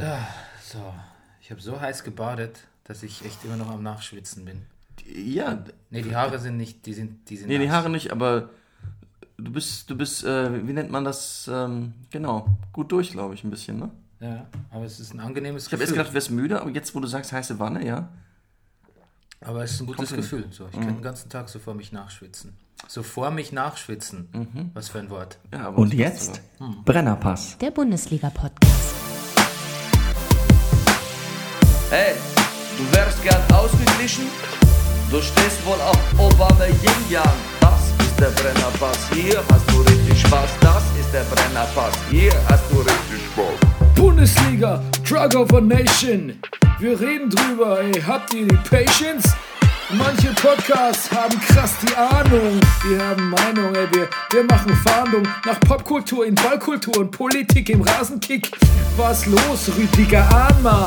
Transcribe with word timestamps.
Ah, 0.00 0.26
so, 0.62 0.78
ich 1.40 1.50
habe 1.50 1.60
so 1.60 1.80
heiß 1.80 2.04
gebadet, 2.04 2.60
dass 2.84 3.02
ich 3.02 3.24
echt 3.24 3.44
immer 3.44 3.56
noch 3.56 3.70
am 3.70 3.82
Nachschwitzen 3.82 4.44
bin. 4.44 4.62
Ja, 5.06 5.64
Nee, 5.90 6.02
die 6.02 6.14
Haare 6.14 6.38
sind 6.38 6.56
nicht, 6.56 6.86
die 6.86 6.94
sind, 6.94 7.28
die 7.30 7.36
sind 7.36 7.48
nee, 7.48 7.58
die 7.58 7.66
nass. 7.66 7.74
Haare 7.76 7.90
nicht, 7.90 8.12
aber 8.12 8.50
du 9.38 9.50
bist, 9.52 9.90
du 9.90 9.96
bist, 9.96 10.24
äh, 10.24 10.66
wie 10.66 10.72
nennt 10.72 10.90
man 10.90 11.04
das? 11.04 11.48
Ähm, 11.52 11.94
genau, 12.10 12.46
gut 12.72 12.92
durch, 12.92 13.10
glaube 13.10 13.34
ich, 13.34 13.42
ein 13.44 13.50
bisschen, 13.50 13.78
ne? 13.78 13.90
Ja, 14.20 14.46
aber 14.70 14.84
es 14.84 15.00
ist 15.00 15.12
ein 15.14 15.20
angenehmes 15.20 15.66
Ich 15.66 15.72
habe 15.72 15.82
erst 15.82 15.92
Gefühl. 15.92 15.98
gedacht, 16.04 16.10
du 16.10 16.14
wärst 16.14 16.30
müde, 16.30 16.60
aber 16.60 16.70
jetzt, 16.70 16.94
wo 16.94 17.00
du 17.00 17.08
sagst, 17.08 17.32
heiße 17.32 17.58
Wanne, 17.58 17.84
ja? 17.86 18.08
aber 19.42 19.64
es 19.64 19.72
ist 19.72 19.80
ein 19.80 19.86
gutes 19.86 20.10
hin. 20.10 20.18
Gefühl. 20.20 20.44
So, 20.50 20.68
ich 20.70 20.76
Mhm. 20.76 20.80
kann 20.84 20.94
den 20.96 21.02
ganzen 21.02 21.30
Tag 21.30 21.48
so 21.48 21.58
vor 21.58 21.74
mich 21.74 21.92
nachschwitzen. 21.92 22.52
So 22.88 23.02
vor 23.02 23.30
mich 23.30 23.52
nachschwitzen. 23.52 24.28
Mhm. 24.32 24.70
Was 24.74 24.90
für 24.90 24.98
ein 24.98 25.08
Wort. 25.10 25.38
ja 25.52 25.66
aber 25.68 25.78
Und 25.78 25.94
jetzt 25.94 26.40
sogar. 26.58 26.82
Brennerpass. 26.84 27.56
Der 27.58 27.70
Bundesliga-Podcast. 27.70 28.59
Hey, 31.90 32.14
du 32.78 32.96
wärst 32.96 33.20
gern 33.20 33.42
ausgeglichen? 33.52 34.26
Du 35.10 35.20
stehst 35.20 35.66
wohl 35.66 35.80
auf 35.80 35.98
Obama 36.18 36.66
Yin 36.66 37.10
Yang. 37.10 37.24
Das 37.60 38.06
ist 38.06 38.16
der 38.16 38.28
Brennerpass. 38.28 39.08
Hier 39.12 39.42
hast 39.50 39.68
du 39.72 39.80
richtig 39.80 40.20
Spaß. 40.20 40.50
Das 40.60 40.84
ist 41.00 41.12
der 41.12 41.24
Brennerpass. 41.24 41.92
Hier 42.08 42.30
hast 42.48 42.62
du 42.70 42.76
richtig 42.78 43.26
Spaß. 43.32 43.96
Bundesliga, 43.96 44.80
Drug 45.04 45.34
of 45.34 45.52
a 45.52 45.60
Nation. 45.60 46.40
Wir 46.78 47.00
reden 47.00 47.28
drüber, 47.28 47.80
ey, 47.80 48.00
habt 48.00 48.34
ihr 48.34 48.46
die 48.46 48.56
Patience? 48.68 49.34
Manche 49.90 50.28
Podcasts 50.34 51.10
haben 51.10 51.40
krass 51.40 51.74
die 51.82 51.96
Ahnung. 51.96 52.60
Wir 52.88 53.04
haben 53.04 53.30
Meinung, 53.30 53.74
ey, 53.74 53.88
wir, 53.90 54.08
wir 54.30 54.44
machen 54.44 54.76
Fahndung 54.86 55.24
nach 55.44 55.58
Popkultur 55.58 56.24
in 56.24 56.36
Ballkultur 56.36 56.98
und 56.98 57.10
Politik 57.10 57.68
im 57.68 57.82
Rasenkick. 57.82 58.48
Was 58.96 59.26
los, 59.26 59.72
Rüdiger 59.76 60.24
Ahnma? 60.32 60.86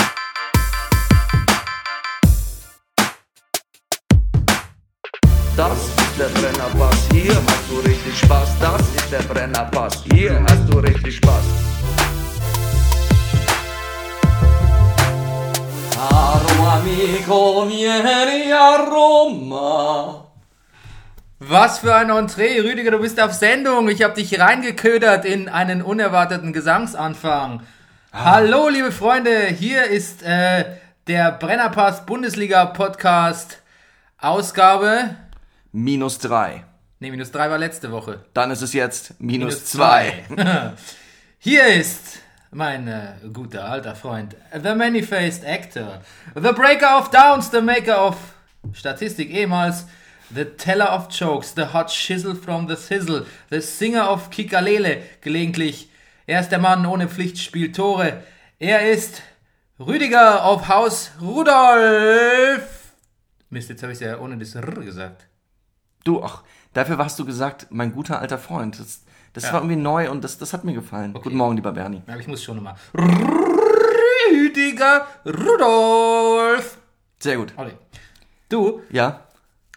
Das 5.57 5.77
ist 5.77 6.17
der 6.17 6.29
Brennerpass, 6.29 7.09
hier 7.11 7.35
hast 7.35 7.69
du 7.69 7.79
richtig 7.79 8.17
Spaß. 8.19 8.57
Das 8.61 8.81
ist 8.95 9.11
der 9.11 9.19
Brennerpass, 9.19 10.01
hier 10.09 10.41
hast 10.49 10.71
du 10.71 10.79
richtig 10.79 11.17
Spaß. 11.17 11.43
Caro 15.93 16.69
amico, 16.69 17.67
vieni 17.67 18.53
a 18.53 18.77
Roma. 18.77 20.25
Was 21.39 21.79
für 21.79 21.95
ein 21.95 22.09
Entree, 22.09 22.61
Rüdiger, 22.61 22.91
du 22.91 22.99
bist 22.99 23.19
auf 23.19 23.33
Sendung. 23.33 23.89
Ich 23.89 24.03
habe 24.03 24.13
dich 24.13 24.39
reingeködert 24.39 25.25
in 25.25 25.49
einen 25.49 25.81
unerwarteten 25.81 26.53
Gesangsanfang. 26.53 27.61
Hallo, 28.13 28.69
liebe 28.69 28.93
Freunde, 28.93 29.47
hier 29.47 29.83
ist 29.83 30.23
äh, 30.23 30.63
der 31.07 31.33
Brennerpass 31.33 32.05
Bundesliga 32.05 32.67
Podcast 32.67 33.61
Ausgabe. 34.17 35.17
Minus 35.71 36.19
drei. 36.19 36.65
Ne, 36.99 37.11
minus 37.11 37.31
drei 37.31 37.49
war 37.49 37.57
letzte 37.57 37.91
Woche. 37.91 38.25
Dann 38.33 38.51
ist 38.51 38.61
es 38.61 38.73
jetzt 38.73 39.19
minus, 39.19 39.65
zwei. 39.65 40.25
zwei. 40.27 40.73
Hier 41.39 41.65
ist 41.67 42.19
mein 42.51 42.87
äh, 42.87 43.13
guter 43.33 43.65
alter 43.65 43.95
Freund, 43.95 44.35
the 44.53 44.75
many-faced 44.75 45.45
actor, 45.45 46.01
the 46.35 46.51
breaker 46.51 46.99
of 46.99 47.09
downs, 47.09 47.49
the 47.49 47.61
maker 47.61 47.97
of 47.97 48.17
Statistik 48.73 49.31
ehemals, 49.31 49.85
the 50.29 50.45
teller 50.45 50.91
of 50.91 51.07
jokes, 51.09 51.53
the 51.55 51.73
hot 51.73 51.89
shizzle 51.89 52.35
from 52.35 52.67
the 52.67 52.75
sizzle, 52.75 53.25
the 53.49 53.61
singer 53.61 54.07
of 54.07 54.29
Kikalele, 54.29 55.01
gelegentlich. 55.21 55.89
Er 56.27 56.41
ist 56.41 56.49
der 56.49 56.59
Mann 56.59 56.85
ohne 56.85 57.07
Pflichtspiel 57.07 57.71
Tore. 57.71 58.23
Er 58.59 58.91
ist 58.91 59.23
Rüdiger 59.79 60.45
auf 60.45 60.67
Haus 60.67 61.11
Rudolf. 61.19 62.93
Mist, 63.49 63.69
jetzt 63.69 63.81
habe 63.81 63.91
ich 63.91 63.99
es 63.99 64.05
ja 64.05 64.19
ohne 64.19 64.37
das 64.37 64.53
R 64.53 64.71
gesagt. 64.75 65.25
Du, 66.03 66.23
ach, 66.23 66.43
dafür 66.73 66.97
warst 66.97 67.17
du 67.19 67.25
gesagt, 67.25 67.67
mein 67.69 67.93
guter 67.93 68.19
alter 68.19 68.37
Freund. 68.37 68.79
Das, 68.79 69.01
das 69.33 69.43
Ja. 69.45 69.53
war 69.53 69.61
irgendwie 69.61 69.75
neu 69.81 70.09
und 70.09 70.23
das, 70.23 70.37
das 70.37 70.53
hat 70.53 70.63
mir 70.63 70.73
gefallen. 70.73 71.13
Guten 71.13 71.37
Morgen, 71.37 71.55
lieber 71.55 71.71
Bernie. 71.71 72.01
Aber 72.07 72.17
ich 72.19 72.27
muss 72.27 72.43
schon 72.43 72.57
nochmal. 72.57 72.75
Rüdiger 74.31 75.07
Rudolf. 75.25 76.77
Sehr 77.19 77.37
gut. 77.37 77.53
Olli. 77.57 77.73
Du, 78.49 78.81
Ja? 78.89 79.21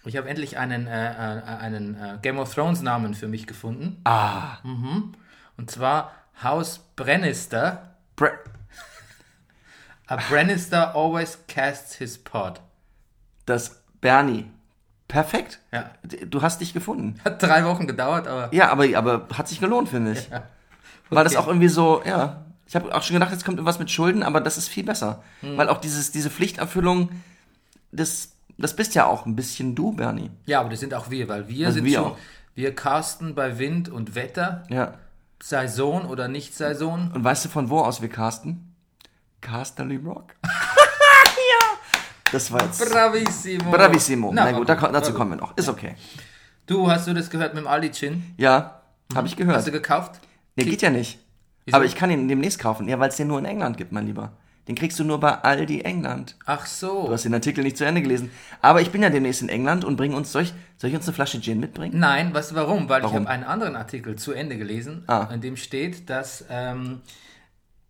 ich 0.07 0.17
habe 0.17 0.29
endlich 0.29 0.59
einen, 0.59 0.87
äh, 0.87 1.13
äh, 1.13 1.43
einen 1.43 1.95
äh, 1.95 2.19
Game 2.21 2.39
of 2.39 2.53
Thrones 2.55 2.83
Namen 2.83 3.15
für 3.15 3.29
mich 3.29 3.47
gefunden. 3.47 4.01
Ah. 4.05 4.59
Und 5.57 5.71
zwar 5.71 6.13
Haus 6.43 6.81
Brennister. 6.97 7.95
Bre 8.17 8.33
A 10.07 10.17
Brennister 10.17 10.95
always 10.95 11.39
casts 11.49 11.95
his 11.95 12.19
pot. 12.23 12.61
das 13.47 13.83
Bernie. 14.03 14.51
Perfekt. 15.15 15.61
Ja. 15.73 15.91
Du 16.29 16.43
hast 16.43 16.61
dich 16.61 16.75
gefunden. 16.75 17.21
Hat 17.25 17.41
drei 17.41 17.65
Wochen 17.65 17.87
gedauert, 17.87 18.27
aber 18.27 18.53
Ja, 18.53 18.71
aber, 18.73 18.85
aber 18.97 19.29
hat 19.39 19.47
sich 19.47 19.61
gelohnt, 19.61 19.89
finde 19.89 20.11
ich. 20.13 20.29
Weil 21.09 21.23
das 21.23 21.35
Okay. 21.37 21.43
auch 21.43 21.47
irgendwie 21.47 21.69
so, 21.69 22.03
ja. 22.05 22.45
Ich 22.67 22.75
habe 22.75 22.93
auch 22.93 23.03
schon 23.05 23.15
gedacht, 23.15 23.31
jetzt 23.31 23.45
kommt 23.45 23.59
irgendwas 23.59 23.79
mit 23.79 23.93
Schulden, 23.93 24.25
aber 24.25 24.41
das 24.41 24.59
ist 24.59 24.69
viel 24.69 24.83
besser. 24.83 25.23
Hm. 25.43 25.57
Weil 25.57 25.69
auch 25.69 25.79
dieses, 25.79 26.11
diese 26.11 26.31
Pflichterfüllung, 26.31 27.11
das, 27.93 28.33
das 28.59 28.75
bist 28.75 28.97
ja 28.97 29.07
auch 29.07 29.25
ein 29.25 29.37
bisschen 29.37 29.77
du, 29.77 29.93
Bernie. 29.93 30.31
ja, 30.47 30.59
aber 30.59 30.71
das 30.71 30.81
sind 30.81 30.95
auch 30.95 31.11
wir, 31.11 31.29
weil 31.29 31.47
wir 31.47 31.67
Also 31.69 31.77
sind 31.77 31.85
wir 31.85 31.95
schon, 31.99 32.05
auch. 32.07 32.19
wir 32.57 32.75
casten 32.75 33.37
bei 33.37 33.57
Wind 33.61 33.89
und 33.89 34.17
Wetter, 34.17 34.65
Ja. 34.69 34.95
Saison 35.41 36.07
oder 36.07 36.27
nicht 36.27 36.57
Saison. 36.57 37.13
Und 37.15 37.23
weißt 37.23 37.45
du, 37.45 37.49
von 37.51 37.71
wo 37.71 37.79
aus 37.79 38.03
wir 38.03 38.09
casten? 38.09 38.75
Casterly 39.43 39.97
Rock. 40.05 40.35
Das 42.35 42.51
war 42.53 42.63
jetzt. 42.63 42.91
Bravissimo. 42.93 43.71
Bravissimo. 43.71 44.31
Na, 44.35 44.45
war 44.47 44.53
gut, 44.55 44.69
da, 44.69 44.75
dazu 44.75 45.15
kommen 45.15 45.31
wir 45.33 45.37
noch. 45.37 45.57
Ist 45.57 45.69
okay. 45.69 45.95
Du, 46.67 46.91
hast 46.91 47.07
du 47.07 47.15
das 47.15 47.31
gehört 47.31 47.55
mit 47.55 47.63
dem 47.63 47.67
Ali 47.69 47.91
Chin? 47.91 48.35
Ja, 48.37 48.81
habe 49.15 49.27
ich 49.27 49.33
Hast 49.35 49.41
du 49.41 49.47
gehört. 49.47 49.73
gekauft? 49.73 50.21
Nee, 50.57 50.65
geht 50.65 50.83
ja 50.83 50.91
nicht. 50.91 51.19
Wieso? 51.65 51.77
Aber 51.77 51.85
ich 51.85 51.95
kann 51.95 52.11
ihn 52.11 52.27
demnächst 52.29 52.59
kaufen. 52.59 52.89
Ja, 52.89 52.99
weil 52.99 53.09
es 53.11 53.17
den 53.17 53.29
nur 53.29 53.39
in 53.39 53.45
England 53.45 53.77
gibt, 53.77 53.93
mein 53.93 54.07
Lieber. 54.07 54.33
Den 54.67 54.75
kriegst 54.75 54.99
du 54.99 55.05
nur 55.05 55.21
bei 55.21 55.31
Aldi 55.43 55.83
England. 55.83 56.37
Ach 56.47 56.65
so. 56.65 57.07
Du 57.07 57.13
hast 57.13 57.25
den 57.27 57.35
Artikel 57.35 57.63
nicht 57.65 57.77
zu 57.77 57.85
Ende 57.85 58.01
gelesen. 58.01 58.31
Aber 58.63 58.81
ich 58.81 58.91
bin 58.91 59.03
ja 59.03 59.11
demnächst 59.11 59.43
in 59.43 59.51
England 59.51 59.85
und 59.85 59.97
bringe 59.97 60.17
uns, 60.17 60.33
soll 60.33 60.43
ich, 60.43 60.55
soll 60.79 60.89
ich 60.89 60.97
uns 60.97 61.07
eine 61.07 61.15
Flasche 61.15 61.39
Gin 61.41 61.61
mitbringen? 61.61 61.99
Nein, 61.99 62.33
weißt 62.33 62.53
du 62.53 62.55
warum? 62.55 62.89
Weil 62.89 63.01
ich 63.01 63.05
Warum? 63.05 63.21
habe 63.21 63.29
einen 63.29 63.45
anderen 63.45 63.77
Artikel 63.77 64.17
zu 64.17 64.33
Ende 64.33 64.57
gelesen, 64.57 65.05
Ah. 65.07 65.29
in 65.33 65.43
dem 65.43 65.57
steht, 65.59 66.09
dass 66.09 66.47
ähm, 66.49 67.03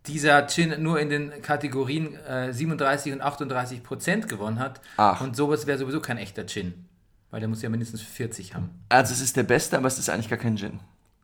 dieser 0.07 0.47
Gin 0.47 0.81
nur 0.81 0.99
in 0.99 1.09
den 1.09 1.41
Kategorien 1.41 2.15
äh, 2.25 2.53
37 2.53 3.13
und 3.13 3.21
38 3.21 3.83
Prozent 3.83 4.29
gewonnen 4.29 4.59
hat. 4.59 4.81
Ach. 4.97 5.21
Und 5.21 5.35
sowas 5.35 5.67
wäre 5.67 5.77
sowieso 5.77 5.99
kein 5.99 6.17
echter 6.17 6.45
Gin. 6.45 6.85
Weil 7.31 7.39
der 7.39 7.49
muss 7.49 7.61
ja 7.61 7.69
mindestens 7.69 8.01
40 8.01 8.55
haben. 8.55 8.69
Also 8.89 9.13
es 9.13 9.21
ist 9.21 9.35
der 9.35 9.43
beste, 9.43 9.77
aber 9.77 9.87
es 9.87 9.99
ist 9.99 10.09
eigentlich 10.09 10.29
gar 10.29 10.39
kein 10.39 10.57
Gin. 10.57 10.79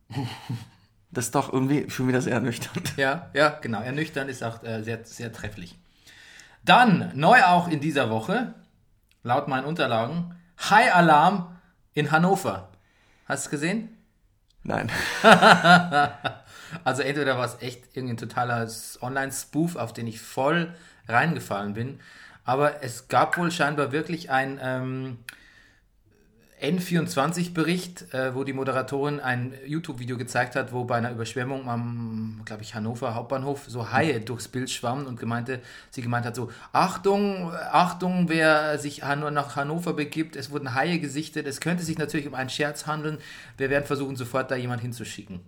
Das 1.14 1.26
ist 1.26 1.35
doch 1.35 1.52
irgendwie 1.52 1.90
schon 1.90 2.08
wieder 2.08 2.22
sehr 2.22 2.35
ernüchternd. 2.35 2.96
Ja, 2.96 3.29
ja, 3.34 3.50
genau. 3.61 3.82
Ernüchternd 3.82 4.29
ist 4.29 4.44
auch 4.46 4.64
äh, 4.64 4.82
sehr, 4.82 5.03
sehr 5.03 5.34
trefflich. 5.34 5.78
Dann, 6.64 7.11
neu 7.16 7.44
auch 7.44 7.67
in 7.67 7.82
dieser 7.82 8.09
Woche, 8.09 8.53
laut 9.22 9.50
meinen 9.50 9.66
Unterlagen, 9.66 10.35
High 10.70 10.96
Alarm 10.96 11.58
in 11.94 12.11
Hannover. 12.11 12.70
Hast 13.26 13.44
du 13.44 13.47
es 13.47 13.52
gesehen? 13.52 13.97
Nein. 14.64 14.90
Also 16.84 17.02
entweder 17.02 17.38
war 17.38 17.46
es 17.46 17.62
echt 17.62 17.96
irgendein 17.96 18.18
totaler 18.18 18.68
Online-Spoof, 19.02 19.76
auf 19.76 19.94
den 19.94 20.08
ich 20.08 20.22
voll 20.22 20.73
reingefallen 21.08 21.73
bin. 21.73 22.00
Aber 22.44 22.84
es 22.84 23.08
gab 23.08 23.38
wohl 23.38 23.52
scheinbar 23.52 23.91
wirklich 23.91 24.32
ein 24.32 24.59
ähm, 24.62 25.18
N24-Bericht, 26.59 28.14
äh, 28.14 28.35
wo 28.35 28.44
die 28.44 28.53
Moderatorin 28.53 29.20
ein 29.20 29.53
YouTube-Video 29.66 30.16
gezeigt 30.18 30.56
hat, 30.56 30.72
wo 30.72 30.84
bei 30.84 30.96
einer 30.96 31.12
Überschwemmung 31.12 31.68
am, 31.68 32.41
glaube 32.46 32.62
ich, 32.62 32.76
Hannover 32.76 33.16
Hauptbahnhof 33.16 33.64
so 33.67 33.91
Haie 33.91 34.20
durchs 34.22 34.47
Bild 34.47 34.70
schwammen 34.70 35.08
und 35.08 35.20
gemeinte, 35.20 35.59
sie 35.90 36.03
gemeint 36.03 36.26
hat 36.26 36.35
so, 36.35 36.52
Achtung, 36.72 37.52
Achtung, 37.72 38.29
wer 38.29 38.78
sich 38.78 39.02
Han- 39.03 39.34
nach 39.34 39.56
Hannover 39.56 39.94
begibt, 39.94 40.35
es 40.35 40.52
wurden 40.52 40.76
Haie 40.76 41.00
gesichtet, 41.00 41.47
es 41.47 41.62
könnte 41.62 41.84
sich 41.84 41.97
natürlich 41.97 42.28
um 42.28 42.35
einen 42.35 42.50
Scherz 42.52 42.85
handeln, 42.85 43.17
wir 43.58 43.72
werden 43.72 43.85
versuchen, 43.85 44.16
sofort 44.16 44.52
da 44.52 44.56
jemand 44.56 44.82
hinzuschicken. 44.82 45.40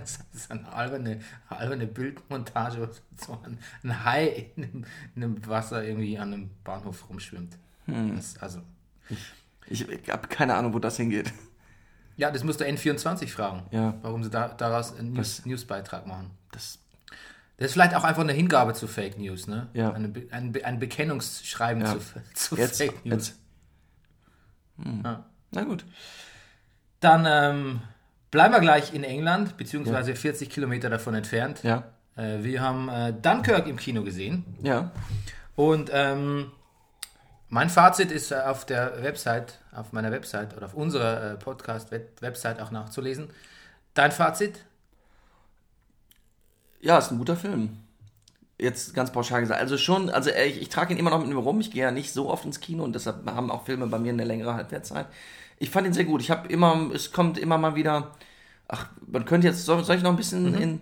Das 0.00 0.18
ist 0.34 0.50
eine 0.50 0.70
alberne, 0.72 1.20
alberne 1.48 1.86
Bildmontage, 1.86 2.80
wo 2.80 2.88
so 3.24 3.40
ein, 3.44 3.58
ein 3.82 4.04
Hai 4.04 4.50
in 4.56 4.64
einem, 4.64 4.84
in 5.14 5.22
einem 5.24 5.46
Wasser 5.46 5.82
irgendwie 5.84 6.18
an 6.18 6.32
einem 6.32 6.50
Bahnhof 6.64 7.08
rumschwimmt. 7.08 7.56
Das, 7.86 8.36
also, 8.38 8.60
Ich, 9.68 9.88
ich 9.88 10.10
habe 10.10 10.28
keine 10.28 10.54
Ahnung, 10.54 10.74
wo 10.74 10.78
das 10.78 10.96
hingeht. 10.96 11.32
ja, 12.16 12.30
das 12.30 12.44
musst 12.44 12.60
du 12.60 12.64
N24 12.64 13.28
fragen, 13.28 13.62
Ja. 13.70 13.94
warum 14.02 14.22
sie 14.22 14.30
da, 14.30 14.48
daraus 14.48 14.96
einen 14.96 15.12
News, 15.14 15.46
Newsbeitrag 15.46 16.06
machen. 16.06 16.30
Das, 16.52 16.78
Das 17.56 17.68
ist 17.68 17.72
vielleicht 17.72 17.94
auch 17.94 18.04
einfach 18.04 18.22
eine 18.22 18.32
Hingabe 18.34 18.74
zu 18.74 18.86
Fake 18.88 19.18
News, 19.18 19.46
ne? 19.46 19.68
Ja. 19.72 19.92
Eine, 19.92 20.12
ein, 20.30 20.54
ein 20.62 20.78
Bekennungsschreiben 20.78 21.82
Ja. 21.82 21.92
zu, 21.98 22.00
zu 22.34 22.56
jetzt, 22.56 22.76
Fake 22.78 23.04
News. 23.06 23.28
jetzt. 23.28 23.40
Hm. 24.82 25.02
Ja. 25.04 25.24
Na 25.52 25.64
gut. 25.64 25.84
Dann 27.00 27.24
ähm, 27.26 27.80
bleiben 28.36 28.52
wir 28.52 28.60
gleich 28.60 28.92
in 28.92 29.02
England, 29.02 29.56
beziehungsweise 29.56 30.14
40 30.14 30.50
Kilometer 30.50 30.90
davon 30.90 31.14
entfernt. 31.14 31.62
Ja. 31.62 31.84
Äh, 32.16 32.42
wir 32.42 32.60
haben 32.60 32.90
äh, 32.90 33.14
Dunkirk 33.14 33.66
im 33.66 33.78
Kino 33.78 34.02
gesehen. 34.02 34.44
Ja. 34.62 34.90
Und 35.54 35.90
ähm, 35.90 36.52
mein 37.48 37.70
Fazit 37.70 38.12
ist 38.12 38.32
äh, 38.32 38.34
auf 38.34 38.66
der 38.66 39.02
Website, 39.02 39.58
auf 39.74 39.94
meiner 39.94 40.12
Website 40.12 40.54
oder 40.54 40.66
auf 40.66 40.74
unserer 40.74 41.32
äh, 41.32 41.34
Podcast-Website 41.36 42.60
auch 42.60 42.70
nachzulesen. 42.70 43.30
Dein 43.94 44.12
Fazit? 44.12 44.66
Ja, 46.82 46.98
ist 46.98 47.10
ein 47.10 47.16
guter 47.18 47.36
Film. 47.36 47.78
Jetzt 48.58 48.92
ganz 48.92 49.12
pauschal 49.12 49.40
gesagt. 49.40 49.62
Also 49.62 49.78
schon, 49.78 50.10
also 50.10 50.28
ich, 50.28 50.60
ich 50.60 50.68
trage 50.68 50.92
ihn 50.92 50.98
immer 50.98 51.08
noch 51.08 51.20
mit 51.20 51.28
mir 51.28 51.36
rum. 51.36 51.58
Ich 51.60 51.70
gehe 51.70 51.84
ja 51.84 51.90
nicht 51.90 52.12
so 52.12 52.28
oft 52.28 52.44
ins 52.44 52.60
Kino 52.60 52.84
und 52.84 52.94
deshalb 52.94 53.24
haben 53.24 53.50
auch 53.50 53.64
Filme 53.64 53.86
bei 53.86 53.98
mir 53.98 54.12
eine 54.12 54.24
längere 54.24 54.52
Halbwertszeit. 54.52 55.06
Ich 55.58 55.70
fand 55.70 55.86
ihn 55.86 55.94
sehr 55.94 56.04
gut. 56.04 56.20
Ich 56.20 56.30
habe 56.30 56.48
immer, 56.48 56.90
es 56.92 57.12
kommt 57.12 57.38
immer 57.38 57.56
mal 57.56 57.76
wieder. 57.76 58.12
Ach, 58.68 58.88
man 59.06 59.24
könnte 59.24 59.46
jetzt, 59.46 59.64
soll, 59.64 59.84
soll 59.84 59.96
ich 59.96 60.02
noch 60.02 60.10
ein 60.10 60.16
bisschen 60.16 60.54
in. 60.54 60.80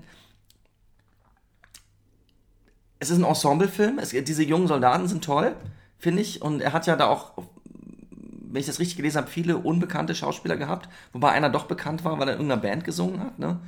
Es 2.99 3.11
ist 3.11 3.19
ein 3.19 3.25
Ensemblefilm. 3.25 3.99
Es, 3.99 4.11
diese 4.11 4.43
jungen 4.43 4.67
Soldaten 4.67 5.07
sind 5.09 5.25
toll, 5.25 5.55
finde 5.99 6.23
ich. 6.23 6.41
Und 6.41 6.63
er 6.63 6.73
hat 6.73 6.87
ja 6.87 6.97
da 6.97 7.07
auch, 7.07 7.33
wenn 8.17 8.61
ich 8.61 8.67
das 8.67 8.79
richtig 8.81 8.97
gelesen 8.97 9.19
habe, 9.19 9.29
viele 9.29 9.59
unbekannte 9.59 10.15
Schauspieler 10.15 10.57
gehabt. 10.57 10.89
Wobei 11.13 11.33
einer 11.33 11.51
doch 11.51 11.67
bekannt 11.67 12.05
war, 12.05 12.19
weil 12.19 12.29
er 12.29 12.35
in 12.35 12.41
irgendeiner 12.41 12.63
Band 12.63 12.85
gesungen 12.85 13.21
hat, 13.21 13.39
ne? 13.39 13.61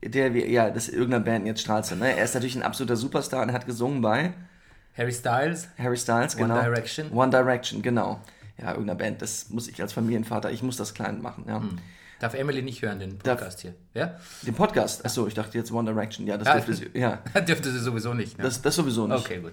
Der, 0.00 0.30
ja, 0.30 0.70
das 0.70 0.88
ist 0.88 0.94
irgendeiner 0.94 1.24
Band 1.24 1.46
jetzt 1.46 1.60
strahlst 1.60 1.90
du, 1.90 1.96
ne? 1.96 2.16
Er 2.16 2.24
ist 2.24 2.34
natürlich 2.34 2.54
ein 2.54 2.62
absoluter 2.62 2.96
Superstar 2.96 3.42
und 3.42 3.48
er 3.48 3.54
hat 3.54 3.66
gesungen 3.66 4.00
bei 4.00 4.32
Harry 4.96 5.12
Styles? 5.12 5.68
Harry 5.76 5.96
Styles, 5.96 6.36
One 6.36 6.48
genau. 6.48 6.62
Direction. 6.62 7.12
One 7.12 7.30
Direction, 7.30 7.82
genau. 7.82 8.20
Ja, 8.60 8.70
irgendeiner 8.70 8.98
Band. 8.98 9.22
Das 9.22 9.50
muss 9.50 9.68
ich 9.68 9.80
als 9.82 9.92
Familienvater, 9.92 10.50
ich 10.50 10.62
muss 10.62 10.76
das 10.76 10.94
klein 10.94 11.20
machen, 11.20 11.44
ja. 11.46 11.62
Darf 12.20 12.34
Emily 12.34 12.62
nicht 12.62 12.82
hören, 12.82 12.98
den 12.98 13.18
Podcast 13.18 13.60
hier? 13.60 13.74
Ja? 13.94 14.18
Den 14.42 14.54
Podcast, 14.54 15.04
achso, 15.04 15.26
ich 15.28 15.34
dachte 15.34 15.56
jetzt 15.56 15.70
One 15.70 15.90
Direction, 15.92 16.26
ja, 16.26 16.36
das 16.36 16.48
Ja. 16.48 16.54
dürfte 16.54 16.74
sie, 16.74 16.90
ja. 16.94 17.16
Dürfte 17.46 17.70
sie 17.70 17.78
sowieso 17.78 18.12
nicht. 18.14 18.36
Ne? 18.38 18.44
Das, 18.44 18.60
das 18.60 18.74
sowieso 18.74 19.06
nicht. 19.06 19.18
okay, 19.18 19.38
gut. 19.40 19.52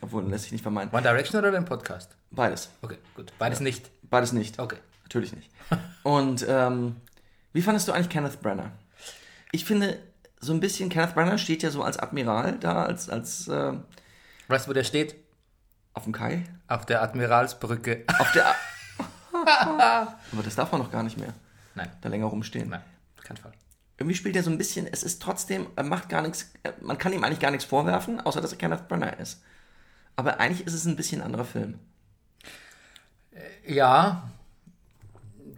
Obwohl, 0.00 0.22
lässt 0.28 0.44
sich 0.44 0.52
nicht 0.52 0.62
vermeiden. 0.62 0.90
One 0.92 1.02
Direction 1.02 1.38
oder 1.40 1.50
den 1.50 1.64
Podcast? 1.64 2.10
Beides. 2.30 2.70
Okay, 2.82 2.98
gut. 3.16 3.32
Beides 3.38 3.60
nicht. 3.60 3.90
Beides 4.02 4.32
nicht. 4.32 4.58
Okay. 4.58 4.76
Natürlich 5.02 5.34
nicht. 5.34 5.50
Und 6.02 6.44
ähm, 6.48 6.96
wie 7.52 7.62
fandest 7.62 7.88
du 7.88 7.92
eigentlich 7.92 8.10
Kenneth 8.10 8.40
Branagh? 8.42 8.70
Ich 9.52 9.64
finde, 9.64 9.98
so 10.40 10.52
ein 10.52 10.60
bisschen, 10.60 10.88
Kenneth 10.90 11.14
Branagh 11.14 11.38
steht 11.38 11.62
ja 11.62 11.70
so 11.70 11.82
als 11.82 11.98
Admiral 11.98 12.58
da, 12.58 12.84
als, 12.84 13.08
als 13.08 13.48
äh, 13.48 13.72
Weißt 14.48 14.66
du, 14.66 14.70
wo 14.70 14.74
der 14.74 14.84
steht? 14.84 15.16
auf 15.94 16.04
dem 16.04 16.12
Kai. 16.12 16.44
Auf 16.68 16.84
der 16.86 17.02
Admiralsbrücke. 17.02 18.04
Auf 18.18 18.32
der. 18.32 18.46
Aber 19.32 20.42
das 20.44 20.54
darf 20.56 20.70
man 20.72 20.80
noch 20.80 20.90
gar 20.90 21.02
nicht 21.02 21.16
mehr, 21.18 21.32
Nein, 21.74 21.90
da 22.00 22.08
länger 22.08 22.26
rumstehen. 22.26 22.68
nein, 22.68 22.82
keinen 23.22 23.36
Fall. 23.38 23.52
Irgendwie 23.96 24.16
spielt 24.16 24.36
er 24.36 24.42
so 24.42 24.50
ein 24.50 24.58
bisschen, 24.58 24.86
es 24.86 25.02
ist 25.02 25.22
trotzdem, 25.22 25.68
er 25.76 25.84
macht 25.84 26.08
gar 26.08 26.22
nichts, 26.22 26.50
er- 26.62 26.74
man 26.80 26.98
kann 26.98 27.12
ihm 27.12 27.22
eigentlich 27.24 27.40
gar 27.40 27.50
nichts 27.50 27.64
vorwerfen, 27.64 28.20
außer 28.20 28.40
dass 28.40 28.52
er 28.52 28.58
Kenneth 28.58 28.88
Branagh 28.88 29.20
ist. 29.20 29.42
Aber 30.16 30.40
eigentlich 30.40 30.66
ist 30.66 30.74
es 30.74 30.84
ein 30.84 30.96
bisschen 30.96 31.20
ein 31.20 31.26
anderer 31.26 31.44
Film. 31.44 31.78
Ja, 33.66 34.30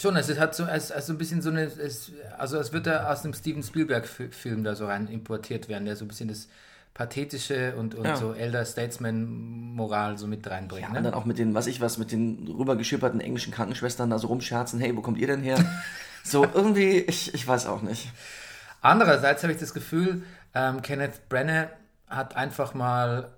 schon. 0.00 0.16
Es 0.16 0.38
hat 0.38 0.54
so, 0.54 0.64
es, 0.64 0.90
also 0.92 1.12
ein 1.12 1.18
bisschen 1.18 1.42
so 1.42 1.50
eine, 1.50 1.62
es, 1.64 2.12
also 2.38 2.58
es 2.58 2.72
wird 2.72 2.86
da 2.86 3.10
aus 3.12 3.24
einem 3.24 3.34
Steven 3.34 3.62
Spielberg-Film 3.62 4.64
da 4.64 4.74
so 4.74 4.86
rein 4.86 5.08
importiert 5.08 5.68
werden, 5.68 5.84
der 5.84 5.96
so 5.96 6.04
ein 6.04 6.08
bisschen 6.08 6.28
das 6.28 6.48
Pathetische 6.96 7.76
und, 7.76 7.94
und 7.94 8.06
Ja. 8.06 8.16
so 8.16 8.32
Elder 8.32 8.64
Statesman-Moral 8.64 10.16
so 10.18 10.26
mit 10.26 10.48
reinbringt. 10.48 10.82
Ja, 10.82 10.88
und 10.88 10.94
ne? 10.94 11.02
dann 11.02 11.14
auch 11.14 11.26
mit 11.26 11.38
den, 11.38 11.54
was 11.54 11.66
ich 11.66 11.80
was, 11.80 11.98
mit 11.98 12.10
den 12.10 12.48
rübergeschipperten 12.48 13.20
englischen 13.20 13.52
Krankenschwestern 13.52 14.08
da 14.10 14.18
so 14.18 14.28
rumscherzen, 14.28 14.80
hey, 14.80 14.96
wo 14.96 15.02
kommt 15.02 15.18
ihr 15.18 15.26
denn 15.26 15.42
her? 15.42 15.58
so 16.24 16.44
irgendwie, 16.54 16.98
ich, 17.00 17.34
ich 17.34 17.46
weiß 17.46 17.66
auch 17.66 17.82
nicht. 17.82 18.10
Andererseits 18.80 19.42
habe 19.42 19.52
ich 19.52 19.58
das 19.58 19.74
Gefühl, 19.74 20.22
ähm, 20.54 20.80
Kenneth 20.82 21.28
Branagh 21.28 21.68
hat 22.08 22.34
einfach 22.36 22.72
mal 22.74 23.30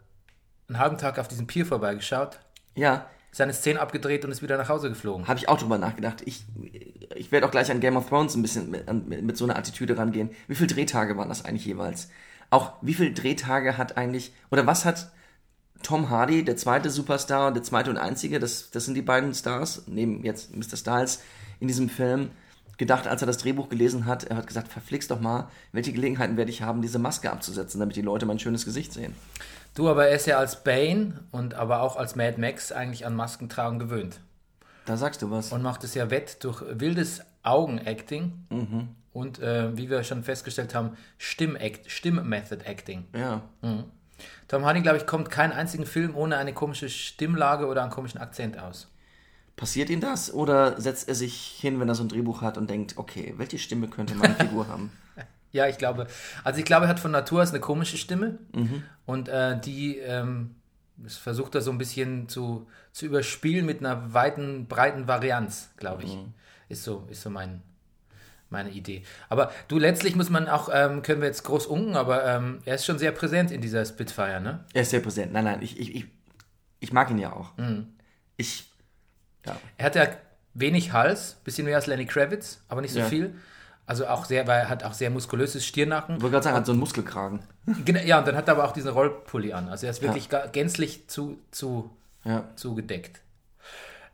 einen 0.68 0.78
halben 0.78 0.98
Tag 0.98 1.18
auf 1.18 1.26
diesem 1.28 1.46
Pier 1.46 1.66
vorbeigeschaut, 1.66 2.38
Ja, 2.74 3.06
seine 3.32 3.52
Szene 3.54 3.80
abgedreht 3.80 4.24
und 4.24 4.30
ist 4.30 4.42
wieder 4.42 4.56
nach 4.56 4.68
Hause 4.68 4.88
geflogen. 4.88 5.26
habe 5.26 5.38
ich 5.38 5.48
auch 5.48 5.58
drüber 5.58 5.78
nachgedacht. 5.78 6.22
Ich, 6.26 6.44
ich 7.16 7.32
werde 7.32 7.46
auch 7.46 7.50
gleich 7.50 7.70
an 7.70 7.80
Game 7.80 7.96
of 7.96 8.08
Thrones 8.08 8.34
ein 8.36 8.42
bisschen 8.42 8.70
mit, 8.70 8.88
an- 8.88 9.08
mit, 9.08 9.22
mit 9.22 9.36
so 9.36 9.44
einer 9.44 9.56
Attitüde 9.56 9.96
rangehen. 9.98 10.30
Wie 10.46 10.54
viele 10.54 10.68
Drehtage 10.68 11.16
waren 11.16 11.28
das 11.28 11.44
eigentlich 11.44 11.64
jeweils? 11.66 12.08
Auch 12.50 12.72
wie 12.80 12.94
viele 12.94 13.12
Drehtage 13.12 13.76
hat 13.76 13.96
eigentlich, 13.96 14.32
oder 14.50 14.66
was 14.66 14.84
hat 14.84 15.10
Tom 15.82 16.10
Hardy, 16.10 16.44
der 16.44 16.56
zweite 16.56 16.90
Superstar, 16.90 17.52
der 17.52 17.62
zweite 17.62 17.90
und 17.90 17.98
einzige, 17.98 18.38
das, 18.38 18.70
das 18.70 18.84
sind 18.84 18.94
die 18.94 19.02
beiden 19.02 19.34
Stars, 19.34 19.84
neben 19.86 20.24
jetzt 20.24 20.54
Mr. 20.56 20.76
Styles 20.76 21.22
in 21.60 21.68
diesem 21.68 21.88
Film, 21.88 22.30
gedacht, 22.78 23.06
als 23.06 23.22
er 23.22 23.26
das 23.26 23.38
Drehbuch 23.38 23.68
gelesen 23.68 24.06
hat, 24.06 24.24
er 24.24 24.36
hat 24.36 24.46
gesagt, 24.46 24.68
verflixt 24.68 25.10
doch 25.10 25.20
mal, 25.20 25.48
welche 25.72 25.92
Gelegenheiten 25.92 26.36
werde 26.36 26.50
ich 26.50 26.62
haben, 26.62 26.80
diese 26.80 26.98
Maske 26.98 27.30
abzusetzen, 27.30 27.80
damit 27.80 27.96
die 27.96 28.02
Leute 28.02 28.24
mein 28.24 28.38
schönes 28.38 28.64
Gesicht 28.64 28.92
sehen. 28.92 29.14
Du, 29.74 29.88
aber 29.88 30.06
er 30.08 30.16
ist 30.16 30.26
ja 30.26 30.38
als 30.38 30.64
Bane 30.64 31.20
und 31.30 31.54
aber 31.54 31.82
auch 31.82 31.96
als 31.96 32.16
Mad 32.16 32.40
Max 32.40 32.72
eigentlich 32.72 33.04
an 33.04 33.14
Maskentragen 33.14 33.78
gewöhnt. 33.78 34.20
Da 34.86 34.96
sagst 34.96 35.20
du 35.22 35.30
was. 35.30 35.52
und 35.52 35.62
macht 35.62 35.84
es 35.84 35.94
ja 35.94 36.10
wett 36.10 36.42
durch 36.44 36.62
wildes 36.68 37.20
Augenacting 37.42 38.46
und, 39.18 39.38
äh, 39.40 39.76
wie 39.76 39.90
wir 39.90 40.02
schon 40.04 40.22
festgestellt 40.22 40.74
haben, 40.74 40.96
Stimm-Act- 41.18 41.90
Stimm-Method-Acting. 41.90 43.04
Ja. 43.14 43.42
Tom 44.48 44.64
Hardy, 44.64 44.80
glaube 44.80 44.98
ich, 44.98 45.06
kommt 45.06 45.30
keinen 45.30 45.52
einzigen 45.52 45.86
Film 45.86 46.16
ohne 46.16 46.36
eine 46.36 46.52
komische 46.54 46.88
Stimmlage 46.88 47.66
oder 47.66 47.82
einen 47.82 47.90
komischen 47.90 48.20
Akzent 48.20 48.58
aus. 48.58 48.90
Passiert 49.56 49.90
ihm 49.90 50.00
das 50.00 50.32
oder 50.32 50.80
setzt 50.80 51.08
er 51.08 51.14
sich 51.16 51.34
hin, 51.60 51.80
wenn 51.80 51.88
er 51.88 51.94
so 51.96 52.04
ein 52.04 52.08
Drehbuch 52.08 52.42
hat 52.42 52.56
und 52.56 52.70
denkt, 52.70 52.96
okay, 52.96 53.34
welche 53.36 53.58
Stimme 53.58 53.88
könnte 53.88 54.14
meine 54.14 54.34
Figur 54.34 54.68
haben? 54.68 54.90
Ja, 55.50 55.66
ich 55.66 55.78
glaube, 55.78 56.06
also 56.44 56.58
ich 56.58 56.66
glaube, 56.66 56.84
er 56.84 56.88
hat 56.90 57.00
von 57.00 57.10
Natur 57.10 57.40
aus 57.42 57.48
eine 57.50 57.60
komische 57.60 57.96
Stimme 57.96 58.38
und 59.06 59.28
äh, 59.30 59.58
die 59.58 59.96
ähm, 59.96 60.56
versucht 61.06 61.54
er 61.54 61.62
so 61.62 61.70
ein 61.70 61.78
bisschen 61.78 62.28
zu, 62.28 62.66
zu 62.92 63.06
überspielen 63.06 63.64
mit 63.64 63.78
einer 63.80 64.12
weiten, 64.12 64.66
breiten 64.66 65.08
Varianz, 65.08 65.70
glaube 65.78 66.02
ich. 66.02 66.18
Ist 66.68 66.84
so, 66.84 67.06
ist 67.08 67.22
so 67.22 67.30
mein, 67.30 67.62
meine 68.50 68.70
Idee. 68.70 69.02
Aber 69.28 69.50
du, 69.68 69.78
letztlich 69.78 70.16
muss 70.16 70.30
man 70.30 70.48
auch, 70.48 70.68
ähm, 70.72 71.02
können 71.02 71.20
wir 71.20 71.28
jetzt 71.28 71.42
groß 71.44 71.66
unken, 71.66 71.96
aber 71.96 72.24
ähm, 72.26 72.60
er 72.64 72.74
ist 72.76 72.84
schon 72.86 72.98
sehr 72.98 73.12
präsent 73.12 73.50
in 73.50 73.60
dieser 73.60 73.84
Spitfire, 73.84 74.40
ne? 74.40 74.64
Er 74.72 74.82
ist 74.82 74.90
sehr 74.90 75.00
präsent. 75.00 75.32
Nein, 75.32 75.44
nein, 75.44 75.62
ich, 75.62 75.78
ich, 75.78 75.94
ich, 75.94 76.06
ich 76.80 76.92
mag 76.92 77.10
ihn 77.10 77.18
ja 77.18 77.32
auch. 77.32 77.56
Mhm. 77.58 77.88
Ich, 78.36 78.70
ja. 79.46 79.56
Er 79.76 79.86
hat 79.86 79.94
ja 79.96 80.06
wenig 80.54 80.92
Hals, 80.92 81.36
bisschen 81.44 81.64
mehr 81.66 81.76
als 81.76 81.86
Lenny 81.86 82.06
Kravitz, 82.06 82.62
aber 82.68 82.80
nicht 82.80 82.92
so 82.94 83.00
Ja. 83.00 83.06
viel. 83.06 83.34
Also 83.86 84.06
auch 84.06 84.26
sehr, 84.26 84.46
weil 84.46 84.60
er 84.60 84.68
hat 84.68 84.84
auch 84.84 84.92
sehr 84.92 85.08
muskulöses 85.08 85.64
Stirnacken. 85.64 86.16
Ich 86.16 86.22
wollte 86.22 86.32
gerade 86.32 86.44
sagen, 86.44 86.56
er 86.56 86.58
hat 86.58 86.66
so 86.66 86.72
einen 86.72 86.80
Muskelkragen. 86.80 87.40
Genau, 87.84 88.00
ja, 88.00 88.18
und 88.18 88.26
dann 88.28 88.36
hat 88.36 88.48
er 88.48 88.54
aber 88.54 88.64
auch 88.64 88.72
diesen 88.72 88.90
Rollpulli 88.90 89.52
an. 89.52 89.68
Also 89.68 89.86
er 89.86 89.90
ist 89.92 90.02
wirklich 90.02 90.28
ga- 90.28 90.46
gänzlich 90.46 91.08
zu, 91.08 91.38
zu, 91.50 91.90
Ja, 92.24 92.44
zugedeckt. 92.56 93.20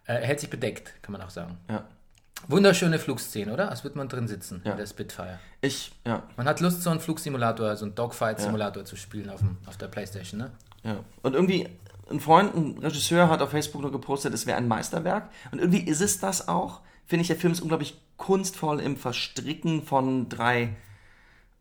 Äh, 0.07 0.15
er 0.15 0.27
hält 0.27 0.41
sich 0.41 0.51
bedeckt, 0.51 0.93
kann 1.03 1.13
man 1.13 1.23
auch 1.23 1.31
sagen. 1.31 1.57
ja. 1.71 1.85
Wunderschöne 2.49 2.99
Flugszene, 2.99 3.53
oder? 3.53 3.71
Als 3.71 3.85
würde 3.85 3.97
man 3.99 4.09
drin 4.09 4.29
sitzen 4.29 4.63
Ja. 4.65 4.73
in 4.73 4.79
der 4.79 4.87
Spitfire. 4.87 5.39
Ich, 5.61 5.93
ja, 6.07 6.23
Man 6.37 6.47
hat 6.47 6.61
Lust, 6.61 6.83
so 6.83 6.91
einen 6.91 7.01
Flugsimulator, 7.01 7.77
so 7.77 7.85
einen 7.85 7.95
Dogfight-Simulator 7.95 8.85
zu 8.85 8.97
spielen 8.97 9.31
auf, 9.31 9.41
dem, 9.41 9.57
auf 9.67 9.77
der 9.77 9.89
Playstation, 9.89 10.41
ne? 10.41 10.51
ja. 10.83 10.97
Und 11.23 11.35
irgendwie, 11.35 11.69
ein 12.11 12.21
Freund, 12.21 12.55
ein 12.55 12.79
Regisseur 12.79 13.29
hat 13.31 13.41
auf 13.41 13.51
Facebook 13.51 13.81
nur 13.81 13.93
gepostet, 13.93 14.35
es 14.35 14.47
wäre 14.47 14.59
ein 14.59 14.69
Meisterwerk. 14.69 15.29
Und 15.53 15.59
irgendwie 15.59 15.81
ist 15.81 16.01
es 16.01 16.21
das 16.21 16.49
auch. 16.49 16.81
Finde 17.07 17.23
ich, 17.23 17.29
der 17.29 17.37
Film 17.37 17.53
ist 17.53 17.61
unglaublich 17.61 17.99
kunstvoll 18.17 18.81
im 18.81 18.97
Verstricken 18.97 19.83
von 19.83 20.29
drei 20.29 20.77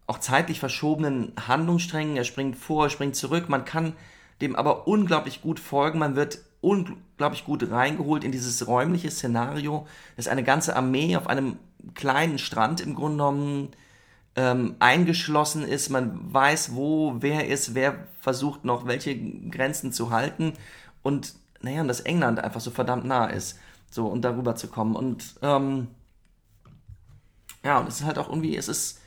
auch 0.06 0.20
zeitlich 0.20 0.60
verschobenen 0.60 1.32
Handlungssträngen. 1.48 2.18
Er 2.18 2.26
springt 2.26 2.58
vor, 2.58 2.86
er 2.86 2.90
springt 2.90 3.16
zurück. 3.16 3.48
Man 3.48 3.64
kann 3.66 3.94
dem 4.42 4.56
aber 4.56 4.88
unglaublich 4.88 5.42
gut 5.42 5.60
folgen. 5.60 6.00
Man 6.00 6.16
wird 6.18 6.40
unglaublich 6.64 7.44
gut 7.46 7.70
reingeholt 7.70 8.24
in 8.24 8.32
dieses 8.32 8.66
räumliche 8.68 9.12
Szenario, 9.12 9.86
dass 10.16 10.28
eine 10.28 10.44
ganze 10.44 10.76
Armee 10.76 11.16
auf 11.18 11.28
einem 11.28 11.58
kleinen 11.94 12.38
Strand 12.40 12.80
im 12.82 12.96
Grunde 12.96 13.18
genommen 13.18 13.70
ähm, 14.36 14.76
eingeschlossen 14.80 15.64
ist. 15.68 15.90
Man 15.90 16.34
weiß, 16.34 16.74
wo 16.76 17.18
wer 17.20 17.48
ist, 17.48 17.76
wer 17.76 18.08
versucht 18.22 18.64
noch 18.66 18.88
welche 18.88 19.16
Grenzen 19.50 19.92
zu 19.92 20.10
halten. 20.10 20.54
Und 21.04 21.36
naja, 21.62 21.82
und 21.82 21.88
dass 21.90 22.00
England 22.00 22.40
einfach 22.40 22.62
so 22.62 22.72
verdammt 22.72 23.06
nah 23.06 23.28
ist. 23.28 23.60
So, 23.92 24.08
und 24.08 24.22
darüber 24.24 24.56
zu 24.56 24.68
kommen. 24.68 24.96
Und 24.96 25.36
ähm, 25.42 25.88
ja, 27.64 27.80
und 27.80 27.88
es 27.90 28.00
ist 28.00 28.06
halt 28.06 28.18
auch 28.18 28.30
irgendwie, 28.30 28.56
es 28.58 28.68
ist 28.68 29.00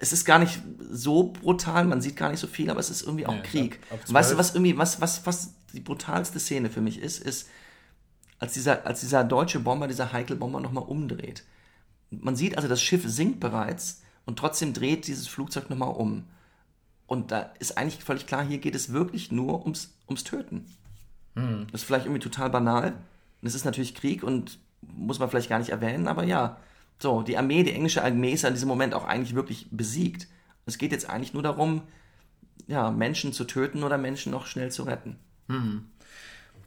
es 0.00 0.12
ist 0.12 0.24
gar 0.24 0.38
nicht 0.38 0.62
so 0.90 1.24
brutal, 1.24 1.84
man 1.84 2.00
sieht 2.00 2.14
gar 2.16 2.30
nicht 2.30 2.38
so 2.38 2.46
viel, 2.46 2.70
aber 2.70 2.78
es 2.78 2.88
ist 2.88 3.02
irgendwie 3.02 3.26
auch 3.26 3.34
Ja, 3.34 3.40
Krieg. 3.40 3.80
ab- 3.90 3.94
ab 3.94 4.14
weißt 4.14 4.30
du, 4.30 4.36
12? 4.36 4.38
was 4.38 4.54
irgendwie, 4.54 4.78
was, 4.78 5.00
was, 5.00 5.26
was 5.26 5.54
die 5.72 5.80
brutalste 5.80 6.40
Szene 6.40 6.70
für 6.70 6.80
mich 6.80 6.98
ist, 7.00 7.22
ist, 7.22 7.48
als 8.38 8.52
dieser, 8.52 8.86
als 8.86 9.00
dieser 9.00 9.24
deutsche 9.24 9.60
Bomber, 9.60 9.88
dieser 9.88 10.12
Heikel-Bomber 10.12 10.60
nochmal 10.60 10.84
umdreht. 10.84 11.44
Man 12.10 12.36
sieht 12.36 12.56
also, 12.56 12.68
das 12.68 12.82
Schiff 12.82 13.02
sinkt 13.06 13.40
bereits 13.40 14.02
und 14.24 14.38
trotzdem 14.38 14.72
dreht 14.72 15.06
dieses 15.06 15.28
Flugzeug 15.28 15.70
nochmal 15.70 15.94
um. 15.94 16.24
Und 17.06 17.32
da 17.32 17.52
ist 17.58 17.78
eigentlich 17.78 18.04
völlig 18.04 18.26
klar, 18.26 18.44
hier 18.44 18.58
geht 18.58 18.74
es 18.74 18.92
wirklich 18.92 19.32
nur 19.32 19.62
ums, 19.62 19.94
ums 20.06 20.24
Töten. 20.24 20.66
Das 21.72 21.82
ist 21.82 21.86
vielleicht 21.86 22.06
irgendwie 22.06 22.22
total 22.22 22.50
banal. 22.50 22.92
Und 23.40 23.48
es 23.48 23.54
ist 23.54 23.64
natürlich 23.64 23.94
Krieg 23.94 24.22
und 24.22 24.58
muss 24.82 25.18
man 25.18 25.28
vielleicht 25.28 25.48
gar 25.48 25.58
nicht 25.58 25.70
erwähnen, 25.70 26.08
aber 26.08 26.24
ja. 26.24 26.58
So, 27.00 27.22
die 27.22 27.38
Armee, 27.38 27.62
die 27.62 27.72
englische 27.72 28.02
Armee 28.02 28.32
ist 28.32 28.44
in 28.44 28.54
diesem 28.54 28.68
Moment 28.68 28.92
auch 28.92 29.04
eigentlich 29.04 29.34
wirklich 29.36 29.68
besiegt. 29.70 30.26
Es 30.66 30.78
geht 30.78 30.90
jetzt 30.90 31.08
eigentlich 31.08 31.32
nur 31.32 31.44
darum, 31.44 31.82
ja, 32.66 32.90
Menschen 32.90 33.32
zu 33.32 33.44
töten 33.44 33.84
oder 33.84 33.98
Menschen 33.98 34.32
noch 34.32 34.46
schnell 34.46 34.72
zu 34.72 34.82
retten. 34.82 35.16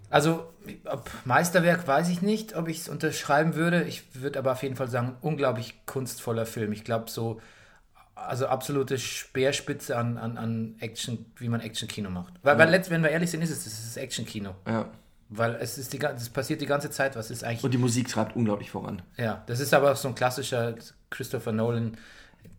Also, 0.10 0.52
ob 0.86 1.10
Meisterwerk 1.26 1.88
weiß 1.88 2.10
ich 2.10 2.22
nicht, 2.22 2.56
ob 2.56 2.68
ich 2.68 2.80
es 2.80 2.90
unterschreiben 2.90 3.56
würde. 3.56 3.84
Ich 3.84 4.04
würde 4.14 4.40
aber 4.40 4.52
auf 4.52 4.64
jeden 4.64 4.76
Fall 4.76 4.90
sagen, 4.90 5.16
unglaublich 5.22 5.86
kunstvoller 5.86 6.46
Film. 6.46 6.74
Ich 6.74 6.84
glaube, 6.84 7.10
so, 7.10 7.40
also 8.16 8.48
absolute 8.48 8.98
Speerspitze 8.98 9.98
an, 9.98 10.18
an, 10.18 10.38
an 10.38 10.76
Action, 10.80 11.26
wie 11.38 11.48
man 11.48 11.62
Action-Kino 11.62 12.10
macht. 12.10 12.34
Weil, 12.44 12.58
weil 12.58 12.70
letzt, 12.70 12.90
wenn 12.90 13.04
wir 13.04 13.10
ehrlich 13.10 13.32
sind, 13.32 13.42
ist 13.42 13.52
es 13.52 13.64
das 13.64 13.74
ist 13.74 13.98
Action-Kino. 13.98 14.56
Ja. 14.68 14.90
Weil 15.30 15.56
es 15.56 15.78
ist 15.78 15.94
die, 15.94 16.02
es 16.02 16.30
passiert 16.30 16.60
die 16.60 16.66
ganze 16.66 16.90
Zeit, 16.90 17.16
was 17.16 17.32
ist 17.32 17.46
eigentlich. 17.46 17.64
Und 17.64 17.74
die 17.74 17.78
Musik 17.78 18.10
treibt 18.10 18.36
unglaublich 18.36 18.70
voran. 18.70 19.02
Ja, 19.16 19.44
das 19.46 19.62
ist 19.62 19.74
aber 19.74 19.94
auch 19.94 19.96
so 19.96 20.10
ein 20.10 20.16
klassischer 20.16 20.76
Christopher 21.10 21.54
Nolan 21.54 21.98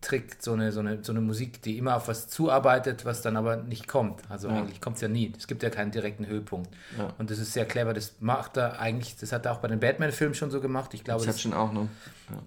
Trick, 0.03 0.35
so 0.39 0.53
eine, 0.53 0.71
so 0.71 0.81
eine, 0.81 1.03
so 1.03 1.13
eine 1.13 1.21
Musik, 1.21 1.61
die 1.61 1.77
immer 1.77 1.95
auf 1.95 2.07
was 2.09 2.27
zuarbeitet, 2.27 3.05
was 3.05 3.21
dann 3.21 3.37
aber 3.37 3.55
nicht 3.55 3.87
kommt. 3.87 4.21
Also 4.29 4.49
eigentlich 4.49 4.81
kommt 4.81 4.97
es 4.97 5.01
ja 5.01 5.07
nie. 5.07 5.31
Es 5.37 5.47
gibt 5.47 5.63
ja 5.63 5.69
keinen 5.69 5.91
direkten 5.91 6.27
Höhepunkt. 6.27 6.69
Ja. 6.97 7.13
Und 7.17 7.31
das 7.31 7.39
ist 7.39 7.53
sehr 7.53 7.65
clever. 7.65 7.93
Das 7.93 8.15
macht 8.19 8.57
er 8.57 8.79
eigentlich, 8.79 9.15
das 9.15 9.31
hat 9.31 9.45
er 9.45 9.53
auch 9.53 9.59
bei 9.59 9.69
den 9.69 9.79
Batman-Filmen 9.79 10.35
schon 10.35 10.51
so 10.51 10.59
gemacht. 10.59 10.93
Ich 10.93 11.05
glaube, 11.05 11.25
das, 11.25 11.35
Inception 11.35 11.53
auch, 11.53 11.71
ne? 11.71 11.87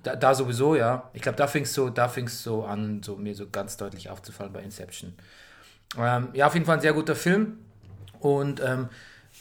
da, 0.03 0.17
da 0.17 0.35
sowieso, 0.35 0.77
ja. 0.77 1.11
Ich 1.15 1.23
glaube, 1.23 1.37
da 1.37 1.47
fing 1.47 1.63
es 1.63 1.73
so, 1.73 1.89
da 1.89 2.09
fing's 2.09 2.43
so 2.43 2.65
an, 2.65 3.03
so 3.03 3.17
mir 3.17 3.35
so 3.35 3.49
ganz 3.49 3.79
deutlich 3.79 4.11
aufzufallen 4.11 4.53
bei 4.53 4.61
Inception. 4.63 5.15
Ähm, 5.99 6.29
ja, 6.35 6.49
auf 6.49 6.55
jeden 6.55 6.67
Fall 6.67 6.77
ein 6.77 6.83
sehr 6.83 6.93
guter 6.93 7.17
Film. 7.17 7.59
Und 8.21 8.61
ähm, 8.61 8.89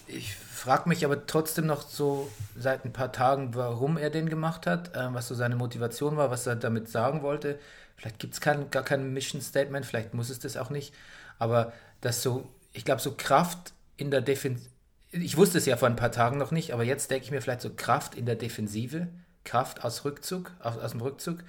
ich 0.07 0.35
frage 0.35 0.87
mich 0.87 1.03
aber 1.05 1.25
trotzdem 1.25 1.65
noch 1.65 1.81
so 1.81 2.29
seit 2.57 2.85
ein 2.85 2.93
paar 2.93 3.11
Tagen, 3.11 3.55
warum 3.55 3.97
er 3.97 4.09
den 4.09 4.29
gemacht 4.29 4.67
hat, 4.67 4.91
ähm, 4.95 5.13
was 5.13 5.27
so 5.27 5.35
seine 5.35 5.55
Motivation 5.55 6.17
war, 6.17 6.31
was 6.31 6.47
er 6.47 6.55
damit 6.55 6.89
sagen 6.89 7.21
wollte. 7.23 7.59
Vielleicht 7.95 8.19
gibt 8.19 8.33
es 8.33 8.41
kein, 8.41 8.69
gar 8.71 8.83
kein 8.83 9.13
Mission 9.13 9.41
Statement, 9.41 9.85
vielleicht 9.85 10.13
muss 10.13 10.29
es 10.29 10.39
das 10.39 10.57
auch 10.57 10.69
nicht. 10.69 10.93
Aber 11.39 11.73
das 12.01 12.21
so, 12.21 12.47
ich 12.73 12.85
glaube, 12.85 13.01
so 13.01 13.13
Kraft 13.15 13.73
in 13.97 14.11
der 14.11 14.21
Defensive. 14.21 14.69
Ich 15.11 15.37
wusste 15.37 15.57
es 15.57 15.65
ja 15.65 15.77
vor 15.77 15.87
ein 15.87 15.95
paar 15.95 16.11
Tagen 16.11 16.37
noch 16.37 16.51
nicht, 16.51 16.73
aber 16.73 16.83
jetzt 16.83 17.09
denke 17.09 17.25
ich 17.25 17.31
mir 17.31 17.41
vielleicht 17.41 17.61
so 17.61 17.71
Kraft 17.73 18.15
in 18.15 18.25
der 18.25 18.35
Defensive, 18.35 19.07
Kraft 19.45 19.83
aus 19.83 20.03
Rückzug, 20.03 20.51
aus, 20.59 20.77
aus 20.77 20.91
dem 20.91 21.01
Rückzug. 21.01 21.39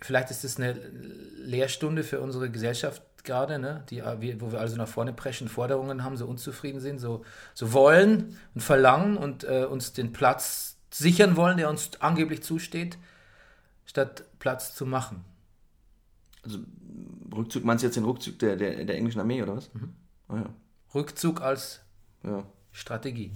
Vielleicht 0.00 0.30
ist 0.30 0.44
das 0.44 0.58
eine 0.58 0.72
Lehrstunde 0.72 2.04
für 2.04 2.20
unsere 2.20 2.50
Gesellschaft 2.50 3.02
gerade, 3.24 3.58
ne? 3.58 3.84
Die, 3.90 3.98
äh, 3.98 4.40
wo 4.40 4.52
wir 4.52 4.60
also 4.60 4.76
nach 4.76 4.88
vorne 4.88 5.12
preschen, 5.12 5.48
Forderungen 5.48 6.04
haben, 6.04 6.16
so 6.16 6.26
unzufrieden 6.26 6.80
sind, 6.80 6.98
so, 6.98 7.24
so 7.54 7.72
wollen 7.72 8.38
und 8.54 8.60
verlangen 8.60 9.16
und 9.16 9.44
äh, 9.44 9.64
uns 9.64 9.92
den 9.92 10.12
Platz 10.12 10.76
sichern 10.90 11.36
wollen, 11.36 11.56
der 11.56 11.68
uns 11.68 11.90
angeblich 12.00 12.42
zusteht, 12.42 12.98
statt 13.86 14.24
Platz 14.38 14.74
zu 14.74 14.86
machen. 14.86 15.24
Rückzug, 17.34 17.64
meinst 17.64 17.82
du 17.82 17.86
jetzt 17.86 17.96
den 17.96 18.04
Rückzug 18.04 18.38
der, 18.38 18.56
der, 18.56 18.84
der 18.84 18.96
englischen 18.96 19.20
Armee, 19.20 19.42
oder 19.42 19.56
was? 19.56 19.70
Ah, 20.28 20.36
ja. 20.36 20.46
Rückzug 20.94 21.40
als 21.42 21.80
ja. 22.22 22.44
Strategie. 22.72 23.32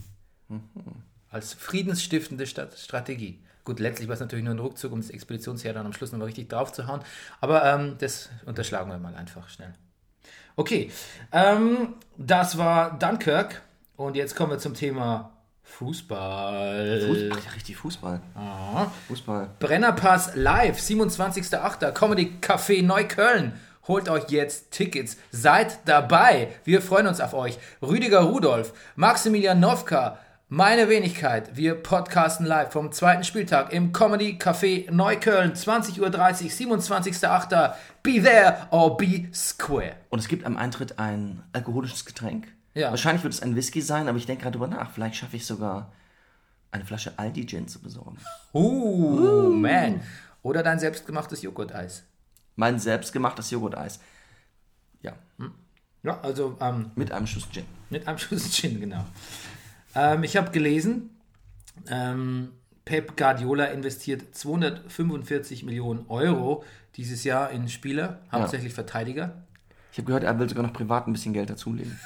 Als 1.31 1.53
friedensstiftende 1.55 2.47
Stat- 2.47 2.79
Strategie. 2.79 3.41
Gut, 3.65 3.81
letztlich 3.81 4.09
war 4.09 4.15
es 4.15 4.21
natürlich 4.21 4.45
nur 4.45 4.55
ein 4.55 4.59
Rückzug, 4.61 4.93
um 4.93 5.01
das 5.01 5.11
Expeditionsheer 5.11 5.73
dann 5.73 5.87
am 5.87 5.93
Schluss 5.93 6.13
nochmal 6.13 6.27
richtig 6.27 6.49
drauf 6.51 6.73
zu 6.73 6.87
hauen. 6.87 7.01
Aber 7.41 7.65
ähm, 7.65 7.97
das 7.99 8.29
unterschlagen 8.45 8.91
wir 8.91 8.99
mal 8.99 9.15
einfach 9.15 9.49
schnell. 9.49 9.73
Okay, 10.57 10.91
ähm, 11.33 11.95
das 12.17 12.59
war 12.59 12.99
Dunkirk. 12.99 13.63
Und 13.97 14.17
jetzt 14.17 14.35
kommen 14.35 14.51
wir 14.51 14.59
zum 14.59 14.75
Thema 14.75 15.34
Fußball. 15.65 17.01
Fuß, 17.09 17.19
ach, 17.33 17.45
ja, 17.45 17.51
richtig 17.53 17.77
Fußball. 17.77 18.21
Fußball. 19.09 19.51
Brennerpass 19.59 20.37
live, 20.37 20.79
27.08. 20.79 21.91
Comedy 21.93 22.37
Café 22.41 22.85
Neukölln. 22.85 23.55
Holt 23.89 24.09
euch 24.09 24.31
jetzt 24.31 24.71
Tickets. 24.71 25.17
Seid 25.31 25.81
dabei. 25.85 26.49
Wir 26.65 26.81
freuen 26.81 27.07
uns 27.07 27.21
auf 27.21 27.35
euch. 27.35 27.59
Rüdiger 27.83 28.21
Rudolf, 28.21 28.73
Maximilian 28.97 29.61
Nowka, 29.61 30.19
meine 30.49 30.89
Wenigkeit. 30.89 31.57
Wir 31.57 31.75
podcasten 31.75 32.47
live 32.47 32.71
vom 32.71 32.93
zweiten 32.93 33.25
Spieltag 33.25 33.73
im 33.73 33.93
Comedy 33.93 34.39
Café 34.39 34.91
Neukölln. 34.91 35.55
20.30 35.55 36.01
Uhr, 36.01 36.09
27.08. 36.09 37.75
Be 38.03 38.23
there 38.23 38.69
or 38.71 38.97
be 38.97 39.29
square. 39.35 39.97
Und 40.09 40.21
es 40.21 40.29
gibt 40.29 40.47
am 40.47 40.57
Eintritt 40.57 40.99
ein 40.99 41.43
alkoholisches 41.53 42.05
Getränk. 42.05 42.47
Ja. 42.75 42.91
Wahrscheinlich 42.91 43.23
wird 43.23 43.35
es 43.35 43.43
ein 43.43 43.55
Whisky 43.55 43.81
sein, 43.81 44.09
aber 44.09 44.19
ich 44.19 44.27
denke 44.27 44.43
gerade 44.43 44.59
drüber 44.59 44.69
nach. 44.69 44.91
Vielleicht 44.91 45.17
schaffe 45.17 45.37
ich 45.37 45.47
sogar 45.47 45.93
eine 46.73 46.85
Flasche 46.85 47.19
Aldi 47.19 47.47
Gin 47.47 47.69
zu 47.69 47.81
besorgen. 47.81 48.19
Uh, 48.53 49.49
man. 49.51 50.01
Oder 50.43 50.63
dein 50.63 50.79
selbstgemachtes 50.79 51.43
Joghurt-Eis. 51.43 52.03
Mein 52.57 52.79
selbstgemachtes 52.79 53.51
Joghurt-Eis. 53.51 54.01
Ja, 55.03 55.15
Ja, 56.03 56.21
also 56.21 56.57
ähm, 56.61 56.91
mit 56.97 57.13
einem 57.13 57.27
Schuss 57.27 57.49
Gin. 57.51 57.65
Mit 57.91 58.07
einem 58.09 58.19
Schuss 58.19 58.51
Gin, 58.51 58.81
genau. 58.81 59.05
Ähm, 59.95 60.25
ich 60.25 60.37
habe 60.37 60.51
gelesen, 60.51 61.11
ähm, 61.89 62.53
Pep 62.85 63.17
Guardiola 63.17 63.67
investiert 63.67 64.35
245 64.35 65.63
Millionen 65.65 66.07
Euro 66.09 66.65
dieses 66.97 67.25
Jahr 67.25 67.51
in 67.51 67.69
Spieler, 67.69 68.21
hauptsächlich 68.31 68.75
Verteidiger. 68.75 69.45
Ich 69.93 69.99
habe 69.99 70.07
gehört, 70.07 70.25
er 70.25 70.39
will 70.39 70.49
sogar 70.49 70.65
noch 70.65 70.73
privat 70.73 71.07
ein 71.07 71.13
bisschen 71.13 71.33
Geld 71.33 71.51
dazulegen. 71.51 71.99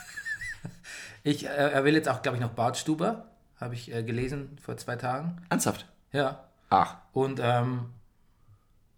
Ich, 1.24 1.44
äh, 1.44 1.48
er 1.48 1.84
will 1.84 1.94
jetzt 1.94 2.08
auch, 2.08 2.22
glaube 2.22 2.36
ich, 2.38 2.42
noch 2.42 2.52
Bartstuber, 2.52 3.26
habe 3.60 3.74
ich 3.74 3.92
äh, 3.92 4.02
gelesen 4.02 4.56
vor 4.62 4.76
zwei 4.76 4.96
Tagen. 4.96 5.42
Ernsthaft? 5.50 5.86
Ja. 6.12 6.44
Ach, 6.70 6.96
Und 7.12 7.40
ähm, 7.42 7.86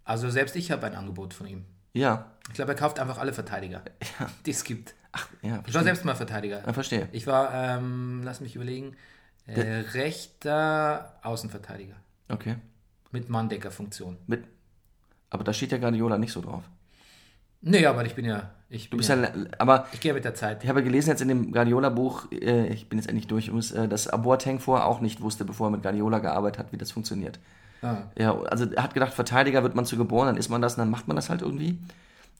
also 0.04 0.28
selbst 0.30 0.54
ich 0.56 0.70
habe 0.70 0.86
ein 0.86 0.94
Angebot 0.94 1.34
von 1.34 1.46
ihm. 1.46 1.64
ja. 1.92 2.26
Ich 2.48 2.54
glaube, 2.54 2.72
er 2.72 2.76
kauft 2.76 2.98
einfach 2.98 3.18
alle 3.18 3.32
Verteidiger, 3.32 3.82
die 4.46 4.50
es 4.50 4.64
gibt. 4.64 4.94
Ach, 5.12 5.28
ja, 5.40 5.48
Ich 5.48 5.50
war 5.50 5.62
verstehe. 5.62 5.82
selbst 5.84 6.04
mal 6.04 6.14
Verteidiger. 6.16 6.64
Ja, 6.66 6.72
verstehe. 6.72 7.08
Ich 7.12 7.26
war, 7.28 7.54
ähm, 7.54 8.22
lass 8.24 8.40
mich 8.40 8.56
überlegen, 8.56 8.96
äh, 9.46 9.60
rechter 9.94 11.14
Außenverteidiger. 11.22 11.94
Okay. 12.28 12.56
Mit 13.12 13.28
Manndeckerfunktion. 13.28 14.18
Mit, 14.26 14.44
aber 15.30 15.44
da 15.44 15.52
steht 15.52 15.70
ja 15.72 15.78
Guardiola 15.78 16.18
nicht 16.18 16.32
so 16.32 16.40
drauf. 16.40 16.64
Nee, 17.62 17.84
aber 17.86 18.04
ich 18.04 18.14
bin 18.14 18.24
ja. 18.24 18.50
Ich, 18.68 18.84
Du 18.84 18.90
bin 18.90 18.98
bist 18.98 19.10
ja, 19.10 19.16
ja, 19.16 19.30
aber 19.58 19.86
ich 19.92 20.00
gehe 20.00 20.14
mit 20.14 20.24
der 20.24 20.34
Zeit. 20.34 20.62
ich 20.62 20.68
habe 20.68 20.82
gelesen 20.84 21.10
jetzt 21.10 21.20
in 21.20 21.28
dem 21.28 21.50
Guardiola-Buch, 21.52 22.30
äh, 22.30 22.68
ich 22.68 22.88
bin 22.88 22.98
jetzt 22.98 23.08
endlich 23.08 23.26
durch, 23.26 23.48
äh, 23.74 23.88
dass 23.88 24.06
Boateng 24.06 24.60
vorher 24.60 24.86
auch 24.86 25.00
nicht 25.00 25.20
wusste, 25.20 25.44
bevor 25.44 25.68
er 25.68 25.70
mit 25.72 25.82
Guardiola 25.82 26.20
gearbeitet 26.20 26.58
hat, 26.60 26.72
wie 26.72 26.76
das 26.76 26.92
funktioniert. 26.92 27.40
Ah. 27.82 27.96
Ja, 28.16 28.38
also 28.42 28.70
er 28.70 28.82
hat 28.82 28.94
gedacht, 28.94 29.12
Verteidiger 29.12 29.62
wird 29.62 29.74
man 29.74 29.86
zu 29.86 29.96
geboren, 29.96 30.26
dann 30.26 30.36
ist 30.36 30.48
man 30.50 30.62
das 30.62 30.74
und 30.74 30.78
dann 30.80 30.90
macht 30.90 31.08
man 31.08 31.16
das 31.16 31.30
halt 31.30 31.42
irgendwie. 31.42 31.78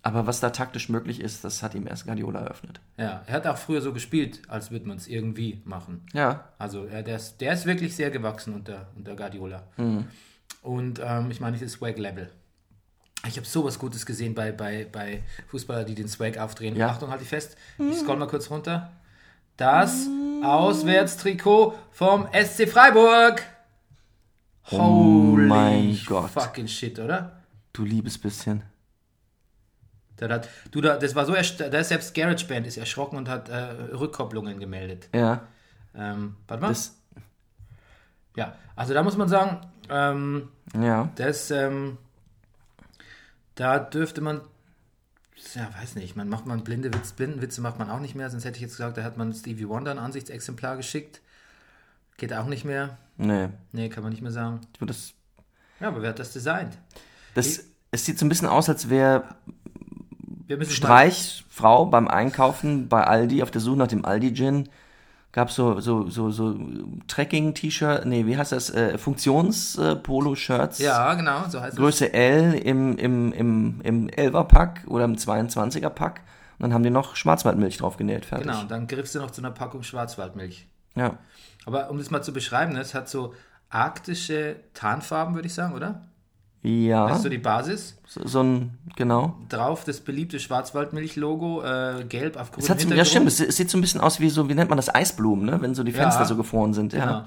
Aber 0.02 0.26
was 0.26 0.40
da 0.40 0.50
taktisch 0.50 0.88
möglich 0.88 1.20
ist, 1.20 1.44
das 1.44 1.62
hat 1.62 1.74
ihm 1.74 1.86
erst 1.86 2.06
Guardiola 2.06 2.40
eröffnet. 2.40 2.80
Ja, 2.96 3.22
er 3.26 3.34
hat 3.34 3.46
auch 3.46 3.58
früher 3.58 3.82
so 3.82 3.92
gespielt, 3.92 4.40
als 4.48 4.70
würde 4.70 4.88
man 4.88 4.96
es 4.96 5.06
irgendwie 5.08 5.60
machen. 5.64 6.06
Ja, 6.14 6.44
Also 6.58 6.86
er, 6.86 7.02
der, 7.02 7.16
ist, 7.16 7.40
der 7.40 7.52
ist 7.52 7.66
wirklich 7.66 7.94
sehr 7.96 8.10
gewachsen 8.10 8.54
unter, 8.54 8.86
unter 8.96 9.14
Guardiola. 9.14 9.62
Und 10.62 11.00
ähm, 11.04 11.30
ich 11.30 11.40
meine, 11.40 11.56
dieses 11.58 11.72
Swag-Level. 11.72 12.30
Ich 13.26 13.36
habe 13.36 13.46
sowas 13.46 13.78
Gutes 13.78 14.06
gesehen 14.06 14.34
bei, 14.34 14.50
bei, 14.52 14.86
bei 14.90 15.22
Fußballern, 15.48 15.86
die 15.86 15.94
den 15.94 16.08
Swag 16.08 16.38
aufdrehen. 16.38 16.74
Ja. 16.74 16.88
Achtung, 16.88 17.10
halt 17.10 17.20
dich 17.20 17.28
fest. 17.28 17.56
Ich 17.78 17.98
scroll 17.98 18.16
mal 18.16 18.26
kurz 18.28 18.50
runter. 18.50 18.92
Das 19.56 20.06
Auswärtstrikot 20.42 21.74
vom 21.90 22.26
SC 22.32 22.66
Freiburg. 22.68 23.42
Holy 24.70 25.46
mein 25.46 25.98
Gott. 26.06 26.30
fucking 26.30 26.68
shit, 26.68 26.98
oder? 26.98 27.40
du 27.72 27.84
liebes 27.84 28.18
bisschen. 28.18 28.62
Der 30.18 30.28
hat, 30.28 30.48
du, 30.70 30.80
da, 30.80 30.98
das 30.98 31.14
war 31.14 31.24
so, 31.24 31.32
da 31.32 31.78
ist 31.78 31.88
selbst 31.88 32.14
GarageBand 32.14 32.66
ist 32.66 32.76
erschrocken 32.76 33.16
und 33.16 33.28
hat 33.28 33.48
äh, 33.48 33.54
Rückkopplungen 33.94 34.60
gemeldet. 34.60 35.08
Ja, 35.14 35.42
Ähm, 35.94 36.36
warte 36.46 36.62
mal. 36.62 36.68
das, 36.68 36.96
ja, 38.36 38.54
also 38.76 38.92
da 38.94 39.02
muss 39.02 39.16
man 39.16 39.28
sagen, 39.28 39.66
ähm, 39.88 40.48
ja. 40.74 41.08
das, 41.16 41.50
ähm, 41.50 41.96
da 43.61 43.79
dürfte 43.79 44.23
man, 44.23 44.40
ja, 45.55 45.69
weiß 45.79 45.95
nicht, 45.97 46.17
man 46.17 46.31
macht 46.31 46.47
man 46.47 46.64
blinde 46.64 46.95
Witz, 46.95 47.12
Blindenwitze 47.12 47.61
macht 47.61 47.79
man 47.79 47.90
auch 47.90 48.00
nicht 48.00 48.14
mehr, 48.14 48.31
sonst 48.31 48.47
hätte 48.47 48.57
ich 48.57 48.62
jetzt 48.62 48.79
gesagt, 48.79 48.97
da 48.97 49.02
hat 49.05 49.19
man 49.19 49.35
Stevie 49.35 49.69
Wonder 49.69 49.90
ein 49.90 49.99
Ansichtsexemplar 49.99 50.79
geschickt. 50.79 51.21
Geht 52.17 52.33
auch 52.33 52.47
nicht 52.47 52.64
mehr. 52.64 52.97
Nee, 53.19 53.49
Nee, 53.73 53.90
kann 53.90 54.02
man 54.02 54.12
nicht 54.12 54.23
mehr 54.23 54.33
sagen. 54.33 54.61
ich 54.73 54.81
würde 54.81 54.95
das 54.95 55.12
Ja, 55.79 55.88
aber 55.88 56.00
wer 56.00 56.09
hat 56.11 56.19
das 56.19 56.33
designt? 56.33 56.79
Das, 57.35 57.62
es 57.90 58.07
sieht 58.07 58.19
so 58.19 58.25
ein 58.25 58.31
bisschen 58.31 58.49
aus, 58.49 58.71
als 58.71 58.88
wäre 58.88 59.25
wir 60.47 60.57
müssen 60.57 60.73
Streich, 60.73 61.45
Frau 61.50 61.85
beim 61.85 62.09
Einkaufen 62.09 62.88
bei 62.88 63.05
Aldi, 63.05 63.43
auf 63.43 63.50
der 63.50 63.61
Suche 63.61 63.76
nach 63.76 63.88
dem 63.88 64.07
Aldi-Gin, 64.07 64.71
gab 65.32 65.50
so, 65.50 65.80
so, 65.80 66.08
so, 66.08 66.30
so 66.30 66.58
Trekking-T-Shirt, 67.06 68.04
nee, 68.04 68.26
wie 68.26 68.37
heißt 68.37 68.52
das, 68.52 68.70
äh, 68.70 68.99
Funktions-Polo-Shirts. 68.99 70.78
Ja, 70.78 71.14
genau, 71.14 71.44
so 71.49 71.60
heißt 71.60 71.75
es. 71.75 71.78
Größe 71.78 72.12
L 72.12 72.54
im, 72.54 72.96
im, 72.99 73.32
im, 73.32 73.80
im 73.82 74.08
11er-Pack 74.08 74.84
oder 74.88 75.04
im 75.04 75.14
22er-Pack. 75.14 76.22
Und 76.58 76.64
dann 76.64 76.75
haben 76.75 76.82
die 76.82 76.90
noch 76.90 77.16
Schwarzwaldmilch 77.16 77.78
drauf 77.78 77.96
genäht, 77.96 78.25
fertig. 78.25 78.46
Genau, 78.46 78.60
und 78.60 78.70
dann 78.70 78.87
griffst 78.87 79.14
du 79.14 79.20
noch 79.20 79.30
zu 79.30 79.40
einer 79.40 79.52
Packung 79.52 79.82
Schwarzwaldmilch. 79.82 80.66
Ja. 80.94 81.18
Aber 81.64 81.90
um 81.90 81.99
das 81.99 82.10
mal 82.10 82.22
zu 82.22 82.32
beschreiben, 82.32 82.72
ne, 82.72 82.80
es 82.80 82.94
hat 82.94 83.08
so 83.08 83.34
arktische 83.70 84.56
Tarnfarben, 84.75 85.34
würde 85.34 85.46
ich 85.46 85.54
sagen, 85.54 85.75
oder? 85.75 86.02
Ja, 86.62 87.09
Das 87.09 87.19
ist 87.19 87.23
so 87.23 87.29
die 87.31 87.38
Basis. 87.38 87.97
so, 88.07 88.26
so 88.26 88.43
ein, 88.43 88.79
genau. 88.97 89.35
Drauf 89.49 89.85
das 89.85 90.00
beliebte 90.00 90.38
Schwarzwaldmilch-Logo, 90.38 91.62
äh, 91.62 92.05
gelb 92.07 92.37
auf 92.37 92.50
grünem 92.52 92.61
Es 92.61 92.67
so, 92.67 92.73
ja, 92.75 92.79
Hintergrund. 92.81 93.09
stimmt, 93.09 93.26
es, 93.29 93.40
es 93.40 93.57
sieht 93.57 93.71
so 93.71 93.79
ein 93.79 93.81
bisschen 93.81 94.00
aus 94.02 94.21
wie 94.21 94.29
so, 94.29 94.49
wie 94.49 94.55
nennt 94.55 94.69
man 94.69 94.76
das, 94.76 94.95
Eisblumen, 94.95 95.47
ne? 95.47 95.61
Wenn 95.62 95.75
so 95.75 95.83
die 95.85 95.93
Fenster 95.93 96.21
Ja. 96.21 96.26
so 96.26 96.37
gefroren 96.37 96.75
sind. 96.75 96.93
Ja. 96.93 97.05
Genau. 97.07 97.25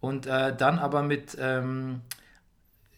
Und 0.00 0.26
äh, 0.26 0.54
dann 0.56 0.78
aber 0.78 1.02
mit 1.02 1.36
ähm, 1.40 2.00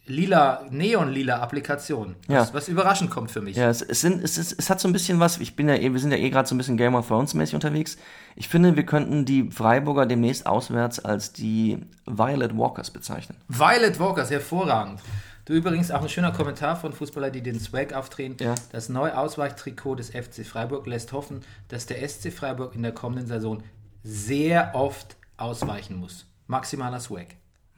lila, 0.06 0.62
neon-lila 0.70 1.38
Applikation. 1.40 2.16
Was, 2.26 2.48
Ja. 2.48 2.54
was 2.54 2.68
überraschend 2.68 3.10
kommt 3.10 3.30
für 3.30 3.40
mich. 3.40 3.56
Ja, 3.56 3.68
es, 3.70 3.82
es, 3.82 4.00
sind, 4.00 4.22
es, 4.22 4.36
ist, 4.38 4.58
es 4.58 4.68
hat 4.70 4.80
so 4.80 4.88
ein 4.88 4.92
bisschen 4.92 5.20
was, 5.20 5.38
ich 5.38 5.54
bin 5.56 5.68
ja 5.68 5.74
eh, 5.74 5.92
wir 5.92 6.00
sind 6.00 6.10
ja 6.10 6.16
eh 6.18 6.30
gerade 6.30 6.48
so 6.48 6.54
ein 6.54 6.58
bisschen 6.58 6.76
Game 6.76 6.94
of 6.94 7.08
Thrones 7.08 7.34
mäßig 7.34 7.54
unterwegs. 7.54 7.96
Ich 8.36 8.48
finde, 8.48 8.76
wir 8.76 8.84
könnten 8.84 9.24
die 9.24 9.50
Freiburger 9.50 10.06
demnächst 10.06 10.46
auswärts 10.46 10.98
als 11.02 11.32
die 11.32 11.78
Violet 12.06 12.56
Walkers 12.58 12.90
bezeichnen. 12.90 13.38
Violet 13.48 13.98
Walkers, 14.00 14.30
hervorragend. 14.30 15.00
Du 15.48 15.54
übrigens 15.54 15.90
auch 15.90 16.02
ein 16.02 16.10
schöner 16.10 16.30
Kommentar 16.30 16.76
von 16.76 16.92
Fußballer, 16.92 17.30
die 17.30 17.42
den 17.42 17.58
Swag 17.58 17.94
aufdrehen. 17.94 18.36
Ja. 18.38 18.54
Das 18.70 18.90
neue 18.90 19.16
Ausweichtrikot 19.16 19.94
des 19.94 20.10
FC 20.10 20.44
Freiburg 20.44 20.86
lässt 20.86 21.12
hoffen, 21.12 21.40
dass 21.68 21.86
der 21.86 22.06
SC 22.06 22.30
Freiburg 22.30 22.74
in 22.74 22.82
der 22.82 22.92
kommenden 22.92 23.26
Saison 23.26 23.62
sehr 24.02 24.74
oft 24.74 25.16
ausweichen 25.38 25.96
muss. 25.96 26.26
Maximaler 26.48 27.00
Swag. 27.00 27.28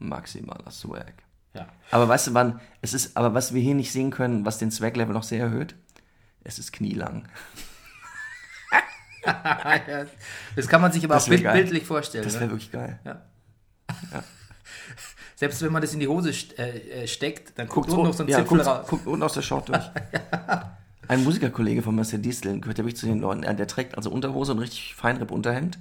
Maximaler 0.01 0.69
Swag. 0.73 1.13
Ja. 1.55 1.69
Aber 1.93 2.09
weißt 2.09 2.27
du, 2.27 2.35
wann, 2.35 2.61
es 2.81 2.93
ist, 2.93 3.17
aber 3.17 3.35
was 3.35 3.55
wir 3.55 3.63
hier 3.63 3.77
nicht 3.77 3.93
sehen 3.93 4.11
können, 4.11 4.45
was 4.45 4.59
den 4.59 4.73
Swag-Level 4.73 5.15
noch 5.15 5.23
sehr 5.23 5.39
erhöht, 5.39 5.77
es 6.43 6.59
ist 6.59 6.73
knielang. 6.73 7.29
das 10.57 10.67
kann 10.67 10.81
man 10.81 10.91
sich 10.91 11.05
aber 11.05 11.15
Das 11.15 11.27
auch 11.27 11.29
bild, 11.29 11.45
geil. 11.45 11.55
bildlich 11.55 11.87
vorstellen. 11.87 12.25
Das 12.25 12.35
ne? 12.35 12.41
wäre 12.41 12.51
wirklich 12.51 12.73
geil. 12.73 12.99
Selbst 15.41 15.63
wenn 15.63 15.73
man 15.73 15.81
das 15.81 15.95
in 15.95 16.01
die 16.01 16.07
Hose 16.07 16.35
st 16.35 16.59
äh, 16.59 17.05
äh, 17.05 17.07
steckt, 17.09 17.59
dann 17.59 17.67
guckt 17.67 17.87
Guckt, 17.87 17.97
unten 17.97 18.09
noch 18.09 18.15
so 18.15 18.25
ein 18.25 18.29
ja, 18.29 18.41
Zipfel 18.41 18.59
guckt, 18.59 18.69
raus. 18.69 18.87
guckt 18.87 19.07
unten 19.07 19.23
aus 19.23 19.33
der 19.33 19.41
Short 19.41 19.71
durch. 19.71 19.91
Ein 21.09 21.25
Musikerkollege 21.25 21.81
von 21.81 21.97
Marcel 21.97 22.19
Distel 22.19 22.61
gehört 22.61 22.77
ja 22.77 22.85
wirklich 22.85 22.99
zu 23.01 23.07
den 23.07 23.21
Leuten, 23.21 23.41
der, 23.41 23.55
der 23.55 23.67
trägt 23.67 23.97
also 23.97 24.11
Unterhose 24.11 24.53
und 24.53 24.59
richtig 24.59 24.95
Feinripp-Unterhemd 24.97 25.79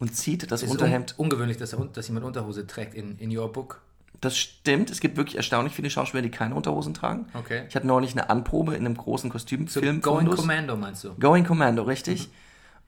und 0.00 0.16
zieht 0.16 0.50
das 0.50 0.64
Ist 0.64 0.72
Unterhemd. 0.72 1.14
un 1.18 1.26
ungewöhnlich, 1.26 1.56
dass, 1.56 1.72
er, 1.72 1.84
dass 1.84 2.08
jemand 2.08 2.26
Unterhose 2.26 2.66
trägt 2.66 2.94
in, 2.94 3.16
in 3.18 3.34
your 3.34 3.52
book. 3.52 3.80
Das 4.20 4.36
stimmt, 4.36 4.90
es 4.90 4.98
gibt 4.98 5.16
wirklich 5.16 5.36
erstaunlich 5.36 5.72
viele 5.72 5.88
Schauspieler, 5.88 6.22
die 6.22 6.30
keine 6.30 6.56
Unterhosen 6.56 6.92
tragen. 6.92 7.26
Okay. 7.34 7.62
Ich 7.68 7.76
hatte 7.76 7.86
neulich 7.86 8.10
eine 8.10 8.28
Anprobe 8.28 8.74
in 8.74 8.84
einem 8.84 8.96
großen 8.96 9.30
So 9.30 9.34
Kostümfilm. 9.34 10.00
Going 10.00 10.26
Fundus. 10.26 10.40
Commando 10.40 10.76
meinst 10.76 11.04
du? 11.04 11.14
Going 11.14 11.44
Commando, 11.44 11.84
richtig. 11.84 12.28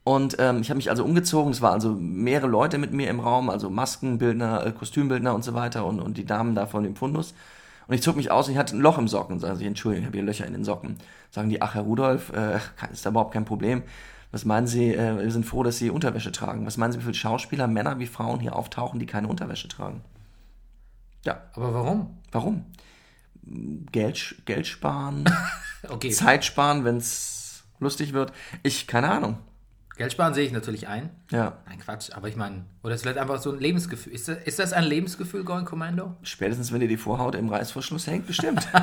Und 0.03 0.35
ähm, 0.39 0.59
ich 0.61 0.69
habe 0.69 0.77
mich 0.77 0.89
also 0.89 1.05
umgezogen. 1.05 1.51
Es 1.51 1.61
waren 1.61 1.73
also 1.73 1.91
mehrere 1.93 2.47
Leute 2.47 2.77
mit 2.77 2.91
mir 2.91 3.09
im 3.09 3.19
Raum, 3.21 3.49
also 3.49 3.69
Maskenbildner, 3.69 4.65
äh, 4.65 4.71
Kostümbildner 4.71 5.33
und 5.33 5.43
so 5.43 5.53
weiter 5.53 5.85
und, 5.85 6.01
und 6.01 6.17
die 6.17 6.25
Damen 6.25 6.55
da 6.55 6.65
von 6.65 6.83
dem 6.83 6.95
Fundus. 6.95 7.33
Und 7.87 7.95
ich 7.95 8.01
zog 8.01 8.15
mich 8.15 8.31
aus 8.31 8.47
und 8.47 8.53
ich 8.53 8.57
hatte 8.57 8.75
ein 8.75 8.81
Loch 8.81 8.97
im 8.97 9.07
Socken. 9.07 9.39
Sagen 9.39 9.57
sie, 9.57 9.65
Entschuldigung, 9.65 10.03
ich 10.03 10.07
habe 10.07 10.17
hier 10.17 10.25
Löcher 10.25 10.45
in 10.45 10.53
den 10.53 10.65
Socken. 10.65 10.97
Sagen 11.31 11.49
die, 11.49 11.61
ach 11.61 11.75
Herr 11.75 11.83
Rudolf, 11.83 12.31
äh, 12.33 12.59
ist 12.91 13.05
da 13.05 13.11
überhaupt 13.11 13.33
kein 13.33 13.45
Problem. 13.45 13.83
Was 14.31 14.45
meinen 14.45 14.67
Sie, 14.67 14.93
äh, 14.93 15.19
wir 15.19 15.31
sind 15.31 15.45
froh, 15.45 15.63
dass 15.63 15.77
Sie 15.77 15.89
Unterwäsche 15.89 16.31
tragen. 16.31 16.65
Was 16.65 16.75
meinen 16.75 16.91
Sie, 16.91 16.99
wie 16.99 17.03
viele 17.03 17.13
Schauspieler, 17.13 17.67
Männer 17.67 17.99
wie 17.99 18.07
Frauen 18.07 18.39
hier 18.39 18.55
auftauchen, 18.55 18.99
die 18.99 19.05
keine 19.05 19.27
Unterwäsche 19.27 19.67
tragen? 19.67 20.01
Ja, 21.23 21.41
Aber 21.53 21.73
warum? 21.73 22.17
warum? 22.31 22.65
Geld, 23.91 24.35
Geld 24.45 24.67
sparen, 24.67 25.25
Okay, 25.89 26.09
Zeit 26.11 26.45
sparen, 26.45 26.85
wenn 26.85 26.97
es 26.97 27.63
lustig 27.79 28.13
wird. 28.13 28.31
Ich, 28.63 28.87
keine 28.87 29.09
Ahnung. 29.09 29.37
Geld 29.95 30.11
sparen 30.11 30.33
sehe 30.33 30.45
ich 30.45 30.51
natürlich 30.51 30.87
ein. 30.87 31.11
Ja, 31.29 31.59
Nein, 31.67 31.77
Quatsch, 31.79 32.11
aber 32.13 32.27
ich 32.27 32.35
meine, 32.35 32.65
oder 32.81 32.93
es 32.93 32.99
ist 32.99 33.03
vielleicht 33.03 33.19
einfach 33.19 33.39
so 33.39 33.51
ein 33.51 33.59
Lebensgefühl. 33.59 34.11
Ist 34.13 34.27
das, 34.27 34.37
ist 34.39 34.57
das 34.59 34.73
ein 34.73 34.85
Lebensgefühl, 34.85 35.43
Going 35.43 35.65
Commando? 35.65 36.15
spätestens 36.23 36.71
wenn 36.71 36.79
dir 36.79 36.87
die 36.87 36.97
Vorhaut 36.97 37.35
im 37.35 37.49
Reißverschluss 37.49 38.07
hängt, 38.07 38.25
bestimmt. 38.27 38.67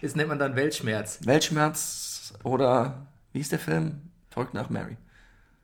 Das 0.00 0.14
nennt 0.14 0.28
man 0.28 0.38
dann 0.38 0.54
Weltschmerz. 0.54 1.18
Weltschmerz 1.24 2.32
oder, 2.44 3.06
wie 3.32 3.40
ist 3.40 3.50
der 3.50 3.58
Film? 3.58 4.02
Verrückt 4.30 4.54
nach 4.54 4.70
Mary. 4.70 4.96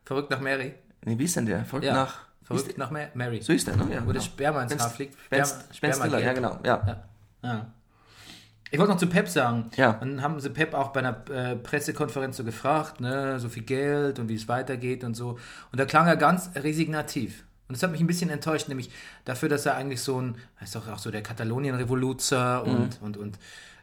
Verrückt 0.04 0.30
nach 0.30 0.40
Mary. 0.40 0.74
Nee, 1.04 1.16
wie 1.18 1.24
ist 1.24 1.36
denn 1.36 1.46
der? 1.46 1.64
Verrückt 1.64 1.86
Ja, 1.86 1.94
nach... 1.94 2.18
verrückt 2.42 2.76
nach 2.76 2.90
Ma 2.90 3.00
Mary. 3.14 3.40
So 3.40 3.52
ist 3.52 3.66
der, 3.68 3.76
ne? 3.76 3.84
Ja, 3.84 3.96
Wo 4.00 4.06
genau. 4.06 4.12
das 4.14 4.24
Sperma 4.24 4.62
ins 4.64 4.76
Haar 4.78 4.90
fliegt. 4.90 5.16
Sperma- 5.30 5.72
Sperma 5.72 5.94
Stiller, 5.94 6.18
ja 6.18 6.32
genau. 6.32 6.58
Ja. 6.64 7.04
Ja. 7.42 7.66
Ich 8.74 8.80
wollte 8.80 8.92
noch 8.92 8.98
zu 8.98 9.06
Pep 9.06 9.28
sagen. 9.28 9.70
Ja. 9.76 9.92
Dann 9.92 10.20
haben 10.20 10.40
sie 10.40 10.50
Pep 10.50 10.74
auch 10.74 10.88
bei 10.88 11.00
einer 11.00 11.30
äh, 11.30 11.54
Pressekonferenz 11.54 12.36
so 12.36 12.44
gefragt, 12.44 13.00
ne, 13.00 13.38
so 13.38 13.48
viel 13.48 13.62
Geld 13.62 14.18
und 14.18 14.28
wie 14.28 14.34
es 14.34 14.48
weitergeht 14.48 15.04
und 15.04 15.14
so. 15.14 15.38
Und 15.70 15.78
da 15.78 15.84
klang 15.84 16.08
er 16.08 16.16
ganz 16.16 16.50
resignativ. 16.56 17.44
Und 17.68 17.76
das 17.76 17.82
hat 17.84 17.92
mich 17.92 18.00
ein 18.00 18.08
bisschen 18.08 18.30
enttäuscht, 18.30 18.68
nämlich 18.68 18.90
dafür, 19.24 19.48
dass 19.48 19.64
er 19.64 19.76
eigentlich 19.76 20.02
so 20.02 20.20
ein, 20.20 20.34
er 20.58 20.64
ist 20.64 20.74
doch 20.74 20.88
auch 20.88 20.98
so 20.98 21.12
der 21.12 21.22
Katalonien-Revoluzer 21.22 22.64
und, 22.64 23.00
und, 23.00 23.16
und 23.16 23.38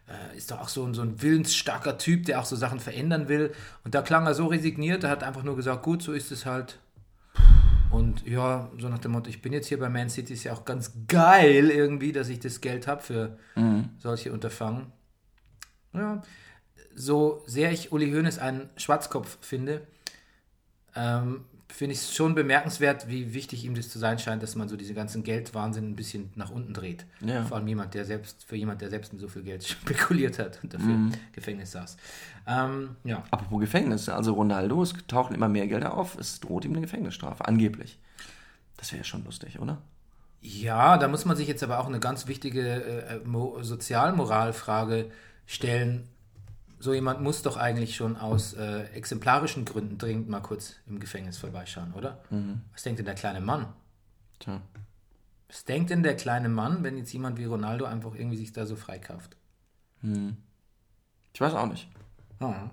äh, 0.08 0.38
ist 0.38 0.52
doch 0.52 0.60
auch 0.60 0.68
so 0.68 0.86
ein, 0.86 0.94
so 0.94 1.02
ein 1.02 1.22
willensstarker 1.22 1.98
Typ, 1.98 2.26
der 2.26 2.42
auch 2.42 2.46
so 2.46 2.58
Sachen 2.58 2.82
verändern 2.82 3.30
will. 3.30 3.54
Und 3.86 3.96
da 3.96 4.02
klang 4.02 4.26
er 4.28 4.34
so 4.34 4.48
resigniert, 4.48 5.06
er 5.06 5.10
hat 5.10 5.24
einfach 5.24 5.44
nur 5.44 5.56
gesagt, 5.56 5.84
gut, 5.84 6.04
so 6.04 6.12
ist 6.12 6.32
es 6.32 6.46
halt. 6.46 6.80
Und 7.92 8.26
ja, 8.26 8.72
so 8.78 8.88
nach 8.88 9.00
dem 9.00 9.12
Motto, 9.12 9.30
ich 9.30 9.42
bin 9.42 9.52
jetzt 9.54 9.68
hier 9.68 9.80
bei 9.80 9.90
Man 9.90 10.10
City, 10.10 10.34
ist 10.34 10.46
ja 10.46 10.54
auch 10.54 10.66
ganz 10.66 10.94
geil 11.08 11.70
irgendwie, 11.70 12.12
dass 12.12 12.30
ich 12.30 12.40
das 12.40 12.62
Geld 12.62 12.88
habe 12.88 13.02
für 13.02 13.38
solche 14.00 14.32
Unterfangen. 14.32 14.92
Ja, 15.94 16.22
so 16.96 17.44
sehr 17.48 17.72
ich 17.72 17.92
Uli 17.92 18.12
Hoeneß 18.12 18.40
einen 18.40 18.70
Schwarzkopf 18.78 19.38
finde, 19.42 19.86
ähm, 20.96 21.46
finde 21.72 21.94
ich 21.94 22.02
es 22.02 22.16
schon 22.16 22.36
bemerkenswert, 22.36 23.08
wie 23.08 23.34
wichtig 23.34 23.66
ihm 23.66 23.76
das 23.76 23.90
zu 23.90 24.00
sein 24.00 24.20
scheint, 24.20 24.44
dass 24.44 24.56
man 24.56 24.70
so 24.70 24.76
diese 24.76 24.94
ganzen 24.94 25.24
Geldwahnsinn 25.24 25.90
ein 25.90 25.96
bisschen 25.96 26.32
nach 26.36 26.52
unten 26.52 26.74
dreht. 26.74 27.06
Ja. 27.22 27.44
Vor 27.46 27.58
allem 27.58 27.68
jemand, 27.68 27.94
der 27.94 28.06
selbst, 28.06 28.44
für 28.46 28.56
jemand, 28.56 28.82
der 28.82 28.90
selbst 28.90 29.14
mit 29.14 29.22
so 29.22 29.28
viel 29.28 29.44
Geld 29.44 29.64
spekuliert 29.68 30.40
hat 30.40 30.60
und 30.64 30.74
dafür 30.74 30.94
im 30.94 31.12
Gefängnis 31.34 31.72
saß. 31.72 31.98
Ähm, 32.48 32.96
ja. 33.04 33.24
Apropos 33.32 33.60
Gefängnis, 33.60 34.10
also 34.10 34.34
Ronaldo, 34.34 34.84
es 34.84 34.94
tauchen 35.08 35.36
immer 35.36 35.50
mehr 35.50 35.68
Gelder 35.68 35.98
auf, 35.98 36.18
es 36.18 36.40
droht 36.40 36.66
ihm 36.66 36.72
eine 36.72 36.82
Gefängnisstrafe, 36.82 37.46
angeblich. 37.46 38.00
Das 38.78 38.92
wäre 38.92 39.00
ja 39.00 39.04
schon 39.04 39.24
lustig, 39.24 39.60
oder? 39.60 39.82
Ja, 40.42 40.98
da 40.98 41.08
muss 41.08 41.26
man 41.26 41.38
sich 41.38 41.48
jetzt 41.48 41.62
aber 41.64 41.80
auch 41.80 41.88
eine 41.88 42.00
ganz 42.00 42.28
wichtige 42.28 42.84
äh, 42.84 43.20
Mo 43.24 43.62
Sozialmoralfrage 43.62 45.12
stellen. 45.46 46.08
So 46.82 46.94
jemand 46.96 47.22
muss 47.22 47.44
doch 47.44 47.58
eigentlich 47.58 47.96
schon 47.96 48.18
aus 48.18 48.54
äh, 48.54 48.86
exemplarischen 48.94 49.66
Gründen 49.66 50.00
dringend 50.00 50.30
mal 50.30 50.40
kurz 50.40 50.78
im 50.88 51.00
Gefängnis 51.00 51.38
vorbeischauen, 51.38 51.94
oder? 51.94 52.24
Was 52.74 52.82
denkt 52.82 52.98
denn 52.98 53.06
der 53.06 53.16
kleine 53.16 53.40
Mann? 53.40 53.68
Tja. 54.40 54.62
Was 55.48 55.64
denkt 55.64 55.92
denn 55.92 56.02
der 56.02 56.16
kleine 56.16 56.50
Mann, 56.50 56.84
wenn 56.84 56.98
jetzt 56.98 57.14
jemand 57.14 57.38
wie 57.38 57.46
Ronaldo 57.46 57.86
einfach 57.86 58.16
irgendwie 58.16 58.38
sich 58.38 58.52
da 58.52 58.66
so 58.66 58.76
freikauft? 58.76 59.38
Ich 61.34 61.40
weiß 61.42 61.54
auch 61.54 61.68
nicht. 61.68 61.88
Ja. 62.40 62.72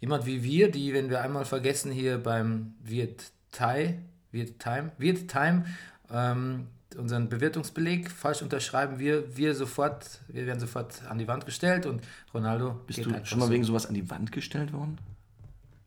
Jemand 0.00 0.24
wie 0.24 0.42
wir, 0.42 0.70
die, 0.70 0.94
wenn 0.94 1.10
wir 1.10 1.20
einmal 1.20 1.44
vergessen 1.44 1.92
hier 1.92 2.18
beim 2.18 2.76
Viet 2.82 3.32
Thai, 3.50 3.98
Viet 4.30 4.58
Time, 4.58 4.92
Viet 4.96 5.28
Time, 5.28 5.66
ähm, 6.10 6.68
unseren 6.96 7.28
Bewirtungsbeleg 7.28 8.10
falsch 8.10 8.42
unterschreiben, 8.42 8.98
wir, 8.98 9.36
wir 9.36 9.54
sofort, 9.54 10.20
wir 10.28 10.46
werden 10.46 10.60
sofort 10.60 11.02
an 11.08 11.18
die 11.18 11.28
Wand 11.28 11.44
gestellt 11.46 11.86
und 11.86 12.02
Ronaldo 12.32 12.80
Bist 12.86 13.04
du 13.04 13.10
einfach 13.10 13.26
schon 13.26 13.38
mal 13.38 13.46
so. 13.46 13.52
wegen 13.52 13.64
sowas 13.64 13.86
an 13.86 13.94
die 13.94 14.08
Wand 14.10 14.32
gestellt 14.32 14.72
worden? 14.72 14.98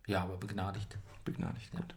Ja, 0.07 0.21
aber 0.23 0.37
begnadigt. 0.37 0.97
Begnadigt, 1.25 1.71
gut. 1.71 1.93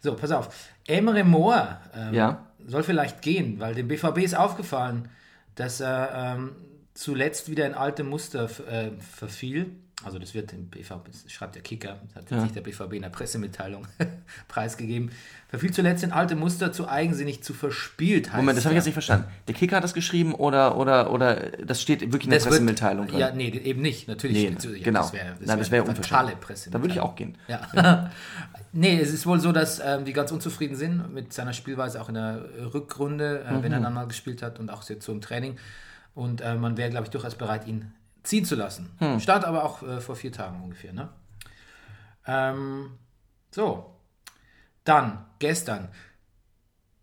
So, 0.00 0.14
pass 0.14 0.30
auf. 0.32 0.68
Emre 0.86 1.24
Moore 1.24 1.78
ähm, 1.94 2.14
Ja. 2.14 2.46
soll 2.66 2.82
vielleicht 2.82 3.22
gehen, 3.22 3.60
weil 3.60 3.74
dem 3.74 3.88
BVB 3.88 4.18
ist 4.18 4.34
aufgefallen, 4.36 5.08
dass 5.54 5.80
er 5.80 6.10
ähm, 6.36 6.52
zuletzt 6.94 7.48
wieder 7.50 7.66
in 7.66 7.74
alte 7.74 8.02
Muster 8.04 8.48
äh, 8.68 8.90
verfiel. 9.00 9.76
Also 10.04 10.18
das 10.18 10.34
wird 10.34 10.52
im 10.52 10.66
BVB, 10.68 11.06
das 11.10 11.32
schreibt 11.32 11.54
der 11.54 11.62
Kicker, 11.62 11.96
das 12.14 12.24
hat 12.24 12.30
Ja. 12.30 12.40
sich 12.40 12.52
der 12.52 12.60
BVB 12.60 12.92
in 12.94 13.02
der 13.02 13.08
Pressemitteilung 13.08 13.86
preisgegeben. 14.48 15.10
Verfiel 15.48 15.72
zuletzt 15.72 16.02
in 16.02 16.12
alte 16.12 16.34
Muster 16.36 16.72
zu 16.72 16.88
eigensinnig, 16.88 17.42
zu 17.42 17.54
verspielt. 17.54 18.28
Heißt 18.28 18.36
Moment, 18.36 18.58
das 18.58 18.64
habe 18.64 18.72
ich 18.72 18.76
ja. 18.76 18.78
jetzt 18.80 18.86
nicht 18.86 18.94
verstanden. 18.94 19.26
Der 19.46 19.54
Kicker 19.54 19.76
hat 19.76 19.84
das 19.84 19.94
geschrieben 19.94 20.34
oder, 20.34 20.76
oder, 20.76 21.12
oder 21.12 21.36
das 21.64 21.80
steht 21.80 22.00
wirklich 22.00 22.24
in 22.24 22.30
der 22.30 22.38
Das 22.40 22.44
wird- 22.46 22.52
Pressemitteilung 22.54 23.06
drin? 23.06 23.18
Ja, 23.20 23.30
nee, 23.32 23.48
eben 23.48 23.80
nicht. 23.82 24.08
Natürlich. 24.08 24.36
Nee, 24.36 24.56
ja, 24.78 24.82
genau. 24.82 25.00
Das 25.02 25.12
wäre 25.12 25.26
Nein, 25.40 25.58
das 25.58 25.72
eine 25.72 25.82
unverschämt. 25.84 26.06
fatale 26.06 26.36
Da 26.70 26.80
würde 26.80 26.92
ich 26.94 27.00
auch 27.00 27.14
gehen. 27.14 27.36
Ja. 27.48 28.10
nee, 28.72 28.98
es 29.00 29.12
ist 29.12 29.26
wohl 29.26 29.40
so, 29.40 29.52
dass 29.52 29.80
ähm, 29.84 30.04
die 30.04 30.12
ganz 30.12 30.32
unzufrieden 30.32 30.76
sind 30.76 31.12
mit 31.14 31.32
seiner 31.32 31.52
Spielweise 31.52 32.00
auch 32.00 32.08
in 32.08 32.14
der 32.16 32.44
Rückrunde, 32.74 33.44
äh, 33.48 33.62
wenn 33.62 33.72
er 33.72 33.78
Mhm. 33.78 33.84
dann 33.84 33.94
mal 33.94 34.06
gespielt 34.08 34.42
hat 34.42 34.58
und 34.58 34.70
auch 34.70 34.88
jetzt 34.88 35.04
so 35.06 35.12
im 35.12 35.20
Training. 35.20 35.56
Und 36.14 36.40
äh, 36.40 36.54
man 36.56 36.76
wäre, 36.76 36.90
glaube 36.90 37.04
ich, 37.04 37.10
durchaus 37.10 37.34
bereit, 37.36 37.66
ihn 37.66 37.92
ziehen 38.24 38.44
zu 38.44 38.56
lassen. 38.56 38.90
Stand 39.20 39.44
aber 39.44 39.64
auch 39.64 39.82
äh, 39.82 40.00
vor 40.00 40.16
vier 40.16 40.32
Tagen 40.32 40.62
ungefähr. 40.62 40.92
Ne? 40.92 41.08
Ähm, 42.26 42.98
so, 43.50 43.94
dann 44.84 45.26
gestern. 45.38 45.90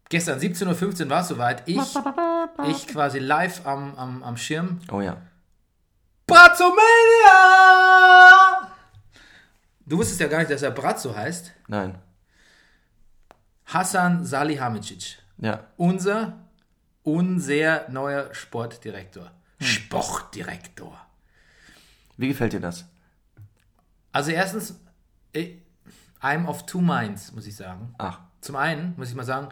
Gestern 0.09 0.39
17.15 0.39 1.03
Uhr 1.03 1.09
war 1.09 1.21
es 1.21 1.29
soweit. 1.29 1.63
Ich, 1.67 1.95
ich 2.67 2.87
quasi 2.87 3.19
live 3.19 3.65
am, 3.65 3.95
am, 3.95 4.23
am 4.23 4.35
Schirm. 4.35 4.79
Oh 4.91 4.99
ja. 4.99 5.21
Bratzomania! 6.27 6.81
Du 9.85 9.97
wusstest 9.97 10.19
ja 10.19 10.27
gar 10.27 10.39
nicht, 10.39 10.51
dass 10.51 10.61
er 10.61 10.71
Brazzo 10.71 11.15
heißt. 11.15 11.53
Nein. 11.67 11.97
Hassan 13.65 14.25
Salihamidzic. 14.25 15.19
Ja. 15.37 15.67
Unser, 15.77 16.39
unser 17.03 17.89
neuer 17.89 18.33
Sportdirektor. 18.33 19.31
Sportdirektor. 19.59 20.99
Wie 22.17 22.27
gefällt 22.27 22.53
dir 22.53 22.59
das? 22.59 22.85
Also 24.11 24.31
erstens, 24.31 24.79
I'm 26.21 26.45
of 26.47 26.65
two 26.65 26.81
minds, 26.81 27.31
muss 27.31 27.47
ich 27.47 27.55
sagen. 27.55 27.95
Ach. 27.97 28.19
Zum 28.41 28.55
einen 28.55 28.93
muss 28.97 29.09
ich 29.09 29.15
mal 29.15 29.23
sagen, 29.23 29.49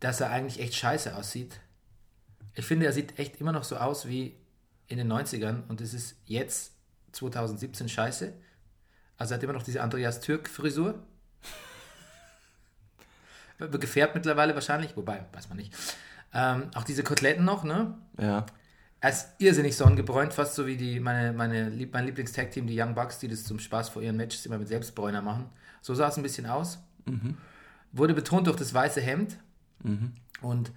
dass 0.00 0.20
er 0.20 0.30
eigentlich 0.30 0.60
echt 0.60 0.74
scheiße 0.74 1.14
aussieht. 1.14 1.60
Ich 2.54 2.64
finde, 2.64 2.86
er 2.86 2.92
sieht 2.92 3.18
echt 3.18 3.40
immer 3.40 3.52
noch 3.52 3.64
so 3.64 3.76
aus 3.76 4.08
wie 4.08 4.36
in 4.86 4.98
den 4.98 5.10
90ern 5.12 5.66
und 5.68 5.80
es 5.80 5.94
ist 5.94 6.16
jetzt 6.26 6.72
2017 7.12 7.88
scheiße. 7.88 8.32
Also 9.16 9.34
er 9.34 9.36
hat 9.36 9.42
immer 9.42 9.52
noch 9.52 9.62
diese 9.62 9.82
Andreas 9.82 10.20
Türk-Frisur. 10.20 11.02
Gefärbt 13.58 14.14
mittlerweile 14.14 14.54
wahrscheinlich, 14.54 14.96
wobei, 14.96 15.26
weiß 15.32 15.48
man 15.48 15.58
nicht. 15.58 15.74
Ähm, 16.32 16.70
auch 16.74 16.84
diese 16.84 17.02
Koteletten 17.02 17.44
noch, 17.44 17.64
ne? 17.64 17.98
Ja. 18.18 18.46
Er 19.00 19.10
ist 19.10 19.28
irrsinnig 19.38 19.76
sonnengebräunt, 19.76 20.34
fast 20.34 20.54
so 20.54 20.66
wie 20.66 20.76
die, 20.76 21.00
meine, 21.00 21.32
meine, 21.32 21.70
mein 21.90 22.06
Lieblingstag-Team, 22.06 22.66
die 22.66 22.78
Young 22.78 22.94
Bucks, 22.94 23.18
die 23.18 23.28
das 23.28 23.44
zum 23.44 23.58
Spaß 23.58 23.88
vor 23.88 24.02
ihren 24.02 24.16
Matches 24.16 24.44
immer 24.44 24.58
mit 24.58 24.68
Selbstbräuner 24.68 25.22
machen. 25.22 25.46
So 25.80 25.94
sah 25.94 26.08
es 26.08 26.16
ein 26.16 26.22
bisschen 26.22 26.46
aus. 26.46 26.78
Wurde 27.92 28.12
betont 28.14 28.46
durch 28.46 28.56
das 28.56 28.74
weiße 28.74 29.00
Hemd. 29.00 29.38
Und 30.42 30.72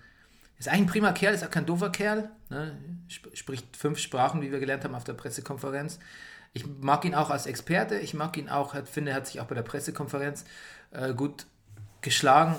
ist 0.58 0.70
eigentlich 0.70 0.82
ein 0.82 0.88
prima 0.88 1.12
Kerl, 1.12 1.34
ist 1.34 1.44
auch 1.44 1.52
kein 1.52 1.66
doofer 1.66 1.90
Kerl. 1.90 2.30
Ne? 2.50 2.78
Sp 3.12 3.28
spricht 3.36 3.76
fünf 3.76 4.00
Sprachen, 4.00 4.42
wie 4.42 4.52
wir 4.52 4.60
gelernt 4.60 4.86
haben 4.86 4.96
auf 4.96 5.04
der 5.04 5.14
Pressekonferenz. 5.14 6.00
Ich 6.54 6.66
mag 6.66 7.04
ihn 7.04 7.16
auch 7.16 7.30
als 7.30 7.46
Experte. 7.46 7.98
Ich 8.00 8.14
mag 8.14 8.38
ihn 8.38 8.48
auch, 8.48 8.74
hat, 8.74 8.88
finde, 8.88 9.12
er 9.12 9.18
hat 9.18 9.28
sich 9.28 9.42
auch 9.42 9.46
bei 9.46 9.56
der 9.56 9.64
Pressekonferenz 9.64 10.46
äh, 10.92 11.14
gut 11.14 11.46
geschlagen. 12.00 12.56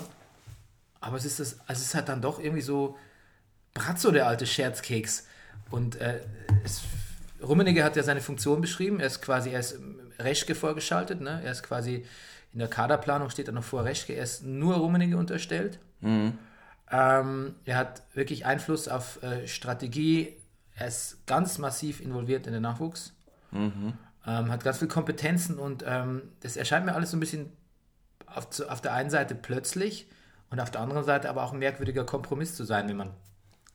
Aber 0.99 1.17
es 1.17 1.25
ist, 1.25 1.39
das, 1.39 1.59
also 1.61 1.81
es 1.81 1.87
ist 1.87 1.95
halt 1.95 2.09
dann 2.09 2.21
doch 2.21 2.39
irgendwie 2.39 2.61
so 2.61 2.97
Brazzo, 3.73 4.11
der 4.11 4.27
alte 4.27 4.45
Scherzkeks. 4.45 5.27
Und 5.71 5.95
äh, 5.97 6.19
es, 6.63 6.83
Rummenigge 7.41 7.83
hat 7.83 7.95
ja 7.95 8.03
seine 8.03 8.21
Funktion 8.21 8.61
beschrieben. 8.61 8.99
Er 8.99 9.07
ist 9.07 9.21
quasi, 9.21 9.51
er 9.51 9.59
ist 9.59 9.79
Reschke 10.19 10.55
vorgeschaltet. 10.55 11.21
Ne? 11.21 11.41
Er 11.43 11.51
ist 11.51 11.63
quasi 11.63 12.05
in 12.55 12.59
der 12.59 12.69
Kaderplanung 12.69 13.29
steht 13.29 13.47
er 13.47 13.53
noch 13.53 13.65
vor 13.65 13.83
Reschke. 13.83 14.13
Er 14.13 14.23
ist 14.23 14.43
nur 14.43 14.75
Rummenigge 14.75 15.17
unterstellt. 15.17 15.77
Ähm, 16.89 17.55
er 17.65 17.77
hat 17.77 18.03
wirklich 18.13 18.45
Einfluss 18.45 18.87
auf 18.87 19.21
äh, 19.23 19.45
Strategie. 19.45 20.37
Er 20.75 20.87
ist 20.87 21.25
ganz 21.27 21.57
massiv 21.57 21.99
involviert 21.99 22.47
in 22.47 22.53
den 22.53 22.61
Nachwuchs. 22.61 23.13
Ähm, 24.25 24.51
hat 24.51 24.63
ganz 24.63 24.77
viele 24.77 24.87
Kompetenzen 24.87 25.59
und 25.59 25.83
ähm, 25.85 26.21
das 26.39 26.55
erscheint 26.55 26.85
mir 26.85 26.95
alles 26.95 27.11
so 27.11 27.17
ein 27.17 27.19
bisschen 27.19 27.51
auf, 28.25 28.47
auf 28.69 28.81
der 28.81 28.93
einen 28.93 29.09
Seite 29.09 29.35
plötzlich 29.35 30.07
und 30.49 30.61
auf 30.61 30.71
der 30.71 30.79
anderen 30.79 31.03
Seite 31.03 31.29
aber 31.29 31.43
auch 31.43 31.51
ein 31.51 31.59
merkwürdiger 31.59 32.05
Kompromiss 32.05 32.55
zu 32.55 32.63
sein, 32.63 32.87
wenn 32.87 32.97
man 32.97 33.09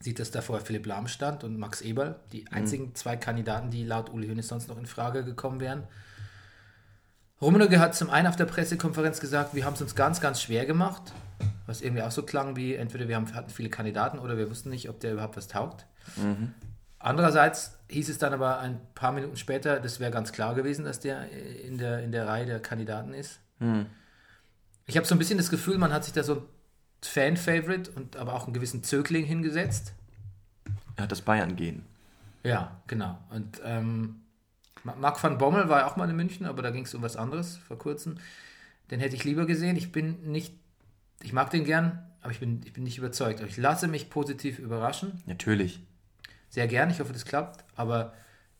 sieht, 0.01 0.19
dass 0.19 0.31
da 0.31 0.41
vorher 0.41 0.65
Philipp 0.65 0.85
Lahm 0.85 1.07
stand 1.07 1.43
und 1.43 1.57
Max 1.57 1.81
Eberl, 1.81 2.19
die 2.31 2.47
einzigen 2.51 2.95
zwei 2.95 3.15
Kandidaten, 3.15 3.69
die 3.69 3.83
laut 3.83 4.11
Uli 4.11 4.27
Hoeneß 4.27 4.47
sonst 4.47 4.67
noch 4.67 4.77
in 4.77 4.85
Frage 4.85 5.23
gekommen 5.23 5.59
wären. 5.59 5.83
Rummenigge 7.41 7.79
hat 7.79 7.95
zum 7.95 8.09
einen 8.09 8.27
auf 8.27 8.35
der 8.35 8.45
Pressekonferenz 8.45 9.19
gesagt, 9.19 9.55
wir 9.55 9.65
haben 9.65 9.73
es 9.73 9.81
uns 9.81 9.95
ganz, 9.95 10.21
ganz 10.21 10.41
schwer 10.41 10.65
gemacht, 10.65 11.11
was 11.65 11.81
irgendwie 11.81 12.03
auch 12.03 12.11
so 12.11 12.23
klang 12.23 12.55
wie, 12.55 12.75
entweder 12.75 13.07
wir 13.07 13.15
haben, 13.15 13.33
hatten 13.33 13.49
viele 13.49 13.69
Kandidaten 13.69 14.19
oder 14.19 14.37
wir 14.37 14.49
wussten 14.49 14.69
nicht, 14.69 14.89
ob 14.89 14.99
der 14.99 15.13
überhaupt 15.13 15.37
was 15.37 15.47
taugt. 15.47 15.85
Andererseits 16.99 17.79
hieß 17.89 18.09
es 18.09 18.19
dann 18.19 18.33
aber 18.33 18.59
ein 18.59 18.79
paar 18.93 19.11
Minuten 19.11 19.35
später, 19.37 19.79
das 19.79 19.99
wäre 19.99 20.11
ganz 20.11 20.31
klar 20.31 20.53
gewesen, 20.53 20.85
dass 20.85 20.99
der 20.99 21.31
in 21.31 21.79
der, 21.79 22.03
in 22.03 22.11
der 22.11 22.27
Reihe 22.27 22.45
der 22.45 22.59
Kandidaten 22.59 23.15
ist. 23.15 23.39
Ich 24.85 24.97
habe 24.97 25.07
so 25.07 25.15
ein 25.15 25.17
bisschen 25.17 25.37
das 25.39 25.49
Gefühl, 25.49 25.79
man 25.79 25.91
hat 25.93 26.03
sich 26.03 26.13
da 26.13 26.21
so 26.21 26.47
Fan-Favorite 27.03 27.91
und 27.91 28.15
aber 28.15 28.33
auch 28.33 28.45
einen 28.45 28.53
gewissen 28.53 28.83
Zögling 28.83 29.25
hingesetzt. 29.25 29.93
Er 30.95 31.03
hat 31.03 31.11
das 31.11 31.21
Bayern-Gehen. 31.21 31.83
Ja, 32.43 32.81
genau. 32.87 33.17
Und 33.29 33.61
ähm, 33.63 34.21
Ma- 34.83 34.95
Marc 34.95 35.23
van 35.23 35.37
Bommel 35.37 35.69
war 35.69 35.79
ja 35.81 35.87
auch 35.87 35.95
mal 35.95 36.09
in 36.09 36.15
München, 36.15 36.45
aber 36.45 36.61
da 36.61 36.71
ging 36.71 36.85
es 36.85 36.93
um 36.93 37.01
was 37.01 37.15
anderes 37.17 37.57
vor 37.57 37.77
kurzem. 37.77 38.17
Den 38.89 38.99
hätte 38.99 39.15
ich 39.15 39.23
lieber 39.23 39.45
gesehen. 39.45 39.75
Ich 39.77 39.91
bin 39.91 40.31
nicht, 40.31 40.53
ich 41.21 41.33
mag 41.33 41.49
den 41.49 41.63
gern, 41.65 42.05
aber 42.21 42.31
ich 42.31 42.39
bin, 42.39 42.61
ich 42.65 42.73
bin 42.73 42.83
nicht 42.83 42.97
überzeugt. 42.97 43.39
Aber 43.39 43.49
ich 43.49 43.57
lasse 43.57 43.87
mich 43.87 44.09
positiv 44.09 44.59
überraschen. 44.59 45.21
Natürlich. 45.25 45.79
Sehr 46.49 46.67
gern, 46.67 46.89
ich 46.89 46.99
hoffe, 46.99 47.13
das 47.13 47.25
klappt, 47.25 47.63
aber 47.75 48.13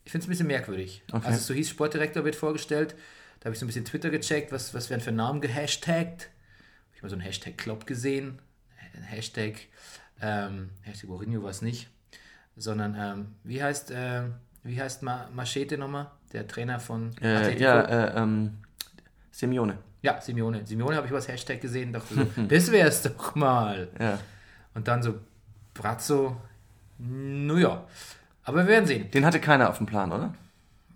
ich 0.04 0.10
finde 0.10 0.24
es 0.24 0.28
ein 0.28 0.30
bisschen 0.30 0.46
merkwürdig. 0.46 1.02
Okay. 1.12 1.26
Als 1.26 1.36
es 1.36 1.46
so 1.46 1.54
hieß, 1.54 1.68
Sportdirektor 1.68 2.24
wird 2.24 2.34
vorgestellt, 2.36 2.94
da 3.40 3.46
habe 3.46 3.52
ich 3.54 3.58
so 3.58 3.66
ein 3.66 3.68
bisschen 3.68 3.84
Twitter 3.84 4.10
gecheckt, 4.10 4.50
was, 4.50 4.72
was 4.72 4.88
werden 4.90 5.02
für 5.02 5.12
Namen 5.12 5.40
gehashtagt. 5.40 6.30
Habe 7.02 7.10
so 7.10 7.16
einen 7.16 7.22
Hashtag 7.22 7.58
Klopp 7.58 7.86
gesehen, 7.86 8.38
Hashtag, 9.08 9.54
ähm, 10.20 10.70
Hashtag 10.82 11.10
Mourinho 11.10 11.42
war 11.42 11.50
es 11.50 11.60
nicht, 11.62 11.88
sondern 12.56 12.94
ähm, 12.98 13.26
wie 13.44 13.62
heißt, 13.62 13.90
äh, 13.90 14.22
wie 14.62 14.80
heißt 14.80 15.02
Ma 15.02 15.28
Machete 15.34 15.76
nochmal, 15.78 16.10
der 16.32 16.46
Trainer 16.46 16.78
von 16.80 17.10
Äh, 17.20 17.34
Atletico? 17.34 17.62
ja, 17.64 17.80
äh, 17.82 18.22
ähm, 18.22 18.58
Simeone. 19.32 19.78
ja, 20.02 20.20
Simeone. 20.20 20.64
Simeone 20.66 20.96
habe 20.96 21.06
ich 21.08 21.12
was 21.12 21.26
Hashtag 21.28 21.60
gesehen, 21.60 21.92
dachte 21.92 22.14
so, 22.14 22.24
das 22.48 22.70
wär's 22.70 23.02
doch 23.02 23.34
mal. 23.34 23.88
Ja. 23.98 24.18
Und 24.74 24.86
dann 24.88 25.02
so 25.02 25.18
Brazzo, 25.74 26.36
naja. 26.98 27.84
Aber 28.44 28.58
wir 28.58 28.66
werden 28.68 28.86
sehen. 28.86 29.10
Den 29.10 29.24
hatte 29.24 29.40
keiner 29.40 29.68
auf 29.70 29.78
dem 29.78 29.86
Plan, 29.86 30.12
oder? 30.12 30.34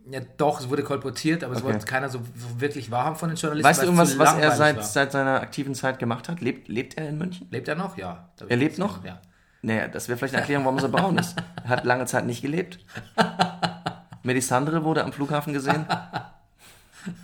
Ja, 0.09 0.21
doch, 0.37 0.61
es 0.61 0.69
wurde 0.69 0.85
kolportiert, 0.85 1.43
aber 1.43 1.55
es 1.55 1.63
Okay. 1.63 1.73
wollte 1.73 1.85
keiner 1.87 2.09
so 2.09 2.21
wirklich 2.59 2.91
wahrhaben 2.93 3.17
von 3.17 3.29
den 3.29 3.37
Journalisten. 3.37 3.69
Weißt 3.69 3.81
du 3.81 3.83
es 3.83 3.87
irgendwas, 3.89 4.19
was 4.19 4.35
er 4.35 4.53
seit, 4.53 4.85
seit 4.85 5.11
seiner 5.13 5.41
aktiven 5.41 5.75
Zeit 5.75 5.99
gemacht 5.99 6.29
hat? 6.29 6.41
Lebt, 6.41 6.69
lebt 6.69 6.97
er 6.97 7.09
in 7.09 7.19
München? 7.19 7.49
Lebt 7.51 7.67
er 7.67 7.75
noch? 7.75 7.97
Ja. 7.97 8.29
Er 8.49 8.57
lebt 8.57 8.79
noch? 8.79 9.05
Ja. 9.05 9.21
Naja, 9.63 9.89
das 9.89 10.09
wäre 10.09 10.17
vielleicht 10.17 10.35
eine 10.35 10.43
Erklärung, 10.43 10.65
warum 10.65 10.79
er 10.79 10.83
so 10.83 10.89
braun 10.89 11.19
ist. 11.19 11.35
Er 11.65 11.71
hat 11.71 11.85
lange 11.85 12.07
Zeit 12.07 12.25
nicht 12.25 12.41
gelebt. 12.41 12.79
Melisandre 14.23 14.85
wurde 14.85 15.03
am 15.03 15.13
Flughafen 15.13 15.53
gesehen. 15.53 15.87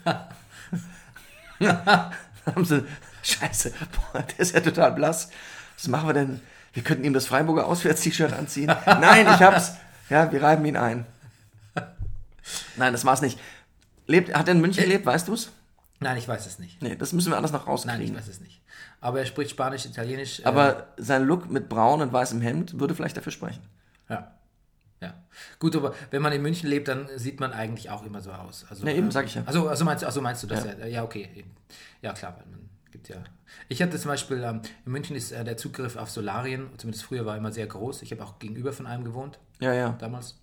haben 1.60 2.64
sie, 2.64 2.84
scheiße, 3.22 3.72
boah, 4.12 4.22
der 4.22 4.40
ist 4.40 4.54
ja 4.54 4.60
total 4.60 4.92
blass. 4.92 5.30
Was 5.76 5.86
machen 5.88 6.08
wir 6.08 6.14
denn? 6.14 6.40
Wir 6.72 6.82
könnten 6.82 7.04
ihm 7.04 7.12
das 7.12 7.26
Freiburger 7.26 7.66
Auswärts-T-Shirt 7.66 8.32
anziehen. 8.32 8.74
Nein, 8.86 9.26
ich 9.26 9.40
hab's. 9.42 9.74
Ja, 10.08 10.32
wir 10.32 10.42
reiben 10.42 10.64
ihn 10.64 10.76
ein. 10.76 11.06
Nein, 12.76 12.92
das 12.92 13.04
war's 13.04 13.22
nicht. 13.22 13.38
Lebt, 14.06 14.34
hat 14.34 14.48
er 14.48 14.54
in 14.54 14.60
München 14.60 14.84
gelebt, 14.84 15.06
weißt 15.06 15.28
du's? 15.28 15.50
Nein, 16.00 16.16
ich 16.16 16.26
weiß 16.26 16.46
es 16.46 16.58
nicht. 16.58 16.82
Nee, 16.82 16.96
das 16.96 17.12
müssen 17.12 17.30
wir 17.30 17.36
alles 17.36 17.52
noch 17.52 17.60
Nein, 17.60 17.68
rauskriegen. 17.68 18.02
ich 18.02 18.14
weiß 18.16 18.28
es 18.28 18.40
nicht. 18.40 18.60
Aber 19.00 19.20
er 19.20 19.26
spricht 19.26 19.50
Spanisch, 19.50 19.86
Italienisch. 19.86 20.40
äh, 20.40 20.44
Aber 20.44 20.88
sein 20.96 21.24
Look 21.24 21.48
mit 21.50 21.68
braun 21.68 22.02
und 22.02 22.12
weißem 22.12 22.40
Hemd 22.40 22.80
würde 22.80 22.94
vielleicht 22.94 23.16
dafür 23.16 23.30
sprechen. 23.32 23.62
Ja. 24.08 24.32
Ja. 25.00 25.14
Gut, 25.58 25.74
aber 25.76 25.94
wenn 26.10 26.22
man 26.22 26.32
in 26.32 26.42
München 26.42 26.68
lebt, 26.68 26.88
dann 26.88 27.08
sieht 27.16 27.40
man 27.40 27.52
eigentlich 27.52 27.90
auch 27.90 28.04
immer 28.04 28.20
so 28.20 28.32
aus. 28.32 28.64
Also, 28.68 28.86
Ja, 28.86 28.92
eben, 28.92 29.08
äh, 29.08 29.12
sag 29.12 29.26
ich 29.26 29.34
ja. 29.36 29.42
Also, 29.46 29.68
also, 29.68 29.84
meinst, 29.84 30.04
also 30.04 30.20
meinst 30.20 30.42
du 30.42 30.46
das 30.48 30.64
Ja. 30.64 30.72
ja? 30.74 30.86
Ja, 30.86 31.02
okay. 31.04 31.44
Ja, 32.02 32.12
klar, 32.12 32.36
weil 32.38 32.46
man 32.50 32.68
gibt 32.90 33.08
ja. 33.08 33.16
Ich 33.68 33.80
hatte 33.82 33.98
zum 33.98 34.08
Beispiel, 34.10 34.42
ähm, 34.42 34.60
in 34.86 34.92
München 34.92 35.14
ist 35.16 35.30
äh, 35.32 35.44
der 35.44 35.56
Zugriff 35.56 35.96
auf 35.96 36.10
Solarien, 36.10 36.68
zumindest 36.78 37.04
früher 37.04 37.26
war 37.26 37.36
immer 37.36 37.52
sehr 37.52 37.66
groß. 37.66 38.02
Ich 38.02 38.10
habe 38.12 38.24
auch 38.24 38.38
gegenüber 38.38 38.72
von 38.72 38.86
einem 38.86 39.04
gewohnt, 39.04 39.38
Ja, 39.60 39.72
ja. 39.72 39.90
damals. 40.00 40.36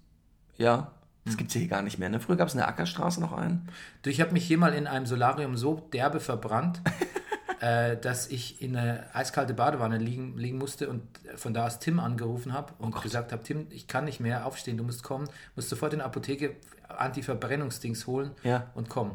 Ja. 0.58 0.92
Das 1.30 1.38
gibt's 1.38 1.54
hier 1.54 1.68
gar 1.68 1.82
nicht 1.82 1.98
mehr. 2.00 2.10
Ne? 2.10 2.20
Früher 2.20 2.36
gab 2.36 2.48
es 2.48 2.54
in 2.54 2.58
der 2.60 2.68
Ackerstraße 2.68 3.22
noch 3.22 3.32
einen. 3.34 3.68
Du, 4.02 4.10
ich 4.10 4.20
habe 4.22 4.32
mich 4.34 4.46
hier 4.46 4.58
mal 4.58 4.74
in 4.74 4.88
einem 4.88 5.06
Solarium 5.06 5.56
so 5.58 5.88
derbe 5.94 6.20
verbrannt, 6.20 6.82
äh, 7.62 7.98
dass 7.98 8.28
ich 8.28 8.62
in 8.62 8.76
eine 8.76 9.04
eiskalte 9.14 9.54
Badewanne 9.54 9.98
liegen, 9.98 10.38
liegen 10.38 10.58
musste 10.58 10.90
und 10.90 11.02
von 11.36 11.54
da 11.54 11.66
aus 11.68 11.80
Tim 11.80 12.00
angerufen 12.00 12.54
habe 12.54 12.74
und 12.80 13.00
gesagt 13.02 13.32
habe, 13.32 13.44
Tim, 13.44 13.68
ich 13.70 13.88
kann 13.88 14.06
nicht 14.06 14.20
mehr 14.20 14.46
aufstehen, 14.46 14.78
du 14.78 14.84
musst 14.84 15.04
kommen, 15.04 15.28
musst 15.56 15.70
sofort 15.70 15.94
in 15.94 16.00
der 16.00 16.06
Apotheke 16.08 16.56
Anti-Verbrennungsdings 16.88 18.08
holen 18.08 18.32
Ja. 18.44 18.68
und 18.74 18.90
kommen. 18.90 19.12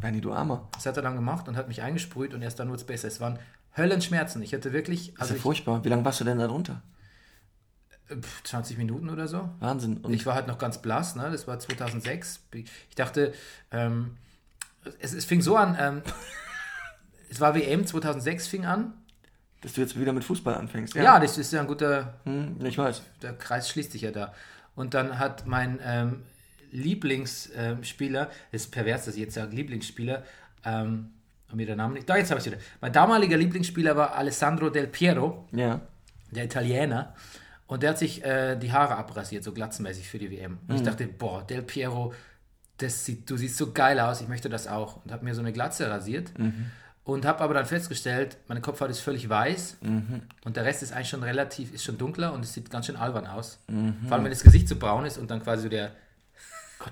Bernie, 0.00 0.20
du 0.20 0.32
Armer. 0.32 0.68
Das 0.72 0.86
hat 0.86 0.96
er 0.96 1.02
dann 1.02 1.14
gemacht 1.14 1.48
und 1.48 1.56
hat 1.56 1.68
mich 1.68 1.82
eingesprüht 1.82 2.34
und 2.34 2.42
erst 2.42 2.58
dann 2.58 2.68
wurde 2.68 2.78
es 2.78 2.84
besser. 2.84 3.08
Es 3.08 3.20
waren 3.20 3.38
Höllenschmerzen. 3.76 4.42
Ich 4.42 4.54
hatte 4.54 4.72
wirklich, 4.72 5.12
Das 5.12 5.22
also 5.22 5.24
ist 5.24 5.30
ja 5.30 5.36
ich, 5.36 5.42
furchtbar. 5.42 5.84
Wie 5.84 5.88
lange 5.88 6.04
warst 6.04 6.20
du 6.20 6.24
denn 6.24 6.38
da 6.38 6.46
drunter? 6.46 6.82
Pf, 8.08 8.42
20 8.44 8.78
Minuten 8.78 9.10
oder 9.10 9.28
so. 9.28 9.48
Wahnsinn. 9.60 9.98
Und 9.98 10.12
Ich 10.12 10.24
war 10.26 10.34
halt 10.34 10.46
noch 10.46 10.58
ganz 10.58 10.80
blass, 10.82 11.16
ne? 11.16 11.28
das 11.30 11.46
war 11.46 11.58
2006. 11.58 12.40
Ich 12.54 12.94
dachte, 12.96 13.32
ähm, 13.70 14.16
es, 15.00 15.12
es 15.14 15.24
fing 15.24 15.40
so 15.42 15.56
an, 15.56 15.76
ähm, 15.80 16.02
es 17.30 17.40
war 17.40 17.54
WM 17.54 17.86
2006 17.86 18.46
fing 18.48 18.64
an. 18.66 18.94
dass 19.60 19.72
du 19.74 19.80
jetzt 19.80 19.98
wieder 19.98 20.12
mit 20.12 20.24
Fußball 20.24 20.54
anfängst. 20.54 20.94
Ja, 20.94 21.18
das 21.20 21.36
ist 21.38 21.52
ja 21.52 21.60
ein 21.60 21.66
guter, 21.66 22.14
Hm, 22.24 22.64
ich 22.64 22.78
weiß. 22.78 23.02
der 23.22 23.32
Kreis 23.34 23.68
schließt 23.68 23.92
sich 23.92 24.02
ja 24.02 24.10
da. 24.10 24.32
Und 24.74 24.94
dann 24.94 25.18
hat 25.18 25.46
mein 25.46 25.80
ähm, 25.84 26.22
Lieblingsspieler, 26.70 28.26
das 28.52 28.62
ist 28.62 28.70
pervers, 28.70 29.04
dass 29.06 29.14
ich 29.14 29.20
jetzt 29.20 29.34
sage 29.34 29.54
Lieblingsspieler, 29.54 30.22
ähm, 30.64 31.10
mir 31.52 31.66
der 31.66 31.76
Name 31.76 31.94
nicht, 31.94 32.08
da 32.08 32.16
jetzt 32.16 32.30
habe 32.30 32.40
ich 32.40 32.46
wieder. 32.46 32.58
Mein 32.80 32.92
damaliger 32.92 33.36
Lieblingsspieler 33.36 33.96
war 33.96 34.14
Alessandro 34.14 34.68
Del 34.70 34.86
Piero, 34.86 35.48
Ja. 35.52 35.80
der 36.30 36.44
Italiener. 36.44 37.14
Und 37.68 37.82
der 37.84 37.90
hat 37.90 37.98
sich 37.98 38.24
äh, 38.24 38.56
die 38.56 38.72
Haare 38.72 38.96
abrasiert, 38.96 39.44
so 39.44 39.52
glatzenmäßig 39.52 40.08
für 40.08 40.18
die 40.18 40.30
WM. 40.30 40.58
Und 40.66 40.74
ich 40.76 40.82
dachte, 40.82 41.06
boah, 41.06 41.42
Del 41.46 41.62
Piero, 41.62 42.12
das 42.78 43.04
sieht, 43.04 43.28
du 43.30 43.36
siehst 43.36 43.56
so 43.56 43.72
geil 43.72 44.00
aus, 44.00 44.20
ich 44.20 44.28
möchte 44.28 44.48
das 44.48 44.66
auch. 44.66 45.04
Und 45.04 45.12
habe 45.12 45.24
mir 45.24 45.34
so 45.34 45.40
eine 45.42 45.52
Glatze 45.52 45.88
rasiert. 45.90 46.32
Und 47.04 47.24
habe 47.24 47.40
aber 47.40 47.54
dann 47.54 47.64
festgestellt, 47.66 48.36
meine 48.48 48.60
Kopfhaut 48.60 48.90
ist 48.90 49.00
völlig 49.00 49.28
weiß 49.30 49.78
und 50.44 50.56
der 50.56 50.64
Rest 50.66 50.82
ist 50.82 50.92
eigentlich 50.92 51.08
schon 51.08 51.22
relativ, 51.22 51.72
ist 51.72 51.82
schon 51.84 51.96
dunkler 51.96 52.32
und 52.34 52.44
es 52.44 52.52
sieht 52.52 52.70
ganz 52.70 52.84
schön 52.86 52.96
albern 52.96 53.26
aus. 53.26 53.60
Vor 54.06 54.12
allem, 54.12 54.24
wenn 54.24 54.30
das 54.30 54.42
Gesicht 54.42 54.68
so 54.68 54.76
braun 54.76 55.06
ist 55.06 55.16
und 55.16 55.30
dann 55.30 55.42
quasi 55.42 55.62
so 55.62 55.68
der, 55.70 55.92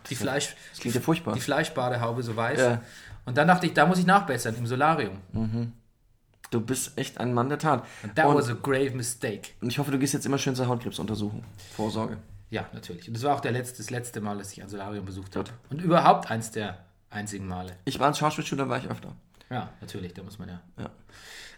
die, 0.08 0.14
Fleisch, 0.16 0.56
Das 0.72 0.80
klingt 0.80 0.94
ja 0.94 1.00
furchtbar. 1.02 1.34
die 1.34 1.40
Fleischbadehaube 1.40 2.22
so 2.22 2.34
weiß. 2.34 2.58
Ja. 2.60 2.82
Und 3.26 3.36
dann 3.36 3.46
dachte 3.48 3.66
ich, 3.66 3.74
da 3.74 3.84
muss 3.86 3.98
ich 3.98 4.06
nachbessern 4.06 4.56
im 4.56 4.66
Solarium. 4.66 5.18
Du 6.56 6.62
bist 6.62 6.96
echt 6.96 7.18
ein 7.18 7.34
Mann 7.34 7.50
der 7.50 7.58
Tat. 7.58 7.84
That 8.14 8.24
Und, 8.24 8.34
was 8.34 8.48
a 8.48 8.54
grave 8.54 8.92
mistake. 8.92 9.50
und 9.60 9.68
ich 9.68 9.78
hoffe, 9.78 9.90
du 9.90 9.98
gehst 9.98 10.14
jetzt 10.14 10.24
immer 10.24 10.38
schön 10.38 10.54
zur 10.54 10.66
Hautkrebsuntersuchung. 10.68 11.44
Vorsorge. 11.76 12.16
Ja, 12.48 12.66
natürlich. 12.72 13.08
Und 13.08 13.14
das 13.14 13.24
war 13.24 13.34
auch 13.34 13.40
der 13.40 13.52
letzte, 13.52 13.76
das 13.76 13.90
letzte 13.90 14.22
Mal, 14.22 14.38
dass 14.38 14.52
ich 14.52 14.62
ein 14.62 14.68
Solarium 14.70 15.04
besucht 15.04 15.36
habe. 15.36 15.50
Und 15.68 15.82
überhaupt 15.82 16.30
eins 16.30 16.50
der 16.52 16.78
einzigen 17.10 17.46
Male. 17.46 17.76
Ich 17.84 17.98
war 17.98 18.08
ins 18.08 18.16
Schauspielschule, 18.18 18.62
da 18.62 18.68
war 18.70 18.78
ich 18.78 18.88
öfter. 18.88 19.12
Ja, 19.50 19.68
natürlich, 19.82 20.14
da 20.14 20.22
muss 20.22 20.38
man 20.38 20.48
ja. 20.48 20.60
Ja. 20.78 20.90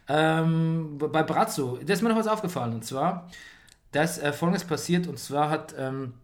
Ähm, 0.08 0.98
bei 0.98 1.22
Brazzo, 1.22 1.78
da 1.84 1.92
ist 1.92 2.02
mir 2.02 2.08
noch 2.08 2.16
was 2.16 2.26
aufgefallen. 2.26 2.72
Und 2.74 2.84
zwar, 2.84 3.30
da 3.92 4.02
ist 4.02 4.18
äh, 4.18 4.32
Folgendes 4.32 4.64
passiert. 4.64 5.06
Und 5.06 5.20
zwar 5.20 5.48
hat, 5.48 5.76
ähm, 5.78 6.14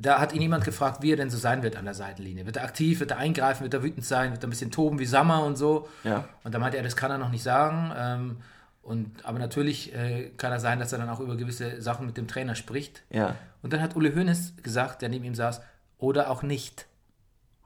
da 0.00 0.18
hat 0.18 0.32
ihn 0.32 0.40
jemand 0.40 0.64
gefragt, 0.64 1.02
wie 1.02 1.12
er 1.12 1.16
denn 1.16 1.28
so 1.28 1.36
sein 1.36 1.62
wird 1.62 1.76
an 1.76 1.84
der 1.84 1.94
Seitenlinie. 1.94 2.46
Wird 2.46 2.56
er 2.56 2.64
aktiv, 2.64 3.00
wird 3.00 3.10
er 3.10 3.18
eingreifen, 3.18 3.64
wird 3.64 3.74
er 3.74 3.82
wütend 3.82 4.04
sein, 4.04 4.32
wird 4.32 4.42
er 4.42 4.46
ein 4.46 4.50
bisschen 4.50 4.70
toben 4.70 4.98
wie 4.98 5.04
Sammer 5.04 5.44
und 5.44 5.56
so. 5.56 5.88
Ja. 6.04 6.24
Und 6.42 6.54
da 6.54 6.58
meinte 6.58 6.78
er, 6.78 6.82
das 6.82 6.96
kann 6.96 7.10
er 7.10 7.18
noch 7.18 7.30
nicht 7.30 7.42
sagen. 7.42 7.92
Ähm, 7.96 8.36
und, 8.82 9.26
aber 9.26 9.38
natürlich 9.38 9.94
äh, 9.94 10.30
kann 10.38 10.52
er 10.52 10.60
sein, 10.60 10.78
dass 10.78 10.92
er 10.92 10.98
dann 10.98 11.10
auch 11.10 11.20
über 11.20 11.36
gewisse 11.36 11.82
Sachen 11.82 12.06
mit 12.06 12.16
dem 12.16 12.28
Trainer 12.28 12.54
spricht. 12.54 13.02
Ja. 13.10 13.36
Und 13.62 13.74
dann 13.74 13.82
hat 13.82 13.94
Ule 13.94 14.14
Hoeneß 14.14 14.54
gesagt, 14.62 15.02
der 15.02 15.10
neben 15.10 15.24
ihm 15.24 15.34
saß, 15.34 15.60
oder 15.98 16.30
auch 16.30 16.42
nicht. 16.42 16.86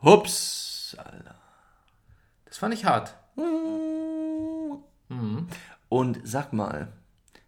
Hups. 0.03 0.97
Alter. 0.99 1.37
Das 2.47 2.59
fand 2.59 2.75
ich 2.75 2.85
hart. 2.85 3.14
Und 5.88 6.20
sag 6.25 6.53
mal, 6.53 6.88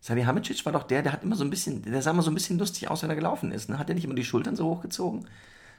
Salihamidzic 0.07 0.65
war 0.65 0.73
doch 0.73 0.85
der, 0.85 1.03
der 1.03 1.13
hat 1.13 1.25
immer 1.25 1.35
so 1.35 1.43
ein 1.43 1.51
bisschen, 1.51 1.83
der 1.83 2.01
sah 2.01 2.13
immer 2.13 2.23
so 2.23 2.31
ein 2.31 2.35
bisschen 2.35 2.61
lustig 2.61 2.89
aus, 2.89 3.03
wenn 3.03 3.11
er 3.11 3.17
gelaufen 3.17 3.51
ist. 3.51 3.69
Ne? 3.69 3.77
Hat 3.77 3.89
er 3.89 3.97
nicht 3.97 4.05
immer 4.05 4.15
die 4.15 4.25
Schultern 4.25 4.55
so 4.55 4.67
hochgezogen? 4.67 5.27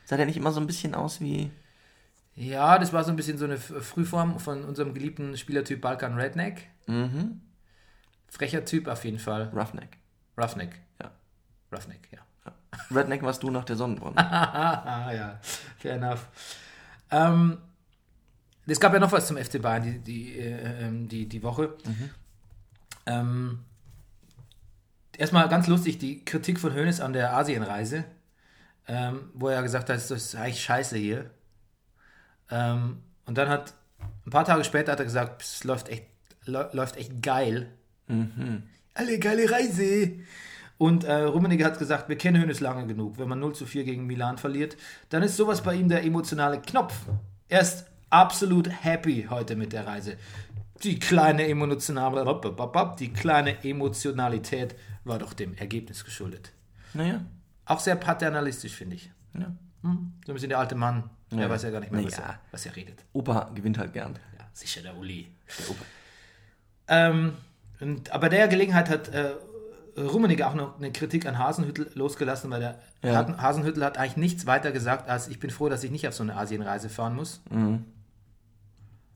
Sah 0.03 0.17
der 0.17 0.25
nicht 0.25 0.35
immer 0.35 0.51
so 0.51 0.59
ein 0.59 0.67
bisschen 0.67 0.95
aus 0.95 1.21
wie. 1.21 1.49
Ja, 2.35 2.77
das 2.77 2.91
war 2.91 3.05
so 3.05 3.11
ein 3.11 3.15
bisschen 3.15 3.37
so 3.37 3.45
eine 3.45 3.57
Frühform 3.57 4.37
von 4.39 4.65
unserem 4.65 4.93
geliebten 4.93 5.37
Spielertyp 5.37 5.79
Balkan 5.79 6.15
Redneck. 6.15 6.67
Mhm. 6.87 7.39
Frecher 8.27 8.65
Typ 8.65 8.89
auf 8.89 9.05
jeden 9.05 9.17
Fall. 9.17 9.49
Roughneck? 9.55 9.97
Roughneck. 10.37 10.75
Ja. 11.01 11.11
Roughneck, 11.71 12.09
ja. 12.11 12.19
Redneck 12.93 13.23
warst 13.23 13.43
du 13.43 13.49
nach 13.49 13.63
der 13.63 13.77
Sonnenbrunn. 13.77 14.13
Ah, 14.17 15.09
ja. 15.13 15.39
Fair 15.77 15.93
enough. 15.93 16.27
Ähm, 17.11 17.59
es 18.65 18.81
gab 18.81 18.91
ja 18.91 18.99
noch 18.99 19.13
was 19.13 19.27
zum 19.27 19.37
FC 19.37 19.61
Bayern 19.61 19.83
die, 19.83 19.99
die, 19.99 20.37
äh, 20.37 20.85
ähm, 20.85 21.07
die, 21.07 21.29
die 21.29 21.41
Woche. 21.41 21.77
Ähm, 23.05 23.59
erstmal 25.17 25.47
ganz 25.49 25.67
lustig, 25.67 25.97
die 25.97 26.23
Kritik 26.23 26.59
von 26.59 26.73
Hoeneß 26.73 27.01
an 27.01 27.13
der 27.13 27.33
Asienreise, 27.35 28.05
ähm, 28.87 29.29
wo 29.33 29.49
er 29.49 29.61
gesagt 29.63 29.89
hat, 29.89 29.95
das 29.95 30.09
ist 30.11 30.35
eigentlich 30.35 30.61
scheiße 30.63 30.97
hier. 30.97 31.29
Ähm, 32.49 32.97
und 33.25 33.37
dann 33.37 33.49
hat, 33.49 33.73
ein 34.25 34.29
paar 34.31 34.45
Tage 34.45 34.63
später 34.63 34.91
hat 34.93 34.99
er 34.99 35.05
gesagt, 35.05 35.41
es 35.41 35.63
läuft 35.63 35.89
echt, 35.89 36.05
lä- 36.45 36.73
läuft 36.73 36.97
echt 36.97 37.21
geil. 37.21 37.67
Alle 38.93 39.19
geile 39.19 39.51
Reise. 39.51 40.13
Und 40.77 41.03
äh, 41.03 41.13
Rummenigge 41.13 41.65
hat 41.65 41.79
gesagt, 41.79 42.07
wir 42.07 42.17
kennen 42.17 42.41
Hönes 42.41 42.59
lange 42.59 42.87
genug. 42.87 43.17
Wenn 43.17 43.27
man 43.27 43.39
0 43.39 43.53
zu 43.55 43.65
4 43.65 43.83
gegen 43.83 44.05
Milan 44.05 44.37
verliert, 44.37 44.77
dann 45.09 45.23
ist 45.23 45.35
sowas 45.35 45.61
bei 45.61 45.73
ihm 45.75 45.89
der 45.89 46.03
emotionale 46.03 46.61
Knopf. 46.61 46.93
Er 47.49 47.61
ist 47.61 47.85
absolut 48.09 48.69
happy 48.83 49.27
heute 49.29 49.55
mit 49.55 49.73
der 49.73 49.85
Reise. 49.87 50.15
Die 50.83 50.99
kleine 50.99 51.47
emotionale, 51.47 52.39
die 52.99 53.11
kleine 53.11 53.63
Emotionalität 53.65 54.75
war 55.07 55.19
doch 55.19 55.33
dem 55.33 55.55
Ergebnis 55.55 56.03
geschuldet. 56.05 56.51
Naja. 56.93 57.21
Auch 57.65 57.79
sehr 57.79 57.95
paternalistisch, 57.95 58.73
finde 58.73 58.95
ich. 58.95 59.11
Ja. 59.33 59.51
Hm? 59.83 60.13
So 60.25 60.31
ein 60.31 60.35
bisschen 60.35 60.49
der 60.49 60.59
alte 60.59 60.75
Mann. 60.75 61.09
Der 61.31 61.39
Ja. 61.41 61.49
weiß 61.49 61.63
ja 61.63 61.69
gar 61.71 61.81
nicht 61.81 61.91
mehr, 61.91 62.03
was, 62.05 62.17
Naja. 62.17 62.29
er, 62.31 62.39
was 62.51 62.65
er 62.65 62.75
redet. 62.75 63.03
Opa 63.13 63.51
gewinnt 63.53 63.77
halt 63.77 63.91
gern. 63.93 64.13
Ja, 64.39 64.45
sicher 64.53 64.81
der 64.81 64.95
Uli. 64.97 65.27
Der 65.59 65.69
Opa. 65.69 65.85
Ähm, 66.87 67.33
und, 67.81 68.11
aber 68.11 68.29
der 68.29 68.47
Gelegenheit 68.47 68.89
hat 68.89 69.09
äh, 69.09 69.33
Rummenigge 69.97 70.47
auch 70.47 70.53
noch 70.55 70.77
eine 70.77 70.91
Kritik 70.91 71.25
an 71.25 71.37
Hasenhüttel 71.37 71.91
losgelassen, 71.95 72.49
weil 72.49 72.61
der 72.61 72.79
Ja. 73.03 73.15
Hasen- 73.15 73.41
Hasenhüttel 73.41 73.83
hat 73.83 73.97
eigentlich 73.97 74.15
nichts 74.17 74.45
weiter 74.45 74.71
gesagt, 74.71 75.09
als 75.09 75.27
ich 75.27 75.39
bin 75.39 75.49
froh, 75.49 75.67
dass 75.69 75.83
ich 75.83 75.91
nicht 75.91 76.07
auf 76.07 76.13
so 76.13 76.23
eine 76.23 76.37
Asienreise 76.37 76.87
fahren 76.89 77.15
muss. 77.15 77.41
Mhm. 77.49 77.83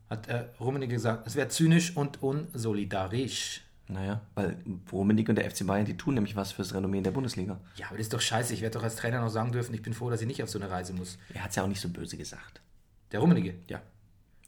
Hat 0.10 0.27
äh, 0.27 0.45
Rummenigge 0.60 0.95
gesagt, 0.95 1.25
es 1.27 1.36
wäre 1.36 1.47
zynisch 1.47 1.95
und 1.95 2.21
unsolidarisch. 2.21 3.62
Naja, 3.91 4.21
weil 4.36 4.58
Rummenigge 4.91 5.32
und 5.32 5.36
der 5.36 5.49
FC 5.51 5.67
Bayern, 5.67 5.86
die 5.86 5.97
tun 5.97 6.13
nämlich 6.13 6.36
was 6.38 6.54
fürs 6.54 6.73
Renommee 6.73 6.99
in 6.99 7.04
der 7.04 7.12
Bundesliga. 7.12 7.60
Ja, 7.75 7.88
aber 7.88 7.97
das 7.97 8.06
ist 8.06 8.13
doch 8.13 8.21
scheiße. 8.21 8.54
Ich 8.54 8.62
werde 8.62 8.77
doch 8.77 8.84
als 8.84 8.95
Trainer 8.95 9.19
noch 9.19 9.30
sagen 9.30 9.51
dürfen, 9.51 9.75
ich 9.75 9.82
bin 9.82 9.93
froh, 9.93 10.10
dass 10.10 10.21
ich 10.21 10.27
nicht 10.27 10.41
auf 10.41 10.49
so 10.49 10.60
eine 10.60 10.69
Reise 10.71 10.93
muss. 10.93 11.17
Er 11.34 11.43
hat 11.43 11.49
es 11.49 11.58
ja 11.58 11.63
auch 11.63 11.67
nicht 11.67 11.82
so 11.82 11.89
böse 11.89 12.15
gesagt. 12.15 12.62
Der 13.12 13.19
Rummenigge. 13.19 13.56
Ja. 13.67 13.82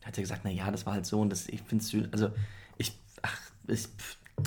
Er 0.01 0.07
hat 0.07 0.17
ja 0.17 0.23
gesagt, 0.23 0.45
naja, 0.45 0.71
das 0.71 0.85
war 0.85 0.93
halt 0.93 1.05
so 1.05 1.19
und 1.19 1.29
das, 1.29 1.49
ich 1.49 1.61
finde 1.61 1.83
es, 1.83 2.13
also, 2.13 2.31
ich, 2.77 2.97
ach, 3.21 3.37
ich, 3.67 3.87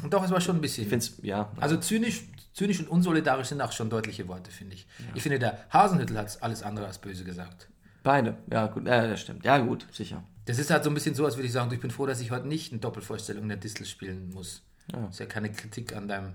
Und 0.03 0.13
doch, 0.13 0.25
es 0.25 0.31
war 0.31 0.41
schon 0.41 0.57
ein 0.57 0.61
bisschen. 0.63 0.85
ich 0.85 0.89
finde 0.89 1.05
es, 1.05 1.19
ja. 1.23 1.53
Also 1.61 1.77
zynisch, 1.77 2.23
zynisch 2.55 2.81
und 2.81 2.89
unsolidarisch 2.89 3.49
sind 3.49 3.61
auch 3.61 3.73
schon 3.73 3.91
deutliche 3.91 4.27
Worte, 4.29 4.51
finde 4.51 4.75
ich. 4.77 4.87
Ich 5.15 5.23
finde, 5.23 5.39
der 5.39 5.59
Hasenhüttel 5.71 6.17
hat 6.17 6.43
alles 6.43 6.63
andere 6.63 6.87
als 6.87 6.99
böse 6.99 7.25
gesagt. 7.25 7.69
Beide, 8.03 8.39
ja, 8.51 8.69
gut, 8.69 8.87
ja, 8.87 9.07
das 9.07 9.21
stimmt. 9.21 9.45
Ja, 9.45 9.59
gut, 9.59 9.87
sicher. 9.93 10.23
Das 10.47 10.59
ist 10.59 10.71
halt 10.71 10.85
so 10.85 10.91
ein 10.91 10.95
bisschen 10.95 11.15
so, 11.15 11.25
als 11.25 11.37
würde 11.37 11.47
ich 11.47 11.53
sagen, 11.53 11.73
ich 11.73 11.81
bin 11.81 11.91
froh, 11.91 12.07
dass 12.07 12.21
ich 12.21 12.31
heute 12.31 12.47
nicht 12.47 12.73
eine 12.73 12.81
Doppelvorstellung 12.81 13.43
in 13.43 13.49
der 13.49 13.59
Distel 13.59 13.85
spielen 13.85 14.31
muss. 14.31 14.63
Ja. 14.92 15.01
Das 15.01 15.11
ist 15.11 15.20
ja 15.20 15.27
keine 15.27 15.51
Kritik 15.51 15.94
an 15.94 16.09
deinem, 16.09 16.33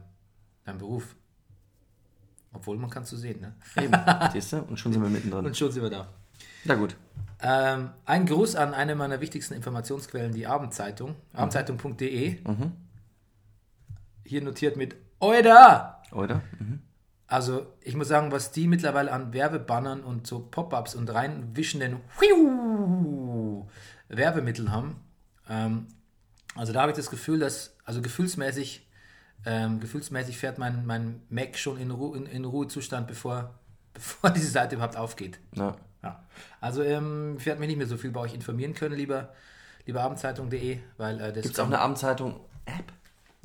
deinem 0.65 0.79
Beruf. 0.79 1.15
Obwohl, 2.53 2.77
man 2.77 2.89
kann 2.89 3.03
es 3.03 3.09
so 3.09 3.17
sehen, 3.17 3.39
ne? 3.39 3.53
Eben, 3.81 3.93
siehst 4.33 4.53
du? 4.53 4.57
Und 4.63 4.77
schon 4.77 4.91
sind 4.91 5.01
wir 5.01 5.09
mittendrin. 5.09 5.45
Und 5.45 5.55
schon 5.55 5.71
sind 5.71 5.83
wir 5.83 5.89
da. 5.89 6.07
Na 6.65 6.75
gut. 6.75 6.95
Ähm, 7.41 7.91
ein 8.05 8.25
Gruß 8.25 8.55
an 8.55 8.73
eine 8.73 8.95
meiner 8.95 9.21
wichtigsten 9.21 9.53
Informationsquellen, 9.53 10.33
die 10.33 10.47
Abendzeitung. 10.47 11.15
Abendzeitung.de. 11.33 12.39
Hier 14.25 14.41
notiert 14.41 14.77
mit 14.77 14.95
Oida! 15.19 16.01
Oder? 16.11 16.41
Mhm. 16.59 16.81
Also, 17.27 17.65
ich 17.81 17.95
muss 17.95 18.09
sagen, 18.09 18.31
was 18.31 18.51
die 18.51 18.67
mittlerweile 18.67 19.11
an 19.13 19.33
Werbebannern 19.33 20.03
und 20.03 20.27
so 20.27 20.39
Pop-ups 20.39 20.95
und 20.95 21.09
reinwischenden 21.13 22.01
Werbemitteln 24.09 24.71
haben. 24.71 24.97
Ähm, 25.49 25.87
also, 26.55 26.73
da 26.73 26.81
habe 26.81 26.91
ich 26.91 26.97
das 26.97 27.09
Gefühl, 27.09 27.39
dass, 27.39 27.75
also 27.85 28.01
gefühlsmäßig, 28.01 28.87
ähm, 29.45 29.79
gefühlsmäßig 29.79 30.37
fährt 30.37 30.57
mein, 30.57 30.85
mein 30.85 31.21
Mac 31.29 31.57
schon 31.57 31.77
in, 31.79 31.91
Ru 31.91 32.13
in, 32.13 32.25
in 32.25 32.45
Ruhezustand, 32.45 33.07
bevor, 33.07 33.55
bevor 33.93 34.29
diese 34.29 34.51
Seite 34.51 34.75
überhaupt 34.75 34.97
aufgeht. 34.97 35.39
Ja. 35.55 35.75
Ja. 36.03 36.23
Also, 36.59 36.81
ähm, 36.83 37.35
ich 37.37 37.45
werde 37.45 37.59
mich 37.59 37.67
nicht 37.69 37.77
mehr 37.77 37.87
so 37.87 37.97
viel 37.97 38.11
bei 38.11 38.19
euch 38.21 38.33
informieren 38.33 38.73
können, 38.73 38.95
lieber, 38.95 39.29
lieber 39.85 40.01
Abendzeitung.de, 40.01 40.79
weil 40.97 41.19
äh, 41.21 41.31
das 41.33 41.43
Gibt 41.43 41.53
es 41.55 41.59
auch 41.59 41.65
eine 41.67 41.79
Abendzeitung-App? 41.79 42.91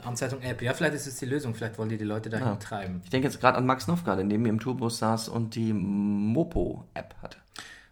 Abendzeitung-App. 0.03 0.61
Ja, 0.63 0.75
vielleicht 0.75 0.95
ist 0.95 1.07
es 1.07 1.17
die 1.17 1.25
Lösung, 1.27 1.55
vielleicht 1.55 1.79
wollen 1.79 1.89
die 1.89 1.97
die 1.99 2.05
Leute 2.05 2.29
dahin 2.31 2.47
Ja. 2.49 2.57
treiben. 2.57 3.01
Ich 3.05 3.11
denke 3.11 3.29
jetzt 3.29 3.41
gerade 3.41 3.57
an 3.59 3.65
Max 3.67 3.87
Nowka, 3.89 4.15
der 4.17 4.25
neben 4.25 4.43
mir 4.43 4.51
im 4.51 4.61
Tourbus 4.61 4.99
saß 4.99 5.29
und 5.29 5.55
die 5.55 5.73
Mopo-App 5.73 7.15
hatte. 7.23 7.39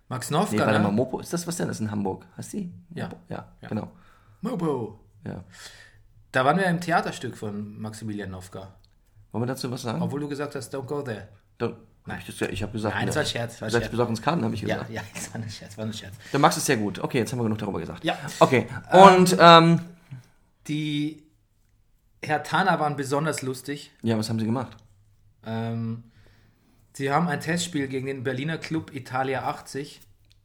Max 0.08 0.30
Nee, 0.30 0.36
Nowka, 0.36 0.58
warte 0.66 0.78
mal, 0.80 0.88
ne? 0.90 0.92
Mopo, 0.92 1.20
ist 1.20 1.32
das 1.32 1.46
was 1.46 1.56
denn? 1.56 1.68
Das 1.68 1.76
ist 1.78 1.80
in 1.80 1.90
Hamburg. 1.90 2.26
Heißt 2.36 2.52
die? 2.52 2.70
Ja. 2.94 3.04
Mopo? 3.08 3.16
Ja, 3.28 3.48
Ja. 3.62 3.68
genau. 3.68 3.90
Mobo. 4.42 5.00
Ja. 5.26 5.44
Da 6.32 6.44
waren 6.44 6.56
wir 6.58 6.66
im 6.66 6.80
Theaterstück 6.80 7.36
von 7.36 7.80
Maximilian 7.80 8.30
Nowka. 8.30 8.74
Wollen 9.32 9.42
wir 9.42 9.46
dazu 9.46 9.70
was 9.70 9.82
sagen? 9.82 10.02
Obwohl 10.02 10.20
du 10.20 10.28
gesagt 10.28 10.54
hast, 10.54 10.74
don't 10.74 10.86
go 10.86 11.02
there. 11.02 11.28
Dann, 11.58 11.76
hab 12.08 12.18
ich, 12.18 12.26
das 12.26 12.40
ja- 12.40 12.48
ich 12.48 12.62
habe 12.62 12.72
gesagt, 12.72 12.94
Nein, 12.94 13.06
das 13.06 13.16
war 13.16 13.24
Scherz, 13.24 13.60
war 13.62 13.68
Du 13.68 13.76
Scherz. 13.78 13.90
besorgen 13.90 14.10
uns 14.10 14.20
Karten, 14.22 14.44
habe 14.44 14.54
ich 14.54 14.62
Ja, 14.62 14.74
gesagt. 14.76 14.90
ja, 14.92 15.02
das 15.14 15.32
war 15.34 15.40
ein 15.40 15.48
Scherz, 15.50 15.78
war 15.78 15.84
ein 15.86 15.92
Scherz. 15.92 16.14
Der 16.32 16.40
Max 16.40 16.56
ist 16.56 16.66
sehr 16.66 16.76
gut. 16.76 16.98
Okay, 16.98 17.18
jetzt 17.18 17.32
haben 17.32 17.38
wir 17.38 17.44
genug 17.44 17.58
darüber 17.58 17.80
gesagt. 17.80 18.04
Ja. 18.04 18.18
Okay, 18.40 18.66
und, 18.92 19.36
ähm, 19.40 19.80
Die 20.68 21.22
Herr 22.22 22.42
Tana 22.42 22.80
waren 22.80 22.96
besonders 22.96 23.42
lustig. 23.42 23.90
ja, 24.02 24.16
was 24.18 24.28
haben 24.28 24.38
sie 24.38 24.46
gemacht? 24.46 24.76
Ähm, 25.46 26.04
sie 26.94 27.10
haben 27.12 27.28
ein 27.28 27.40
Testspiel 27.40 27.86
gegen 27.88 28.06
den 28.06 28.22
Berliner 28.24 28.56
Club 28.58 28.94
Italia 28.94 29.44
80. 29.46 30.00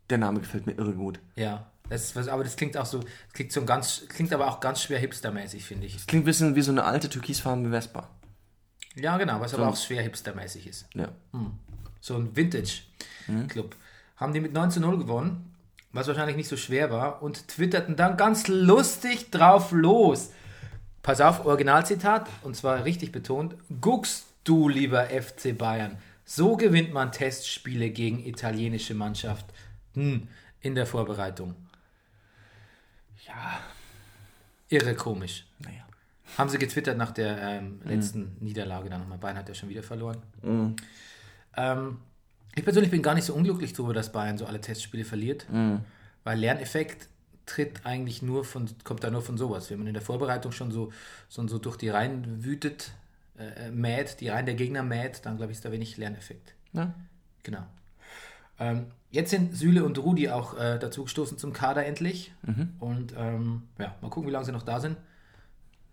Der 0.10 0.18
Name 0.18 0.40
gefällt 0.42 0.66
mir 0.66 0.74
irre 0.74 0.94
gut. 0.94 1.20
Ja, 1.36 1.69
das 1.90 2.16
ist 2.16 2.30
aber 2.30 2.44
das 2.44 2.56
klingt 2.56 2.78
auch 2.78 2.86
so, 2.86 3.00
das 3.00 3.34
klingt 3.34 3.52
so 3.52 3.66
ganz, 3.66 4.04
klingt 4.08 4.32
aber 4.32 4.48
auch 4.48 4.60
ganz 4.60 4.84
schwer 4.84 5.00
hipstermäßig, 5.00 5.66
finde 5.66 5.88
ich. 5.88 6.06
Klingt 6.08 6.24
ein 6.24 6.26
bisschen 6.26 6.56
wie 6.56 6.62
so 6.62 6.72
eine 6.72 6.84
alte 6.84 7.10
türkisfarbene 7.10 7.70
Vespa. 7.70 8.10
Ja, 8.96 9.18
genau, 9.18 9.40
was 9.40 9.54
aber 9.54 9.68
auch 9.68 9.78
schwer 9.78 10.02
hipstermäßig 10.02 10.68
ist. 10.68 10.88
Ja. 10.94 11.10
so 12.02 12.16
ein 12.16 12.36
Vintage-Club. 12.36 13.76
Haben 14.18 14.34
die 14.34 14.42
mit 14.42 14.54
9 14.54 14.72
zu 14.72 14.80
0 14.80 14.98
gewonnen, 14.98 15.56
was 15.92 16.08
wahrscheinlich 16.08 16.36
nicht 16.36 16.50
so 16.50 16.58
schwer 16.58 16.92
war, 16.92 17.22
und 17.22 17.48
twitterten 17.48 17.96
dann 17.96 18.18
ganz 18.18 18.48
lustig 18.48 19.32
drauf 19.32 19.72
los. 19.72 20.32
Pass 21.02 21.22
auf, 21.22 21.46
Originalzitat, 21.46 22.28
und 22.44 22.56
zwar 22.56 22.84
richtig 22.86 23.12
betont: 23.12 23.56
Guckst 23.82 24.26
du, 24.44 24.68
lieber 24.68 25.06
FC 25.06 25.58
Bayern, 25.58 25.98
so 26.26 26.58
gewinnt 26.58 26.94
man 26.94 27.12
Testspiele 27.12 27.90
gegen 27.90 28.24
italienische 28.26 28.94
Mannschaften 28.94 30.28
in 30.62 30.76
der 30.76 30.86
Vorbereitung. 30.86 31.56
Ja. 33.30 33.60
Irre 34.68 34.96
komisch. 34.96 35.46
Naja. 35.60 35.86
Haben 36.38 36.50
sie 36.50 36.60
getwittert 36.60 36.98
nach 36.98 37.12
der 37.12 37.42
ähm, 37.42 37.82
letzten 37.86 38.36
Niederlage 38.40 38.90
dann 38.90 39.02
nochmal. 39.02 39.18
Bayern 39.18 39.38
hat 39.38 39.48
ja 39.50 39.56
schon 39.56 39.70
wieder 39.70 39.82
verloren. 39.82 40.22
Ähm, 41.58 41.98
ich 42.56 42.64
persönlich 42.64 42.92
bin 42.92 43.02
gar 43.02 43.16
nicht 43.16 43.26
so 43.26 43.34
unglücklich 43.34 43.74
darüber, 43.74 43.94
dass 43.94 44.12
Bayern 44.12 44.38
so 44.38 44.46
alle 44.46 44.62
Testspiele 44.62 45.06
verliert, 45.06 45.48
weil 46.24 46.40
Lerneffekt 46.40 47.08
tritt 47.50 47.86
eigentlich 47.86 48.22
nur 48.22 48.46
von, 48.46 48.70
kommt 48.84 49.04
da 49.04 49.10
nur 49.10 49.22
von 49.22 49.38
sowas. 49.38 49.70
Wenn 49.72 49.80
man 49.80 49.88
in 49.88 49.94
der 49.94 50.04
Vorbereitung 50.04 50.52
schon 50.52 50.72
so, 50.72 50.92
so, 51.30 51.48
so 51.48 51.58
durch 51.58 51.78
die 51.78 51.90
Reihen 51.90 52.44
wütet, 52.44 52.92
äh, 53.38 53.68
äh, 53.68 53.72
mäht, 53.72 54.20
die 54.22 54.30
Reihen 54.30 54.46
der 54.46 54.56
Gegner 54.56 54.84
mäht, 54.84 55.26
dann 55.26 55.38
glaube 55.38 55.52
ich, 55.52 55.58
ist 55.58 55.66
da 55.66 55.72
wenig 55.72 55.98
Lerneffekt. 55.98 56.54
Ja. 56.74 56.94
Genau. 57.44 57.66
Ähm, 58.60 58.88
jetzt 59.12 59.30
sind 59.32 59.56
Süle 59.56 59.84
und 59.84 59.98
Rudi 59.98 60.30
auch 60.30 60.58
äh, 60.58 60.78
dazu 60.80 61.04
gestoßen 61.04 61.38
zum 61.38 61.54
Kader 61.54 61.86
endlich. 61.86 62.32
Und 62.80 63.14
ähm, 63.18 63.64
ja, 63.78 63.96
mal 64.02 64.10
gucken, 64.10 64.28
wie 64.30 64.34
lange 64.34 64.46
sie 64.46 64.52
noch 64.52 64.64
da 64.64 64.80
sind. 64.80 64.98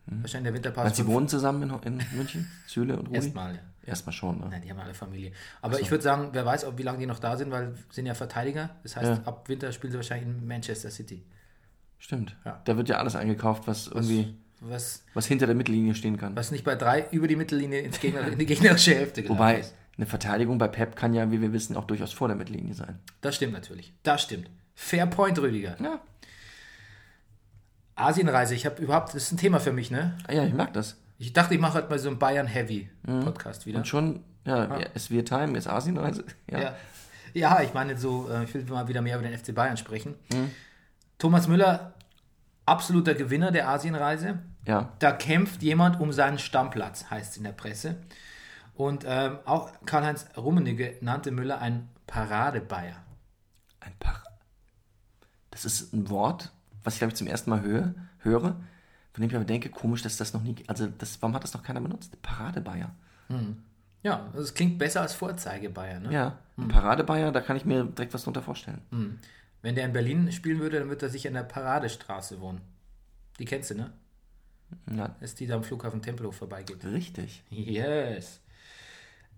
Wahrscheinlich 0.07 0.44
der 0.50 0.55
Winterpass. 0.55 0.92
Du, 0.92 1.02
sie 1.02 1.09
wohnen 1.09 1.26
zusammen 1.29 1.62
in, 1.85 1.98
in 1.98 2.16
München? 2.16 2.46
Süle 2.68 2.96
und 2.96 3.09
Rudi? 3.09 3.16
Erstmal, 3.16 3.55
ja. 3.55 3.61
Erstmal 3.85 4.12
schon, 4.12 4.38
ne? 4.38 4.46
Nein, 4.50 4.62
die 4.62 4.70
haben 4.70 4.79
alle 4.81 4.94
Familie. 4.94 5.33
Aber 5.62 5.81
ich 5.81 5.90
würde 5.90 6.02
sagen, 6.02 6.29
wer 6.33 6.44
weiß, 6.46 6.64
ob, 6.64 6.79
wie 6.79 6.83
lange 6.83 6.98
die 6.98 7.07
noch 7.07 7.18
da 7.18 7.37
sind, 7.37 7.50
weil 7.50 7.74
sind 7.90 8.07
ja 8.07 8.14
Verteidiger. 8.14 8.70
Das 8.83 8.96
heißt, 8.96 9.07
Ja. 9.09 9.22
ab 9.24 9.48
Winter 9.48 9.70
spielen 9.72 9.92
sie 9.92 9.98
wahrscheinlich 9.98 10.29
in 10.29 10.46
Manchester 10.46 10.90
City. 10.90 11.24
Stimmt. 11.98 12.37
Ja. 12.44 12.61
Da 12.64 12.76
wird 12.76 12.88
ja 12.88 12.98
alles 12.98 13.16
eingekauft, 13.16 13.66
was 13.66 13.87
irgendwie, 13.88 14.37
Was, 14.61 15.05
was 15.14 15.26
hinter 15.26 15.46
der 15.46 15.55
Mittellinie 15.57 15.94
stehen 15.94 16.16
kann. 16.18 16.37
was 16.37 16.50
nicht 16.50 16.64
bei 16.64 16.74
drei 16.76 17.07
über 17.11 17.26
die 17.26 17.37
Mittellinie 17.37 17.81
ins 17.81 17.98
Gegner, 18.00 18.26
in 18.29 18.38
die 18.38 18.46
gegnerische 18.46 18.94
Hälfte 18.94 19.29
Wobei, 19.29 19.61
ist. 19.61 19.74
Eine 19.98 20.06
Verteidigung 20.06 20.59
bei 20.59 20.68
Pep 20.68 20.94
kann 20.96 21.14
ja, 21.14 21.30
wie 21.30 21.40
wir 21.40 21.52
wissen, 21.52 21.76
auch 21.76 21.85
durchaus 21.85 22.12
vor 22.12 22.28
der 22.28 22.37
Mittellinie 22.37 22.74
sein. 22.74 22.98
Das 23.22 23.37
stimmt 23.37 23.52
natürlich. 23.54 23.94
Das 24.02 24.22
stimmt. 24.22 24.50
Fair 24.74 25.06
Point, 25.06 25.38
Rüdiger. 25.38 25.76
Ja. 25.82 26.00
Asienreise, 27.94 28.54
ich 28.54 28.66
habe 28.66 28.82
überhaupt, 28.82 29.09
das 29.09 29.22
ist 29.22 29.32
ein 29.32 29.38
Thema 29.38 29.59
für 29.59 29.72
mich, 29.72 29.90
ne? 29.90 30.18
Ah 30.26 30.32
Ja, 30.32 30.44
ich 30.44 30.52
mag 30.52 30.72
das. 30.74 30.96
Ich 31.18 31.32
dachte, 31.32 31.54
ich 31.54 31.61
mache 31.61 31.78
heute 31.78 31.88
mal 31.88 31.98
so 31.98 32.11
einen 32.11 32.18
Bayern-Heavy-Podcast 32.18 33.64
wieder. 33.64 33.78
Und 33.78 33.87
schon, 33.87 34.22
ja, 34.44 34.80
ja. 34.80 34.87
es 34.92 35.11
wird 35.11 35.28
Time, 35.28 35.54
jetzt 35.54 35.68
Asienreise. 35.68 36.24
Ja. 36.50 36.61
Ja. 36.61 36.76
ja, 37.32 37.62
ich 37.62 37.72
meine 37.72 37.96
so, 37.96 38.28
äh, 38.30 38.44
ich 38.44 38.52
will 38.52 38.64
mal 38.64 38.87
wieder 38.87 39.00
mehr 39.00 39.18
über 39.18 39.26
den 39.26 39.37
FC 39.37 39.54
Bayern 39.54 39.78
sprechen. 39.78 40.14
Thomas 41.16 41.48
Müller, 41.48 41.94
absoluter 42.66 43.14
Gewinner 43.14 43.50
der 43.50 43.68
Asienreise. 43.70 44.40
ja. 44.66 44.92
Da 44.98 45.12
kämpft 45.12 45.62
jemand 45.62 45.98
um 45.98 46.12
seinen 46.12 46.38
Stammplatz, 46.38 47.09
heißt 47.09 47.30
es 47.32 47.37
in 47.38 47.44
der 47.44 47.52
Presse. 47.52 47.96
Und 48.76 49.04
ähm, 49.06 49.38
auch 49.46 49.72
Karl-Heinz 49.86 50.26
Rummenigge 50.36 50.96
nannte 51.00 51.30
Müller 51.30 51.60
ein 51.60 51.88
Paradebayer. 52.06 53.02
Ein 53.80 53.94
Paar. 53.98 54.22
Das 55.50 55.64
ist 55.64 55.92
ein 55.94 56.10
Wort, 56.10 56.52
was 56.84 56.94
ich 56.94 56.98
glaube 57.00 57.12
ich 57.12 57.16
zum 57.16 57.26
ersten 57.26 57.50
Mal 57.50 57.62
höre, 57.62 57.94
höre, 58.18 58.56
von 59.12 59.22
dem 59.22 59.30
ich 59.30 59.34
aber 59.36 59.46
denke, 59.46 59.70
komisch, 59.70 60.02
dass 60.02 60.18
das 60.18 60.34
noch 60.34 60.42
nie, 60.42 60.56
also 60.66 60.86
das, 60.86 61.20
warum 61.22 61.34
hat 61.34 61.42
das 61.42 61.54
noch 61.54 61.62
keiner 61.62 61.80
benutzt? 61.80 62.20
Paradebayer. 62.20 62.94
Ja, 64.02 64.30
das 64.34 64.52
klingt 64.52 64.78
besser 64.78 65.00
als 65.00 65.14
Vorzeigebayer. 65.14 65.98
Ne? 66.00 66.12
Ja, 66.12 66.38
ein 66.58 66.68
Paradebayer, 66.68 67.32
da 67.32 67.40
kann 67.40 67.56
ich 67.56 67.64
mir 67.64 67.84
direkt 67.84 68.12
was 68.12 68.24
drunter 68.24 68.42
vorstellen. 68.42 69.18
Wenn 69.62 69.74
der 69.74 69.86
in 69.86 69.92
Berlin 69.94 70.30
spielen 70.32 70.60
würde, 70.60 70.78
dann 70.78 70.88
würde 70.88 71.06
er 71.06 71.10
sicher 71.10 71.28
in 71.28 71.34
der 71.34 71.42
Paradestraße 71.42 72.40
wohnen. 72.40 72.60
Die 73.38 73.46
kennst 73.46 73.70
du, 73.70 73.74
ne? 73.74 73.92
Das 74.86 75.30
ist 75.30 75.40
die, 75.40 75.46
die 75.46 75.52
am 75.52 75.64
Flughafen 75.64 76.02
Tempelhof 76.02 76.36
vorbeigeht. 76.36 76.84
richtig. 76.84 77.42
Yes. 77.50 78.40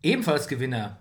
Ebenfalls 0.02 0.46
Gewinner. 0.46 0.98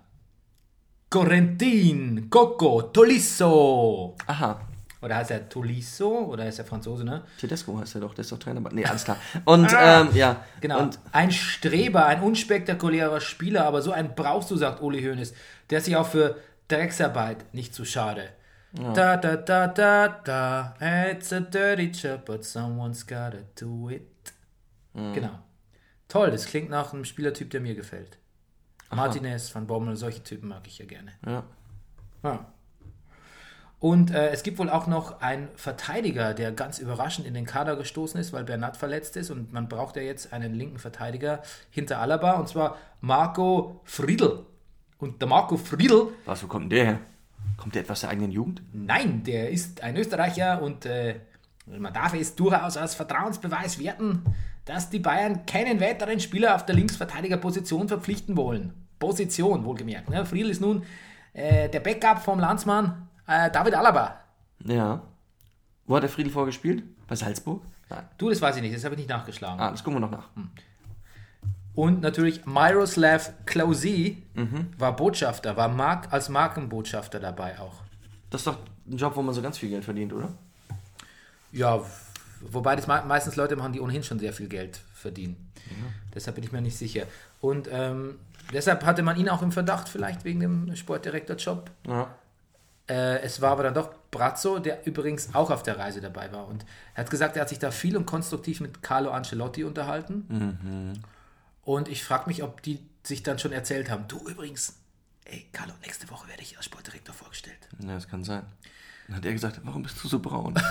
Correntin, 1.10 2.28
Coco, 2.28 2.82
Tolisso. 2.82 4.16
Aha, 4.26 4.60
Oder 5.00 5.16
heißt 5.16 5.30
er 5.30 5.48
Tolisso? 5.48 6.26
Oder 6.26 6.46
ist 6.48 6.58
er 6.58 6.64
Franzose, 6.64 7.04
ne? 7.04 7.22
Tedesco 7.40 7.78
heißt 7.78 7.94
er 7.94 8.02
doch, 8.02 8.12
der 8.14 8.22
ist 8.22 8.32
doch 8.32 8.38
Trainer. 8.38 8.60
Nee, 8.72 8.84
alles 8.84 9.04
klar. 9.04 9.16
Und, 9.44 9.72
ähm, 9.80 10.08
ja. 10.14 10.44
Genau. 10.60 10.80
Und, 10.80 10.98
ein 11.12 11.30
Streber, 11.30 12.06
ein 12.06 12.20
unspektakulärer 12.22 13.20
Spieler, 13.20 13.64
aber 13.64 13.80
so 13.80 13.92
einen 13.92 14.14
brauchst 14.14 14.50
du, 14.50 14.56
sagt 14.56 14.82
Uli 14.82 15.02
Hoeneß. 15.02 15.32
Der 15.70 15.78
ist 15.78 15.84
sich 15.84 15.96
auch 15.96 16.06
für 16.08 16.36
Drecksarbeit 16.68 17.54
nicht 17.54 17.74
zu 17.74 17.84
schade. 17.84 18.30
Da, 18.72 19.16
da, 19.16 19.36
da, 19.36 19.66
da, 19.66 20.08
da. 20.08 20.74
It's 21.10 21.32
a 21.32 21.40
dirty 21.40 21.86
job, 21.86 22.26
but 22.26 22.44
someone's 22.44 23.06
gotta 23.06 23.38
do 23.58 23.88
it. 23.88 24.02
Genau. 24.92 25.38
Toll, 26.08 26.30
das 26.30 26.44
klingt 26.44 26.68
nach 26.68 26.92
einem 26.92 27.06
Spielertyp, 27.06 27.50
der 27.50 27.60
mir 27.60 27.74
gefällt. 27.74 28.18
Martinez, 28.90 29.54
Van 29.54 29.66
Bommel, 29.66 29.96
solche 29.96 30.22
Typen 30.22 30.48
mag 30.48 30.66
ich 30.66 30.78
ja 30.78 30.86
gerne. 30.86 31.12
ja. 31.26 31.44
Ja. 32.22 32.46
Und 33.80 34.10
äh, 34.10 34.30
es 34.30 34.42
gibt 34.42 34.58
wohl 34.58 34.68
auch 34.68 34.88
noch 34.88 35.20
einen 35.20 35.48
Verteidiger, 35.54 36.34
der 36.34 36.50
ganz 36.50 36.80
überraschend 36.80 37.28
in 37.28 37.34
den 37.34 37.46
Kader 37.46 37.76
gestoßen 37.76 38.18
ist, 38.20 38.32
weil 38.32 38.42
Bernat 38.42 38.76
verletzt 38.76 39.16
ist 39.16 39.30
und 39.30 39.52
man 39.52 39.68
braucht 39.68 39.94
ja 39.94 40.02
jetzt 40.02 40.32
einen 40.32 40.52
linken 40.52 40.78
Verteidiger 40.78 41.42
hinter 41.70 42.00
Alaba 42.00 42.32
und 42.32 42.48
zwar 42.48 42.76
Marco 43.00 43.80
Friedl. 43.84 44.44
Und 44.98 45.20
der 45.22 45.28
Marco 45.28 45.56
Friedl, 45.56 46.08
Was, 46.24 46.42
wo 46.42 46.48
kommt 46.48 46.64
denn 46.64 46.70
der 46.70 46.84
her? 46.86 46.98
Kommt 47.56 47.76
der 47.76 47.82
etwas 47.82 48.00
der 48.00 48.10
eigenen 48.10 48.32
Jugend? 48.32 48.62
nein, 48.72 49.22
der 49.22 49.50
ist 49.50 49.80
ein 49.84 49.96
Österreicher 49.96 50.60
und 50.60 50.84
äh, 50.84 51.20
man 51.66 51.92
darf 51.92 52.14
es 52.14 52.34
durchaus 52.34 52.76
als 52.76 52.96
Vertrauensbeweis 52.96 53.78
werten, 53.78 54.24
dass 54.68 54.90
die 54.90 54.98
Bayern 54.98 55.46
keinen 55.46 55.80
weiteren 55.80 56.20
Spieler 56.20 56.54
auf 56.54 56.66
der 56.66 56.74
Linksverteidigerposition 56.74 57.88
verpflichten 57.88 58.36
wollen. 58.36 58.74
Position, 58.98 59.64
wohlgemerkt. 59.64 60.10
Ne? 60.10 60.26
Friedl 60.26 60.50
ist 60.50 60.60
nun 60.60 60.82
äh, 61.32 61.68
der 61.68 61.80
Backup 61.80 62.18
vom 62.18 62.38
Landsmann 62.38 63.08
äh, 63.26 63.50
David 63.50 63.74
Alaba. 63.74 64.20
Ja. 64.64 65.02
Wo 65.86 65.96
hat 65.96 66.02
der 66.02 66.10
Friedel 66.10 66.30
vorgespielt? 66.32 66.82
Bei 67.06 67.14
Salzburg? 67.14 67.62
Nein. 67.88 68.04
Du, 68.18 68.28
das 68.28 68.42
weiß 68.42 68.56
ich 68.56 68.62
nicht, 68.62 68.74
das 68.76 68.84
habe 68.84 68.94
ich 68.94 68.98
nicht 68.98 69.08
nachgeschlagen. 69.08 69.58
Ah, 69.60 69.70
das 69.70 69.82
gucken 69.82 69.96
wir 70.02 70.06
noch 70.06 70.10
nach. 70.10 70.28
Und 71.74 72.02
natürlich 72.02 72.44
Miroslav 72.44 73.32
Klose 73.46 74.16
Mhm. 74.34 74.66
war 74.76 74.94
Botschafter, 74.96 75.56
war 75.56 75.68
Mark, 75.68 76.12
als 76.12 76.28
Markenbotschafter 76.28 77.20
dabei 77.20 77.58
auch. 77.58 77.82
Das 78.30 78.40
ist 78.42 78.46
doch 78.48 78.58
ein 78.90 78.96
Job, 78.98 79.16
wo 79.16 79.22
man 79.22 79.34
so 79.34 79.40
ganz 79.40 79.56
viel 79.56 79.70
Geld 79.70 79.84
verdient, 79.84 80.12
oder? 80.12 80.28
Ja, 81.52 81.80
wobei 82.40 82.76
das 82.76 82.86
me- 82.86 83.04
meistens 83.06 83.36
Leute 83.36 83.56
machen, 83.56 83.72
die 83.72 83.80
ohnehin 83.80 84.02
schon 84.02 84.18
sehr 84.18 84.32
viel 84.32 84.48
Geld 84.48 84.80
verdienen. 84.94 85.50
Deshalb 86.14 86.36
bin 86.36 86.44
ich 86.44 86.52
mir 86.52 86.60
nicht 86.60 86.76
sicher. 86.78 87.04
Und 87.40 87.68
ähm, 87.70 88.18
deshalb 88.52 88.84
hatte 88.84 89.02
man 89.02 89.16
ihn 89.16 89.28
auch 89.28 89.42
im 89.42 89.52
Verdacht, 89.52 89.88
vielleicht 89.88 90.24
wegen 90.24 90.40
dem 90.40 90.74
Sportdirektorjob. 90.76 91.70
Ja. 91.86 92.14
Äh, 92.88 93.20
es 93.20 93.40
war 93.42 93.50
aber 93.52 93.64
dann 93.64 93.74
doch 93.74 93.90
Brazzo, 94.10 94.58
der 94.58 94.86
übrigens 94.86 95.34
auch 95.34 95.50
auf 95.50 95.62
der 95.62 95.78
Reise 95.78 96.00
dabei 96.00 96.32
war. 96.32 96.48
Und 96.48 96.64
er 96.94 97.04
hat 97.04 97.10
gesagt, 97.10 97.36
er 97.36 97.42
hat 97.42 97.48
sich 97.50 97.58
da 97.58 97.70
viel 97.70 97.96
und 97.96 98.06
konstruktiv 98.06 98.60
mit 98.60 98.82
Carlo 98.82 99.10
Ancelotti 99.10 99.64
unterhalten. 99.64 101.02
Und 101.62 101.88
ich 101.88 102.02
frage 102.02 102.28
mich, 102.28 102.42
ob 102.42 102.62
die 102.62 102.80
sich 103.02 103.22
dann 103.22 103.38
schon 103.38 103.52
erzählt 103.52 103.90
haben, 103.90 104.04
du 104.08 104.18
übrigens, 104.28 104.76
ey 105.26 105.46
Carlo, 105.52 105.74
nächste 105.82 106.08
Woche 106.10 106.26
werde 106.28 106.40
ich 106.42 106.56
als 106.56 106.64
Sportdirektor 106.64 107.14
vorgestellt. 107.14 107.58
Ja, 107.80 107.94
das 107.94 108.08
kann 108.08 108.24
sein. 108.24 108.44
Dann 109.06 109.16
hat 109.16 109.24
er 109.26 109.32
gesagt, 109.34 109.60
warum 109.64 109.82
bist 109.82 110.02
du 110.02 110.08
so 110.08 110.18
braun? 110.18 110.54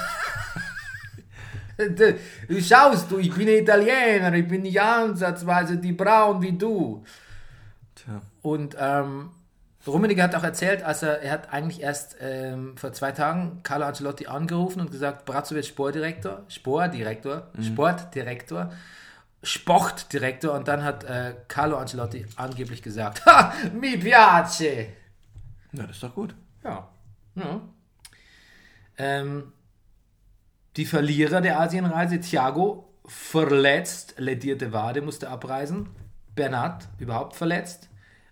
Du 1.77 2.61
schaust, 2.61 3.11
du, 3.11 3.19
ich 3.19 3.33
bin 3.33 3.47
Italiener, 3.47 4.33
ich 4.33 4.47
bin 4.47 4.63
nicht 4.63 4.81
ansatzweise 4.81 5.77
die 5.77 5.91
braun 5.93 6.41
wie 6.41 6.53
du. 6.53 7.03
Tja. 7.95 8.21
Und 8.41 8.75
ähm, 8.79 9.29
Rummenigge 9.85 10.21
hat 10.23 10.35
auch 10.35 10.43
erzählt, 10.43 10.83
als 10.83 11.03
er, 11.03 11.21
er 11.21 11.31
hat 11.31 11.53
eigentlich 11.53 11.81
erst 11.81 12.17
ähm, 12.19 12.75
vor 12.77 12.93
zwei 12.93 13.11
Tagen 13.11 13.61
Carlo 13.63 13.85
Ancelotti 13.85 14.27
angerufen 14.27 14.81
und 14.81 14.91
gesagt, 14.91 15.25
Brazzo 15.25 15.55
wird 15.55 15.65
Sportdirektor, 15.65 16.43
Sportdirektor, 16.47 17.47
Sportdirektor, 17.61 18.71
Sportdirektor 19.43 20.53
und 20.53 20.67
dann 20.67 20.83
hat 20.83 21.03
äh, 21.03 21.35
Carlo 21.47 21.77
Ancelotti 21.77 22.25
angeblich 22.35 22.81
gesagt, 22.81 23.25
ha, 23.27 23.53
mi 23.73 23.97
piace. 23.97 24.87
Ja, 25.71 25.83
das 25.83 25.91
ist 25.91 26.03
doch 26.03 26.15
gut. 26.15 26.35
Ja. 26.63 26.89
ja. 27.35 27.61
Ähm, 28.97 29.53
die 30.77 30.85
Verlierer 30.85 31.41
der 31.41 31.59
Asienreise, 31.59 32.19
Thiago, 32.19 32.87
verletzt, 33.05 34.15
ledierte 34.17 34.71
Wade, 34.73 35.01
musste 35.01 35.29
abreisen. 35.29 35.89
Bernat, 36.35 36.87
überhaupt 36.99 37.35
verletzt. 37.35 37.89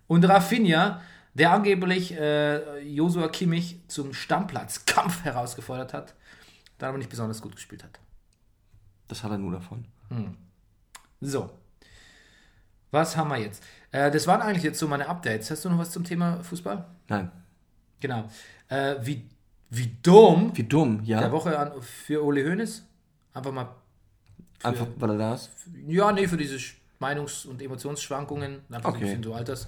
Und 0.07 0.23
Rafinha, 0.25 1.01
der 1.33 1.51
angeblich 1.51 2.15
äh, 2.17 2.79
Josua 2.81 3.27
Kimmich 3.29 3.81
zum 3.87 4.13
Stammplatzkampf 4.13 5.23
herausgefordert 5.23 5.93
hat, 5.93 6.13
dann 6.77 6.89
aber 6.89 6.97
nicht 6.99 7.09
besonders 7.09 7.41
gut 7.41 7.55
gespielt 7.55 7.83
hat. 7.83 7.99
Das 9.07 9.23
hat 9.23 9.31
er 9.31 9.37
nur 9.37 9.51
davon. 9.51 9.85
So. 11.21 11.49
Was 12.91 13.17
haben 13.17 13.29
wir 13.29 13.37
jetzt? 13.37 13.63
Äh, 13.91 14.11
das 14.11 14.27
waren 14.27 14.41
eigentlich 14.41 14.63
jetzt 14.63 14.79
so 14.79 14.87
meine 14.87 15.07
Updates. 15.07 15.49
Hast 15.51 15.65
du 15.65 15.69
noch 15.69 15.79
was 15.79 15.91
zum 15.91 16.03
Thema 16.03 16.43
Fußball? 16.43 16.85
Nein. 17.07 17.31
Genau. 17.99 18.29
Äh, 18.69 18.95
wie, 19.01 19.27
wie 19.77 19.97
dumm 20.01 20.51
Wie 20.55 20.63
dumm, 20.63 21.01
ja. 21.03 21.19
der 21.19 21.31
Woche 21.31 21.57
an, 21.57 21.71
für 21.81 22.23
Ole 22.23 22.43
Hoeneß. 22.49 22.83
Einfach 23.33 23.51
mal. 23.51 23.67
Für, 24.59 24.67
Einfach, 24.69 24.87
weil 24.97 25.09
er 25.11 25.17
da 25.17 25.33
ist. 25.35 25.51
Ja, 25.87 26.11
nee, 26.11 26.27
für 26.27 26.37
diese 26.37 26.57
Meinungs- 26.99 27.45
und 27.45 27.61
Emotionsschwankungen. 27.61 28.61
Einfach 28.69 28.81
so 28.81 28.87
ein 28.89 28.95
Okay. 28.95 28.99
bisschen 29.05 29.23
so 29.23 29.33
Alters. 29.33 29.67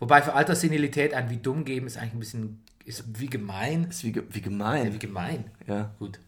Wobei 0.00 0.20
für 0.22 0.32
Alterssenilität 0.34 1.14
ein 1.14 1.30
wie 1.30 1.36
dumm 1.36 1.64
geben 1.64 1.86
ist 1.86 1.96
eigentlich 1.96 2.14
ein 2.14 2.18
bisschen. 2.20 2.62
Ist 2.84 3.04
wie 3.20 3.26
gemein. 3.28 3.84
Ist 3.84 4.02
wie, 4.02 4.14
wie 4.14 4.38
Ja, 4.38 4.44
gemein. 4.44 4.92
wie 4.92 4.98
gemein. 4.98 5.44
Ja. 5.68 5.92
Gut. 6.00 6.18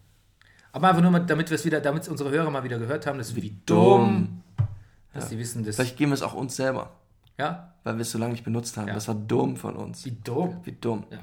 Aber 0.71 0.87
einfach 0.89 1.01
nur, 1.01 1.11
mal, 1.11 1.19
damit 1.25 1.49
wir 1.49 1.55
es 1.55 1.65
wieder, 1.65 1.81
damit 1.81 2.07
unsere 2.07 2.31
Hörer 2.31 2.49
mal 2.49 2.63
wieder 2.63 2.79
gehört 2.79 3.05
haben, 3.07 3.17
das 3.17 3.29
ist 3.29 3.35
wie, 3.35 3.57
dumm. 3.65 4.41
dumm. 4.57 4.67
Dass 5.13 5.29
die 5.29 5.37
wissen, 5.37 5.63
das. 5.63 5.75
Vielleicht 5.75 5.97
geben 5.97 6.11
wir 6.11 6.15
es 6.15 6.21
auch 6.21 6.33
uns 6.33 6.55
selber, 6.55 6.91
Ja, 7.37 7.73
weil 7.83 7.95
wir 7.95 8.01
es 8.01 8.11
so 8.11 8.17
lange 8.17 8.31
nicht 8.33 8.43
benutzt 8.43 8.75
haben. 8.77 8.87
Ja. 8.87 8.93
Das 8.93 9.07
war 9.07 9.15
dumm 9.15 9.55
von 9.57 9.75
uns. 9.75 10.03
wie 10.05 10.11
dumm. 10.11 10.59
Wie 10.63 10.71
dumm. 10.73 11.05
Ja. 11.11 11.19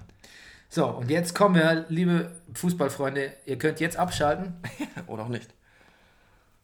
So, 0.75 0.87
und 0.87 1.11
jetzt 1.11 1.35
kommen 1.35 1.55
wir, 1.55 1.85
liebe 1.91 2.31
Fußballfreunde, 2.55 3.35
ihr 3.45 3.59
könnt 3.59 3.79
jetzt 3.79 3.99
abschalten. 3.99 4.55
Oder 5.07 5.25
auch 5.25 5.29
nicht. 5.29 5.53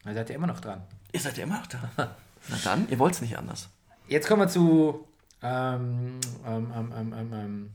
Dann 0.02 0.14
seid 0.14 0.30
ihr 0.30 0.36
immer 0.36 0.46
noch 0.46 0.60
dran. 0.60 0.80
Ihr 1.12 1.20
seid 1.20 1.36
ja 1.36 1.42
immer 1.42 1.58
noch 1.58 1.66
da. 1.66 1.90
Na 2.48 2.56
dann, 2.64 2.88
ihr 2.88 2.98
wollt 2.98 3.12
es 3.12 3.20
nicht 3.20 3.36
anders. 3.36 3.68
Jetzt 4.06 4.26
kommen 4.26 4.40
wir 4.40 4.48
zu. 4.48 5.06
Ähm, 5.42 6.20
ähm, 6.46 6.72
ähm, 6.74 6.92
ähm, 6.96 7.14
ähm, 7.18 7.32
ähm. 7.34 7.70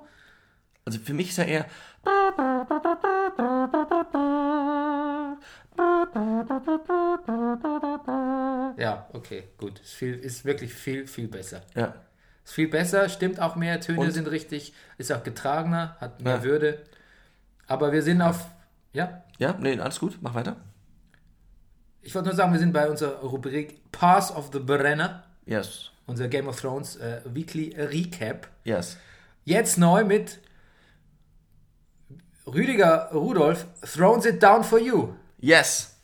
Also 0.86 0.98
für 0.98 1.14
mich 1.14 1.30
ist 1.30 1.38
ja 1.38 1.44
eher. 1.44 1.66
Ja, 8.76 9.08
okay, 9.12 9.44
gut. 9.58 9.80
Ist, 9.80 9.92
viel, 9.94 10.14
ist 10.14 10.44
wirklich 10.44 10.72
viel, 10.74 11.06
viel 11.06 11.28
besser. 11.28 11.62
Ja. 11.74 11.94
Ist 12.44 12.52
viel 12.54 12.68
besser, 12.68 13.08
stimmt 13.08 13.40
auch 13.40 13.56
mehr, 13.56 13.80
Töne 13.80 14.00
Und- 14.00 14.10
sind 14.12 14.30
richtig, 14.30 14.74
ist 14.98 15.12
auch 15.12 15.22
getragener, 15.22 15.96
hat 16.00 16.20
mehr 16.22 16.36
Ja. 16.36 16.42
Würde. 16.44 16.84
Aber 17.66 17.92
wir 17.92 18.02
sind 18.02 18.20
auf. 18.22 18.46
Ja, 18.92 19.22
Ja, 19.38 19.56
nee, 19.58 19.78
alles 19.80 19.98
gut, 19.98 20.18
mach 20.20 20.34
weiter. 20.34 20.56
ich 22.02 22.14
wollte 22.14 22.28
nur 22.28 22.36
sagen, 22.36 22.52
wir 22.52 22.60
sind 22.60 22.72
bei 22.72 22.88
unserer 22.88 23.20
Rubrik 23.20 23.90
Pass 23.90 24.30
of 24.34 24.50
the 24.52 24.58
Brenner, 24.60 25.24
Yes. 25.46 25.90
unser 26.06 26.28
Game 26.28 26.46
of 26.46 26.60
Thrones 26.60 26.96
äh, 26.96 27.20
Weekly 27.24 27.74
Recap. 27.76 28.46
Yes. 28.64 28.98
Jetzt 29.44 29.78
neu 29.78 30.04
mit 30.04 30.38
Rüdiger 32.46 33.10
Rudolf, 33.12 33.66
Thrones 33.82 34.26
It 34.26 34.42
Down 34.42 34.64
for 34.64 34.78
You. 34.78 35.14
Yes. 35.38 35.96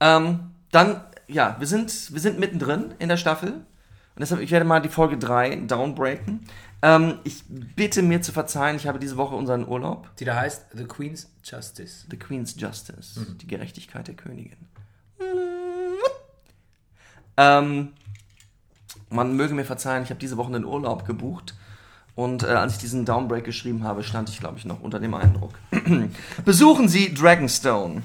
Ähm, 0.00 0.52
dann, 0.70 1.02
ja, 1.26 1.56
wir 1.58 1.66
sind, 1.66 2.12
wir 2.12 2.20
sind 2.20 2.38
mittendrin 2.38 2.94
in 2.98 3.08
der 3.08 3.16
Staffel. 3.16 3.52
Und 3.52 4.20
deshalb, 4.20 4.40
ich 4.40 4.50
werde 4.50 4.64
mal 4.64 4.80
die 4.80 4.88
Folge 4.88 5.18
3 5.18 5.56
downbreaken. 5.66 6.46
Ähm, 6.82 7.18
ich 7.24 7.42
bitte 7.48 8.02
mir 8.02 8.22
zu 8.22 8.32
verzeihen, 8.32 8.76
ich 8.76 8.86
habe 8.86 8.98
diese 8.98 9.16
Woche 9.16 9.34
unseren 9.34 9.66
Urlaub. 9.66 10.08
die 10.18 10.24
da 10.24 10.36
heißt 10.36 10.66
The 10.74 10.84
Queen's 10.84 11.30
Justice. 11.42 12.06
The 12.10 12.18
Queen's 12.18 12.54
Justice. 12.58 13.26
Die 13.40 13.46
Gerechtigkeit 13.46 14.06
der 14.06 14.14
Königin. 14.14 14.58
Ähm, 17.36 17.92
man 19.10 19.34
möge 19.34 19.54
mir 19.54 19.64
verzeihen, 19.64 20.02
ich 20.02 20.10
habe 20.10 20.20
diese 20.20 20.36
Woche 20.36 20.54
einen 20.54 20.64
Urlaub 20.64 21.04
gebucht. 21.06 21.54
Und 22.16 22.44
äh, 22.44 22.46
als 22.46 22.74
ich 22.74 22.78
diesen 22.78 23.04
Downbreak 23.04 23.44
geschrieben 23.44 23.82
habe, 23.82 24.04
stand 24.04 24.28
ich, 24.28 24.38
glaube 24.38 24.58
ich, 24.58 24.64
noch 24.64 24.80
unter 24.80 25.00
dem 25.00 25.14
Eindruck. 25.14 25.54
Besuchen 26.44 26.88
Sie 26.88 27.12
Dragonstone. 27.12 28.02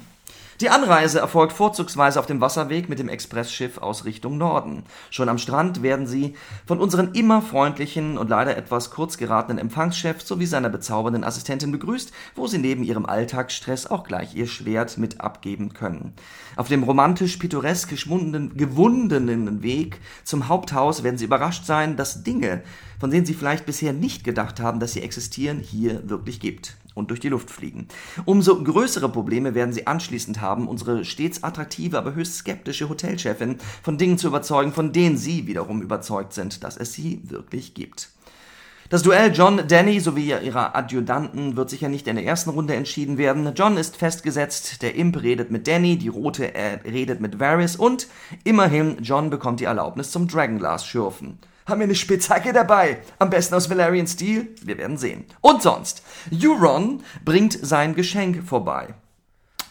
Die 0.60 0.68
Anreise 0.68 1.20
erfolgt 1.20 1.54
vorzugsweise 1.54 2.20
auf 2.20 2.26
dem 2.26 2.42
Wasserweg 2.42 2.90
mit 2.90 2.98
dem 2.98 3.08
Expressschiff 3.08 3.78
aus 3.78 4.04
Richtung 4.04 4.36
Norden. 4.36 4.84
Schon 5.08 5.30
am 5.30 5.38
Strand 5.38 5.82
werden 5.82 6.06
Sie 6.06 6.34
von 6.66 6.80
unseren 6.80 7.14
immer 7.14 7.40
freundlichen 7.40 8.18
und 8.18 8.28
leider 8.28 8.58
etwas 8.58 8.90
kurz 8.90 9.16
geratenen 9.16 9.56
Empfangschef 9.56 10.20
sowie 10.20 10.44
seiner 10.44 10.68
bezaubernden 10.68 11.24
Assistentin 11.24 11.72
begrüßt, 11.72 12.12
wo 12.34 12.46
Sie 12.46 12.58
neben 12.58 12.84
Ihrem 12.84 13.06
Alltagsstress 13.06 13.86
auch 13.86 14.04
gleich 14.04 14.34
Ihr 14.34 14.46
Schwert 14.46 14.98
mit 14.98 15.22
abgeben 15.22 15.72
können. 15.72 16.12
Auf 16.56 16.68
dem 16.68 16.82
romantisch-pittoresk 16.82 17.88
geschwundenen, 17.88 18.54
gewundenen 18.54 19.62
Weg 19.62 20.02
zum 20.24 20.48
Haupthaus 20.48 21.02
werden 21.02 21.16
Sie 21.16 21.24
überrascht 21.24 21.64
sein, 21.64 21.96
dass 21.96 22.22
Dinge, 22.22 22.62
von 22.98 23.10
denen 23.10 23.24
Sie 23.24 23.32
vielleicht 23.32 23.64
bisher 23.64 23.94
nicht 23.94 24.24
gedacht 24.24 24.60
haben, 24.60 24.78
dass 24.78 24.92
sie 24.92 25.02
existieren, 25.02 25.60
hier 25.60 26.06
wirklich 26.10 26.38
gibt 26.38 26.76
und 26.94 27.10
durch 27.10 27.20
die 27.20 27.28
Luft 27.28 27.50
fliegen. 27.50 27.88
Umso 28.24 28.62
größere 28.62 29.08
Probleme 29.08 29.54
werden 29.54 29.72
sie 29.72 29.86
anschließend 29.86 30.40
haben, 30.40 30.68
unsere 30.68 31.04
stets 31.04 31.42
attraktive, 31.42 31.98
aber 31.98 32.14
höchst 32.14 32.36
skeptische 32.36 32.88
Hotelchefin 32.88 33.58
von 33.82 33.98
Dingen 33.98 34.18
zu 34.18 34.28
überzeugen, 34.28 34.72
von 34.72 34.92
denen 34.92 35.16
sie 35.16 35.46
wiederum 35.46 35.82
überzeugt 35.82 36.32
sind, 36.32 36.64
dass 36.64 36.76
es 36.76 36.92
sie 36.92 37.20
wirklich 37.24 37.74
gibt. 37.74 38.10
Das 38.90 39.04
Duell 39.04 39.32
John 39.32 39.68
Danny 39.68 40.00
sowie 40.00 40.34
ihrer 40.34 40.74
Adjutanten 40.74 41.54
wird 41.54 41.70
sicher 41.70 41.88
nicht 41.88 42.08
in 42.08 42.16
der 42.16 42.24
ersten 42.24 42.50
Runde 42.50 42.74
entschieden 42.74 43.18
werden. 43.18 43.52
John 43.54 43.76
ist 43.76 43.96
festgesetzt, 43.96 44.82
der 44.82 44.96
Imp 44.96 45.22
redet 45.22 45.52
mit 45.52 45.68
Danny, 45.68 45.96
die 45.96 46.08
Rote 46.08 46.56
äh, 46.56 46.80
redet 46.84 47.20
mit 47.20 47.38
Varys 47.38 47.76
und 47.76 48.08
immerhin 48.42 48.96
John 49.00 49.30
bekommt 49.30 49.60
die 49.60 49.66
Erlaubnis 49.66 50.10
zum 50.10 50.26
Dragonglass 50.26 50.84
schürfen. 50.84 51.38
Haben 51.66 51.80
wir 51.80 51.84
eine 51.84 51.94
Spitzhacke 51.94 52.52
dabei? 52.52 52.98
Am 53.18 53.30
besten 53.30 53.54
aus 53.54 53.70
Valerian 53.70 54.06
Steel? 54.06 54.48
Wir 54.62 54.78
werden 54.78 54.96
sehen. 54.96 55.24
Und 55.40 55.62
sonst, 55.62 56.02
Euron 56.32 57.02
bringt 57.24 57.58
sein 57.60 57.94
Geschenk 57.94 58.42
vorbei. 58.44 58.94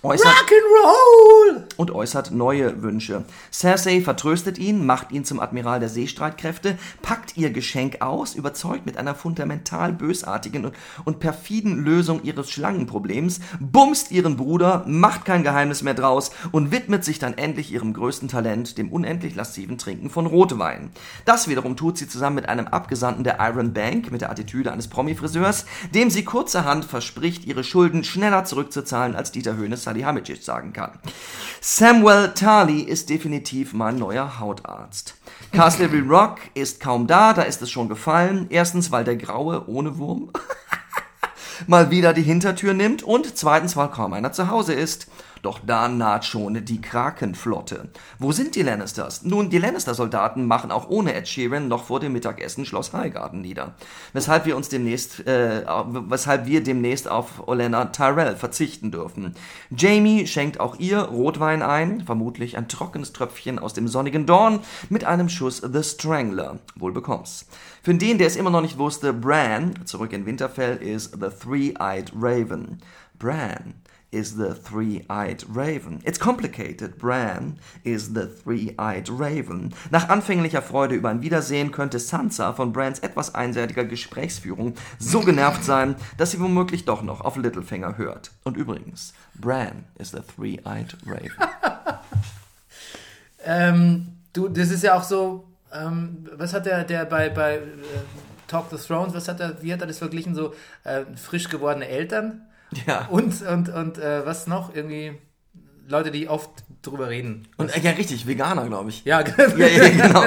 Äußert, 0.02 0.28
Rock'n'Roll! 0.28 1.64
und 1.76 1.91
äußert 1.91 2.32
neue 2.32 2.82
Wünsche. 2.82 3.26
Cersei 3.52 4.00
vertröstet 4.00 4.58
ihn, 4.58 4.86
macht 4.86 5.12
ihn 5.12 5.26
zum 5.26 5.41
Admiral 5.41 5.82
der 5.82 5.89
Seestreitkräfte, 5.89 6.78
packt 7.02 7.36
ihr 7.36 7.50
Geschenk 7.50 8.02
aus, 8.02 8.34
überzeugt 8.34 8.86
mit 8.86 8.95
einer 8.95 9.14
fundamental 9.14 9.91
bösartigen 9.91 10.68
und, 10.68 10.76
und 11.04 11.20
perfiden 11.20 11.84
Lösung 11.84 12.24
ihres 12.24 12.50
Schlangenproblems, 12.50 13.41
bumst 13.60 14.12
ihren 14.12 14.38
Bruder, 14.38 14.86
macht 14.88 15.26
kein 15.26 15.43
Geheimnis 15.43 15.84
mehr 15.84 15.95
draus 15.95 16.32
und 16.54 16.72
widmet 16.72 17.04
sich 17.04 17.20
dann 17.20 17.38
endlich 17.38 17.74
ihrem 17.74 17.91
größten 17.91 18.30
Talent, 18.30 18.78
dem 18.78 18.93
unendlich 18.93 19.36
lasziven 19.36 19.78
Trinken 19.78 20.10
von 20.10 20.28
Rotwein. 20.28 20.91
Das 21.26 21.50
wiederum 21.50 21.76
tut 21.76 21.97
sie 21.97 22.08
zusammen 22.08 22.38
mit 22.38 22.47
einem 22.47 22.68
Abgesandten 22.68 23.26
der 23.26 23.39
Iron 23.41 23.74
Bank 23.74 24.12
mit 24.14 24.22
der 24.22 24.32
Attitüde 24.32 24.72
eines 24.72 24.88
Promi-Friseurs, 24.88 25.66
dem 25.93 26.10
sie 26.10 26.24
kurzerhand 26.24 26.86
verspricht, 26.86 27.43
ihre 27.43 27.66
Schulden 27.66 28.06
schneller 28.06 28.45
zurückzuzahlen, 28.45 29.18
als 29.18 29.34
Dieter 29.34 29.58
Höhnes 29.58 29.89
Salihamidzic 29.90 30.44
sagen 30.44 30.72
kann. 30.72 30.92
Samuel 31.62 32.34
Tarly 32.36 32.82
ist 32.82 33.10
definitiv 33.10 33.74
mein 33.74 33.98
neuer 33.98 34.40
Hautarzt. 34.40 35.16
Castle 35.52 35.90
Rock 36.08 36.38
ist 36.54 36.80
kaum 36.80 37.08
da, 37.08 37.34
da 37.34 37.42
ist 37.42 37.62
es 37.64 37.72
schon 37.72 37.90
gefallen. 37.90 38.46
Erstens, 38.50 38.92
weil 38.92 39.04
der 39.04 39.16
Graue 39.16 39.68
ohne 39.68 39.98
Wurm 39.98 40.32
mal 41.68 41.90
wieder 41.90 42.14
die 42.14 42.22
Hintertür 42.22 42.76
nimmt 42.76 43.02
und 43.02 43.36
zweitens, 43.36 43.76
weil 43.76 43.90
kaum 43.90 44.14
einer 44.14 44.32
zu 44.32 44.50
Hause 44.50 44.74
ist. 44.74 45.08
Doch 45.42 45.60
da 45.66 45.88
naht 45.88 46.26
schon 46.26 46.66
die 46.66 46.82
Krakenflotte. 46.82 47.90
Wo 48.18 48.32
sind 48.32 48.56
die 48.56 48.62
Lannisters? 48.62 49.24
Nun, 49.24 49.50
die 49.50 49.58
Lannister-Soldaten 49.58 50.46
machen 50.46 50.72
auch 50.72 50.90
ohne 50.90 51.14
Ed 51.14 51.28
Sheeran 51.28 51.68
noch 51.68 51.86
vor 51.86 52.00
dem 52.00 52.14
Mittagessen 52.14 52.66
Schloss 52.66 52.94
Highgarden 52.94 53.42
nieder. 53.42 53.76
Weshalb 54.14 54.46
wir 54.46 54.58
uns 54.58 54.70
demnächst, 54.70 55.26
äh, 55.28 55.66
weshalb 55.66 56.46
wir 56.46 56.64
demnächst 56.64 57.10
auf 57.10 57.48
Olenna 57.48 57.86
Tyrell 57.86 58.36
verzichten 58.36 58.92
dürfen. 58.92 59.36
Jamie 59.76 60.28
schenkt 60.28 60.60
auch 60.60 60.78
ihr 60.78 61.00
Rotwein 61.00 61.62
ein, 61.62 62.02
vermutlich 62.06 62.58
ein 62.58 62.68
trockenes 62.68 63.14
Tröpfchen 63.14 63.60
aus 63.60 63.74
dem 63.74 63.88
sonnigen 63.88 64.26
Dorn 64.26 64.60
mit 64.90 65.06
einem 65.06 65.30
Schuss 65.30 65.62
The 65.62 65.84
Strangler. 65.84 66.60
Wohl 66.76 66.92
bekomm's. 66.92 67.46
Für 67.82 67.94
den, 67.94 68.18
der 68.18 68.28
es 68.28 68.36
immer 68.36 68.50
noch 68.50 68.62
nicht 68.62 68.78
wusste, 68.78 69.14
Bran, 69.14 69.74
zurück 69.86 70.12
in 70.12 70.26
Winterfell, 70.26 70.78
ist 70.78 71.14
The 71.14 71.30
Three-Eyed 71.30 72.12
Raven. 72.16 72.80
Bran 73.18 73.76
is 74.12 74.36
the 74.36 74.53
three-eyed 74.53 75.43
raven. 75.47 76.01
It's 76.03 76.20
complicated. 76.20 76.97
Bran 76.97 77.60
is 77.84 78.14
the 78.14 78.28
three-eyed 78.28 79.10
raven. 79.10 79.74
Nach 79.91 80.10
anfänglicher 80.10 80.62
Freude 80.62 80.95
über 80.95 81.10
ein 81.10 81.22
Wiedersehen 81.22 81.72
könnte 81.72 81.99
Sansa 81.99 82.53
von 82.53 82.74
Brans 82.74 82.99
etwas 82.99 83.36
einseitiger 83.36 83.86
Gesprächsführung 83.86 84.76
so 84.97 85.22
genervt 85.22 85.64
sein, 85.64 85.95
dass 86.18 86.32
sie 86.32 86.39
womöglich 86.39 86.86
doch 86.86 87.01
noch 87.01 87.22
auf 87.22 87.36
Littlefinger 87.36 87.97
hört. 87.97 88.32
Und 88.43 88.57
übrigens, 88.57 89.14
Bran 89.36 89.86
is 89.97 90.12
the 90.12 90.22
three-eyed 90.22 90.97
raven. 91.05 91.32
Ähm, 93.45 94.18
du, 94.34 94.49
das 94.49 94.70
ist 94.70 94.84
ja 94.84 94.95
auch 94.95 95.03
so, 95.03 95.47
ähm, 95.74 96.28
was 96.36 96.53
hat 96.53 96.66
der, 96.66 96.84
der 96.84 97.05
bei, 97.05 97.30
bei 97.30 97.55
äh, 97.55 97.62
Talk 98.47 98.66
the 98.70 98.76
Thrones, 98.76 99.14
was 99.14 99.28
hat 99.28 99.39
er, 99.39 99.62
wie 99.62 99.72
hat 99.72 99.82
er 99.82 99.88
das 99.88 99.97
verglichen, 99.97 100.36
so 100.36 100.53
äh, 100.84 101.05
frisch 101.16 101.47
gewordene 101.49 101.88
Eltern 101.88 102.41
Ja. 102.86 103.07
und, 103.09 103.41
und, 103.41 103.70
und 103.70 103.97
äh, 103.97 104.26
was 104.26 104.47
noch, 104.47 104.76
irgendwie 104.76 105.17
Leute, 105.88 106.11
die 106.11 106.28
oft 106.28 106.49
drüber 106.82 107.09
reden. 107.09 107.47
Und 107.57 107.76
äh, 107.76 107.80
ja, 107.80 107.91
richtig, 107.91 108.28
Veganer, 108.28 108.65
glaube 108.67 108.89
ich. 108.89 109.03
Ja, 109.05 109.22
Ja, 109.57 109.67
ja, 109.67 109.89
genau. 109.89 110.26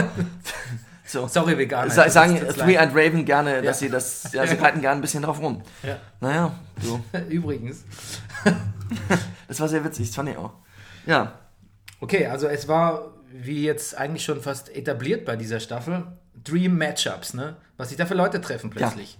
So. 1.04 1.28
sorry, 1.28 1.56
Veganer. 1.58 1.90
Sa 1.90 2.08
sagen 2.08 2.34
leid. 2.36 2.56
Three-Eyed 2.58 2.90
Raven 2.94 3.24
gerne, 3.24 3.62
dass 3.62 3.80
Ja. 3.80 3.86
sie 3.86 3.92
das, 3.92 4.32
ja, 4.32 4.46
sie 4.46 4.54
reiten 4.56 4.80
gerne 4.80 4.98
ein 4.98 5.02
bisschen 5.02 5.22
drauf 5.22 5.40
rum. 5.40 5.62
Ja. 5.82 5.98
Naja, 6.20 6.54
so. 6.80 7.00
Übrigens. 7.28 7.84
Das 9.48 9.60
war 9.60 9.68
sehr 9.68 9.84
witzig, 9.84 10.08
das 10.08 10.16
fand 10.16 10.28
ich 10.30 10.36
auch. 10.36 10.52
Ja, 11.06 11.38
Okay, 12.00 12.26
also 12.26 12.48
es 12.48 12.66
war, 12.66 13.12
wie 13.30 13.62
jetzt 13.64 13.96
eigentlich 13.96 14.24
schon 14.24 14.40
fast 14.40 14.74
etabliert 14.74 15.24
bei 15.24 15.36
dieser 15.36 15.60
Staffel, 15.60 16.04
Dream 16.42 16.76
Matchups, 16.76 17.32
ne? 17.34 17.56
Was 17.76 17.90
sich 17.90 17.96
da 17.96 18.06
für 18.06 18.14
Leute 18.14 18.40
treffen 18.40 18.70
plötzlich. 18.70 19.18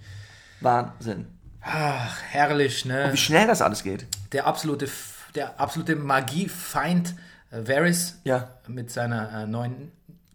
Wahnsinn. 0.59 1.27
Ach, 1.63 2.21
herrlich, 2.29 2.85
ne? 2.85 3.09
Wie 3.11 3.17
schnell 3.17 3.47
das 3.47 3.61
alles 3.61 3.83
geht. 3.83 4.05
Der 4.33 4.47
absolute, 4.47 4.89
der 5.35 5.59
absolute 5.59 5.95
Magiefeind 5.95 7.15
äh, 7.51 7.67
Varys 7.67 8.19
Ja. 8.23 8.49
mit 8.67 8.91
seiner 8.91 9.43
äh, 9.43 9.47
neuen 9.47 9.91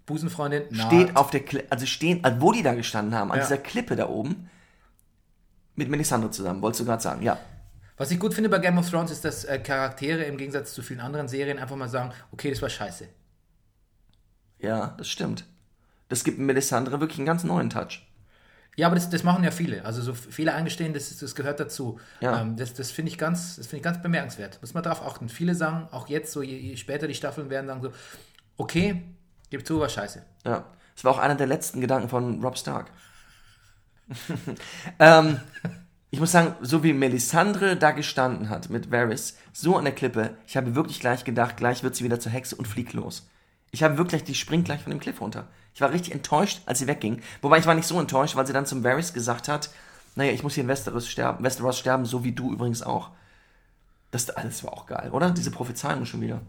Busenfreundin 0.07 0.63
Steht 0.75 1.17
auf 1.17 1.31
der 1.31 1.41
Klippe, 1.41 1.67
also 1.71 1.85
stehen, 1.85 2.25
also 2.25 2.41
wo 2.41 2.53
die 2.53 2.63
da 2.63 2.75
gestanden 2.75 3.15
haben, 3.15 3.31
an 3.31 3.39
Ja. 3.39 3.45
dieser 3.45 3.59
Klippe 3.59 3.95
da 3.95 4.09
oben, 4.09 4.49
mit 5.75 5.89
Melisandre 5.91 6.31
zusammen, 6.31 6.63
wolltest 6.63 6.81
du 6.81 6.85
gerade 6.87 7.03
sagen, 7.03 7.23
ja. 7.23 7.39
Was 7.99 8.11
ich 8.11 8.19
gut 8.19 8.33
finde 8.33 8.49
bei 8.49 8.59
Game 8.59 8.79
of 8.79 8.89
Thrones 8.89 9.11
ist, 9.11 9.25
dass 9.25 9.45
äh, 9.45 9.59
Charaktere 9.59 10.23
im 10.25 10.39
Gegensatz 10.39 10.73
zu 10.73 10.83
vielen 10.83 11.01
anderen 11.01 11.29
Serien 11.29 11.59
einfach 11.59 11.77
mal 11.77 11.89
sagen, 11.89 12.13
okay, 12.33 12.51
das 12.51 12.63
war 12.63 12.69
scheiße. 12.71 13.07
Ja, 14.61 14.95
das 14.99 15.09
stimmt. 15.09 15.45
Das 16.09 16.25
gibt 16.25 16.39
Melisandre 16.39 17.01
wirklich 17.01 17.19
einen 17.19 17.27
ganz 17.27 17.45
neuen 17.45 17.69
Touch. 17.71 18.08
Ja, 18.79 18.87
aber 18.87 18.95
das, 18.95 19.11
das 19.11 19.25
machen 19.25 19.43
ja 19.43 19.51
viele. 19.51 19.85
Also 19.85 20.01
so 20.03 20.15
Fehler 20.15 20.55
eingestehen, 20.55 20.95
das, 20.95 21.19
das 21.19 21.35
gehört 21.35 21.59
dazu. 21.59 21.99
Ja. 22.21 22.41
Ähm, 22.41 22.55
das 22.57 22.75
das 22.75 22.93
finde 22.93 23.11
ich, 23.11 23.19
ganz- 23.19 23.57
das 23.57 23.67
finde 23.67 23.79
ich 23.79 23.83
ganz 23.83 24.01
bemerkenswert. 24.01 24.59
Muss 24.61 24.73
man 24.73 24.85
darauf 24.85 25.05
achten. 25.05 25.29
Viele 25.29 25.57
sagen, 25.57 25.89
auch 25.91 26.07
jetzt, 26.07 26.31
so 26.33 26.43
je, 26.43 26.57
je 26.57 26.77
später 26.77 27.09
die 27.09 27.15
Staffeln 27.17 27.51
werden, 27.51 27.67
sagen 27.67 27.83
so, 27.83 27.91
okay, 28.57 29.03
gib 29.51 29.67
zu, 29.67 29.81
war 29.81 29.89
scheiße. 29.89 30.23
Ja. 30.45 30.65
Das 30.95 31.03
war 31.03 31.11
auch 31.11 31.19
einer 31.19 31.35
der 31.35 31.49
letzten 31.49 31.81
Gedanken 31.81 32.09
von 32.09 32.41
Rob 32.41 32.57
Stark. 32.57 32.93
ähm, 35.01 35.41
ich 36.11 36.21
muss 36.21 36.31
sagen, 36.31 36.55
so 36.61 36.85
wie 36.85 36.93
Melisandre 36.93 37.77
da 37.77 37.91
gestanden 37.91 38.49
hat 38.49 38.71
mit 38.71 38.93
Varys, 38.93 39.37
so 39.53 39.77
an 39.77 39.87
der 39.87 39.95
Klippe, 39.95 40.37
ich 40.47 40.57
habe 40.57 40.77
wirklich 40.77 41.01
gleich 41.01 41.25
gedacht, 41.25 41.57
gleich 41.57 41.83
wird 41.83 41.97
sie 41.97 42.05
wieder 42.05 42.21
zur 42.21 42.31
Hexe 42.31 42.55
und 42.55 42.69
fliegt 42.69 42.93
los. 42.93 43.29
Ich 43.71 43.83
habe 43.83 43.99
wirklich, 43.99 44.25
die 44.25 44.35
springt 44.35 44.65
gleich 44.65 44.83
von 44.83 44.91
dem 44.91 45.01
Cliff 45.01 45.21
runter. 45.21 45.49
Ich 45.75 45.81
war 45.81 45.93
richtig 45.93 46.15
enttäuscht, 46.15 46.63
als 46.67 46.79
sie 46.79 46.87
wegging. 46.87 47.23
Wobei 47.43 47.59
ich 47.59 47.67
war 47.67 47.75
nicht 47.75 47.87
so 47.87 48.01
enttäuscht, 48.01 48.37
weil 48.37 48.47
sie 48.47 48.53
dann 48.53 48.67
zum 48.67 48.83
Varys 48.83 49.13
gesagt 49.13 49.49
hat, 49.49 49.71
naja, 50.17 50.33
ich 50.33 50.43
muss 50.43 50.55
hier 50.55 50.65
in 50.65 50.69
Westeros 50.69 51.09
sterben, 51.09 51.45
Westeros 51.45 51.79
sterben, 51.79 52.05
so 52.05 52.25
wie 52.25 52.33
du 52.33 52.53
übrigens 52.53 52.83
auch. 52.83 53.11
Das 54.11 54.31
alles 54.31 54.65
war 54.65 54.73
auch 54.73 54.87
geil, 54.87 55.11
oder? 55.13 55.31
Diese 55.31 55.51
Prophezeiung 55.51 56.07
schon 56.07 56.21
wieder. 56.21 56.41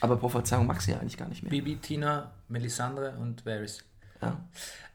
Aber 0.00 0.16
Prophezeiung 0.16 0.66
mag 0.66 0.82
sie 0.82 0.92
ja 0.92 0.98
eigentlich 0.98 1.16
gar 1.16 1.28
nicht 1.28 1.42
mehr. 1.42 1.50
Bibi, 1.50 1.76
Tina, 1.76 2.32
Melisandre 2.48 3.16
und 3.20 3.46
Varys. 3.46 3.84
Ja. 4.20 4.40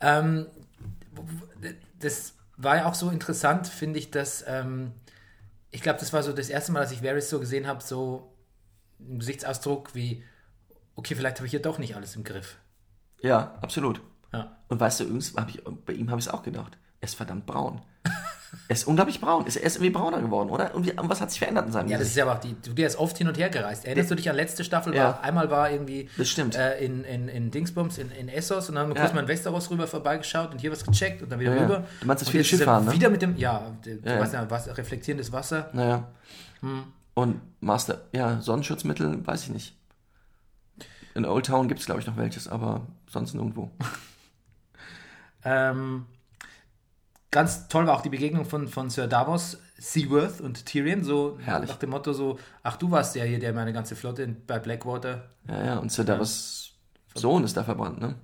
Ähm, 0.02 0.48
das 2.00 2.34
war 2.58 2.78
ja 2.78 2.86
auch 2.88 2.96
so 2.96 3.10
interessant, 3.10 3.68
finde 3.68 4.00
ich, 4.00 4.12
dass 4.12 4.44
ähm, 4.48 4.92
ich 5.72 5.82
glaube, 5.82 6.00
das 6.00 6.12
war 6.12 6.24
so 6.24 6.34
das 6.34 6.50
erste 6.50 6.72
Mal, 6.72 6.82
dass 6.82 6.92
ich 6.92 7.04
Varys 7.04 7.30
so 7.30 7.40
gesehen 7.40 7.68
habe, 7.68 7.82
so 7.84 8.34
ein 9.00 9.20
Gesichtsausdruck 9.20 9.94
wie, 9.96 10.24
okay, 10.98 11.16
vielleicht 11.16 11.38
habe 11.38 11.46
ich 11.48 11.52
hier 11.52 11.62
doch 11.62 11.78
nicht 11.80 11.96
alles 11.96 12.16
im 12.18 12.26
Griff. 12.26 12.58
Ja, 13.22 13.56
absolut. 13.62 14.02
Ja. 14.34 14.58
Und 14.68 14.80
weißt 14.82 15.00
du, 15.00 15.20
hab 15.38 15.50
ich, 15.50 15.64
bei 15.86 15.94
ihm 15.94 16.10
habe 16.12 16.20
ich 16.20 16.28
es 16.28 16.32
auch 16.34 16.44
gedacht. 16.44 16.78
Er 17.00 17.06
ist 17.08 17.16
verdammt 17.16 17.46
braun. 17.46 17.82
er 18.68 18.74
ist 18.74 18.86
unglaublich 18.88 19.22
braun. 19.22 19.44
Er 19.44 19.48
ist 19.48 19.76
irgendwie 19.78 19.90
brauner 19.92 20.20
geworden, 20.22 20.50
oder? 20.50 20.76
Und, 20.76 20.86
wie, 20.86 20.92
und 20.92 21.10
was 21.10 21.22
hat 21.22 21.30
sich 21.32 21.40
verändert 21.40 21.68
in 21.68 21.72
seinem 21.72 21.88
Ja, 21.88 21.98
das 21.98 22.08
Gesicht? 22.08 22.18
ist 22.18 22.26
ja 22.26 22.34
auch 22.34 22.40
die, 22.40 22.56
du 22.62 22.74
der 22.74 22.88
ist 22.88 22.98
oft 22.98 23.18
hin 23.18 23.28
und 23.28 23.38
her 23.38 23.50
gereist. 23.50 23.86
Erinnerst 23.86 24.12
du 24.12 24.16
dich 24.16 24.30
an 24.30 24.36
letzte 24.36 24.64
Staffel? 24.64 24.94
Ja. 24.96 25.04
War, 25.06 25.22
einmal 25.24 25.50
war 25.50 25.72
irgendwie 25.72 26.10
Das 26.18 26.28
stimmt. 26.30 26.56
Äh, 26.56 26.80
in, 26.84 27.04
in, 27.06 27.28
in 27.30 27.52
Dingsbums, 27.52 27.98
in, 27.98 28.12
in 28.12 28.28
Essos 28.30 28.68
und 28.70 28.76
dann 28.76 28.84
haben 28.84 28.90
wir 28.92 28.96
Ja. 28.98 29.04
kurz 29.04 29.14
mal 29.14 29.22
in 29.22 29.28
Westeros 29.28 29.70
rüber 29.70 29.88
vorbeigeschaut 29.88 30.52
und 30.52 30.60
hier 30.60 30.72
was 30.72 30.84
gecheckt 30.84 31.22
und 31.22 31.32
dann 31.32 31.40
wieder 31.40 31.52
Ja, 31.52 31.58
ja. 31.58 31.64
rüber. 31.64 31.84
Du 32.02 32.08
meinst 32.08 32.22
das 32.24 32.30
viele 32.30 32.44
Schifffahren, 32.44 32.86
ne? 32.86 32.92
Wieder 32.94 33.10
mit 33.10 33.22
dem, 33.22 33.38
ja, 33.38 33.72
du 33.84 33.90
Ja, 34.04 34.14
ja. 34.16 34.20
weißt 34.22 34.34
ja, 34.34 34.50
was, 34.50 34.76
reflektierendes 34.78 35.32
Wasser. 35.32 35.70
Naja. 35.74 36.08
Hm. 36.62 36.84
Und 37.14 37.42
Master, 37.62 38.02
ja, 38.12 38.42
Sonnenschutzmittel, 38.42 39.26
weiß 39.26 39.44
ich 39.44 39.50
nicht. 39.50 39.76
In 41.18 41.26
Old 41.26 41.48
Town 41.48 41.68
gibt 41.68 41.80
es, 41.80 41.88
glaube 41.88 42.00
ich, 42.00 42.06
noch 42.06 42.16
welches, 42.16 42.48
aber 42.48 42.86
sonst 43.10 43.34
nirgendwo. 43.34 43.72
Ähm, 45.44 46.08
ganz 47.32 47.70
toll 47.70 47.88
war 47.88 47.96
auch 47.96 48.02
die 48.02 48.10
Begegnung 48.10 48.44
von, 48.44 48.68
von 48.68 48.90
Sir 48.90 49.08
Davos, 49.08 49.60
Seaworth 49.78 50.42
und 50.42 50.66
Tyrion, 50.66 51.06
so 51.06 51.38
Herrlich. 51.42 51.70
nach 51.70 51.78
dem 51.78 51.92
Motto 51.92 52.12
so, 52.12 52.38
ach 52.64 52.76
du 52.76 52.92
warst 52.92 53.16
ja 53.16 53.24
hier, 53.24 53.40
der 53.40 53.54
meine 53.54 53.72
ganze 53.72 53.96
Flotte 53.96 54.24
in, 54.24 54.46
bei 54.46 54.60
Blackwater. 54.60 55.30
Ja, 55.48 55.64
ja, 55.64 55.78
und 55.78 55.90
Sir 55.90 56.04
Davos 56.04 56.74
Sohn 57.16 57.46
ist 57.46 57.56
da 57.56 57.64
verbrannt, 57.64 58.02
ne? 58.02 58.16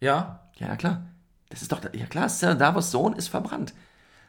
Ja, 0.00 0.50
Ja, 0.56 0.68
ja, 0.68 0.76
klar. 0.76 1.06
Das 1.50 1.62
ist 1.62 1.70
doch, 1.70 1.80
ja 1.92 2.06
klar, 2.06 2.28
Sir 2.28 2.56
Davos 2.56 2.90
Sohn 2.90 3.12
ist 3.12 3.28
verbrannt. 3.28 3.72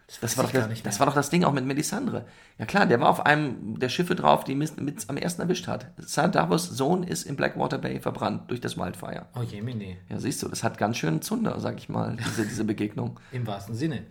Das, 0.07 0.21
weiß 0.21 0.37
war 0.37 0.43
doch 0.43 0.51
das, 0.51 0.83
das 0.83 0.99
war 0.99 1.07
doch 1.07 1.15
das 1.15 1.31
Ding 1.31 1.43
auch 1.45 1.51
mit 1.51 1.65
Melisandre. 1.65 2.25
Ja 2.59 2.65
klar, 2.65 2.85
der 2.85 2.99
war 2.99 3.09
auf 3.09 3.25
einem 3.25 3.79
der 3.79 3.89
Schiffe 3.89 4.13
drauf, 4.15 4.43
die 4.43 4.53
mit, 4.53 4.79
mit 4.79 5.09
am 5.09 5.17
ersten 5.17 5.41
erwischt 5.41 5.67
hat. 5.67 5.87
Sir 5.97 6.27
Davos 6.27 6.65
Sohn 6.69 7.01
ist 7.03 7.23
in 7.23 7.35
Blackwater 7.35 7.79
Bay 7.79 7.99
verbrannt 7.99 8.51
durch 8.51 8.61
das 8.61 8.77
Wildfire. 8.77 9.25
oh 9.35 9.41
je, 9.41 9.61
nee. 9.61 9.97
Ja, 10.09 10.19
siehst 10.19 10.43
du, 10.43 10.47
das 10.47 10.63
hat 10.63 10.77
ganz 10.77 10.97
schön 10.97 11.23
Zunder, 11.23 11.59
sag 11.59 11.77
ich 11.77 11.89
mal, 11.89 12.15
diese, 12.17 12.45
diese 12.45 12.63
Begegnung. 12.65 13.19
Im 13.31 13.47
wahrsten 13.47 13.73
Sinne. 13.73 14.03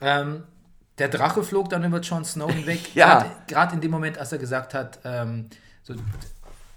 Ähm, 0.00 0.44
der 0.98 1.08
Drache 1.08 1.42
flog 1.42 1.70
dann 1.70 1.82
über 1.84 2.00
Jon 2.00 2.24
Snow 2.24 2.50
hinweg. 2.50 2.80
Ja. 2.94 3.26
Gerade- 3.48 3.74
in 3.74 3.80
dem 3.80 3.90
Moment, 3.90 4.18
als 4.18 4.30
er 4.30 4.38
gesagt 4.38 4.74
hat, 4.74 5.00
ähm, 5.04 5.48
so, 5.82 5.94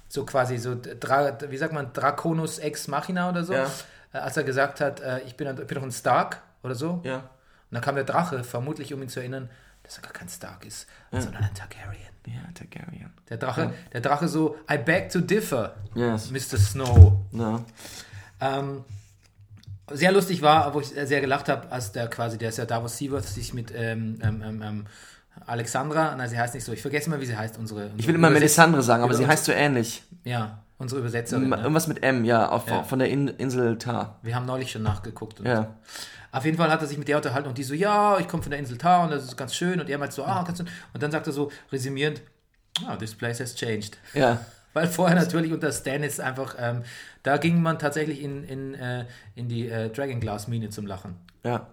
so 0.07 0.25
quasi 0.25 0.57
so, 0.57 0.75
Dra 0.75 1.37
wie 1.49 1.57
sagt 1.57 1.73
man, 1.73 1.93
Draconus 1.93 2.57
ex 2.57 2.87
machina 2.87 3.29
oder 3.29 3.43
so. 3.43 3.53
Ja. 3.53 3.67
Äh, 4.11 4.17
als 4.17 4.35
er 4.37 4.43
gesagt 4.43 4.81
hat, 4.81 5.01
äh, 5.01 5.19
ich, 5.27 5.35
bin, 5.37 5.47
ich 5.47 5.67
bin 5.67 5.75
doch 5.75 5.83
ein 5.83 5.91
Stark 5.91 6.41
oder 6.63 6.73
so. 6.73 7.01
Ja. 7.03 7.29
Und 7.71 7.75
dann 7.75 7.81
kam 7.81 7.95
der 7.95 8.03
Drache, 8.03 8.43
vermutlich 8.43 8.93
um 8.93 9.01
ihn 9.01 9.09
zu 9.09 9.19
erinnern, 9.19 9.49
dass 9.83 9.97
er 9.97 10.03
gar 10.03 10.11
kein 10.13 10.29
Stark 10.29 10.65
ist, 10.65 10.87
sondern 11.11 11.43
ein 11.43 11.53
Targaryen. 11.53 12.01
Ja, 12.27 12.41
Targaryen. 12.53 13.11
Der 13.29 13.37
Drache, 13.37 13.73
der 13.93 14.01
Drache 14.01 14.27
so, 14.27 14.57
I 14.71 14.77
beg 14.77 15.09
to 15.09 15.19
differ, 15.19 15.75
Yes. 15.95 16.29
Mr. 16.31 16.57
Snow. 16.57 17.13
Ja. 17.31 17.63
Ähm, 18.41 18.83
sehr 19.91 20.11
lustig 20.11 20.41
war, 20.41 20.73
wo 20.73 20.81
ich 20.81 20.87
sehr 20.87 21.21
gelacht 21.21 21.49
habe, 21.49 21.71
als 21.71 21.91
der 21.91 22.07
quasi 22.07 22.37
der 22.37 22.51
Sir 22.51 22.65
Davos 22.65 22.97
Seaworth 22.97 23.25
sich 23.27 23.53
mit 23.53 23.71
ähm, 23.75 24.19
ähm, 24.21 24.43
ähm, 24.45 24.61
ähm, 24.61 24.85
Alexandra, 25.45 26.15
nein, 26.15 26.29
sie 26.29 26.37
heißt 26.37 26.53
nicht 26.53 26.63
so, 26.65 26.71
ich 26.73 26.81
vergesse 26.81 27.09
mal, 27.09 27.19
wie 27.21 27.25
sie 27.25 27.37
heißt, 27.37 27.57
unsere. 27.57 27.81
unsere 27.83 27.99
Ich 27.99 28.07
will 28.07 28.15
immer 28.15 28.29
Melisandre 28.29 28.83
sagen, 28.83 29.03
aber 29.03 29.13
sie 29.13 29.25
heißt 29.25 29.45
so 29.45 29.51
ähnlich. 29.51 30.03
Ja, 30.23 30.59
unsere 30.77 30.99
Übersetzerin. 30.99 31.49
Ne? 31.49 31.57
Irgendwas 31.57 31.87
mit 31.87 32.03
M, 32.03 32.25
ja, 32.25 32.49
auf, 32.49 32.67
Ja. 32.67 32.83
von 32.83 32.99
der 32.99 33.09
In 33.09 33.27
Insel 33.29 33.77
Tar. 33.77 34.19
Wir 34.21 34.35
haben 34.35 34.45
neulich 34.45 34.71
schon 34.71 34.83
nachgeguckt. 34.83 35.39
Ja. 35.39 35.75
Auf 36.31 36.45
jeden 36.45 36.57
Fall 36.57 36.69
hat 36.71 36.81
er 36.81 36.87
sich 36.87 36.97
mit 36.97 37.07
der 37.07 37.17
unterhalten 37.17 37.47
und 37.49 37.57
die 37.57 37.63
so, 37.63 37.73
ja, 37.73 38.19
ich 38.19 38.27
komme 38.27 38.43
von 38.43 38.51
der 38.51 38.59
Insel 38.59 38.77
Tar 38.77 39.03
und 39.03 39.11
das 39.11 39.23
ist 39.23 39.35
ganz 39.37 39.55
schön. 39.55 39.79
Und 39.79 39.89
er 39.89 39.97
meint 39.97 40.13
so, 40.13 40.23
ah, 40.23 40.43
ganz 40.43 40.57
schön. 40.59 40.67
Und 40.93 41.01
dann 41.01 41.11
sagt 41.11 41.27
er 41.27 41.33
so, 41.33 41.51
resümierend, 41.71 42.21
ah, 42.85 42.95
this 42.95 43.15
place 43.15 43.39
has 43.39 43.55
changed. 43.55 43.97
Ja. 44.13 44.45
Weil 44.73 44.87
vorher 44.87 45.15
natürlich 45.15 45.51
unter 45.51 45.71
Stannis 45.71 46.19
einfach, 46.19 46.55
ähm, 46.59 46.83
da 47.23 47.37
ging 47.37 47.59
man 47.61 47.79
tatsächlich 47.79 48.21
in, 48.21 48.43
in, 48.43 48.75
äh, 48.75 49.05
in 49.35 49.49
die 49.49 49.67
äh, 49.67 49.89
Dragonglass-Mine 49.89 50.69
zum 50.69 50.85
Lachen. 50.85 51.15
Ja. 51.43 51.67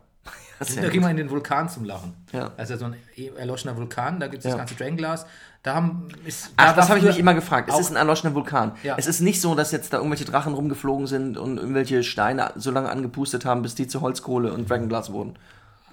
Da 0.59 0.88
ging 0.88 1.02
man 1.02 1.11
in 1.11 1.18
den 1.18 1.30
Vulkan 1.30 1.68
zum 1.68 1.84
Lachen. 1.84 2.14
Ja. 2.32 2.52
Also 2.57 2.76
so 2.76 2.86
ein 2.86 2.96
erloschener 3.36 3.76
Vulkan, 3.76 4.18
da 4.18 4.28
gibt 4.28 4.38
es 4.38 4.44
Ja. 4.44 4.52
das 4.52 4.59
ganze 4.59 4.74
Dragonglas. 4.76 5.26
Da 5.66 5.74
haben, 5.74 6.06
ist, 6.24 6.52
Ach, 6.56 6.66
da 6.68 6.72
das 6.74 6.88
habe 6.90 7.00
ich 7.00 7.04
mich 7.04 7.18
immer 7.18 7.34
gefragt. 7.34 7.68
Es 7.68 7.80
ist 7.80 7.90
ein 7.90 7.96
erloschener 7.96 8.32
Vulkan. 8.36 8.70
Ja. 8.84 8.94
Es 8.98 9.08
ist 9.08 9.18
nicht 9.20 9.40
so, 9.40 9.56
dass 9.56 9.72
jetzt 9.72 9.92
da 9.92 9.96
irgendwelche 9.96 10.24
Drachen 10.24 10.54
rumgeflogen 10.54 11.08
sind 11.08 11.36
und 11.36 11.56
irgendwelche 11.56 12.04
Steine 12.04 12.52
so 12.54 12.70
lange 12.70 12.88
angepustet 12.88 13.44
haben, 13.44 13.62
bis 13.62 13.74
die 13.74 13.88
zu 13.88 14.00
Holzkohle 14.00 14.52
und 14.52 14.70
Dragonglass 14.70 15.10
wurden. 15.10 15.36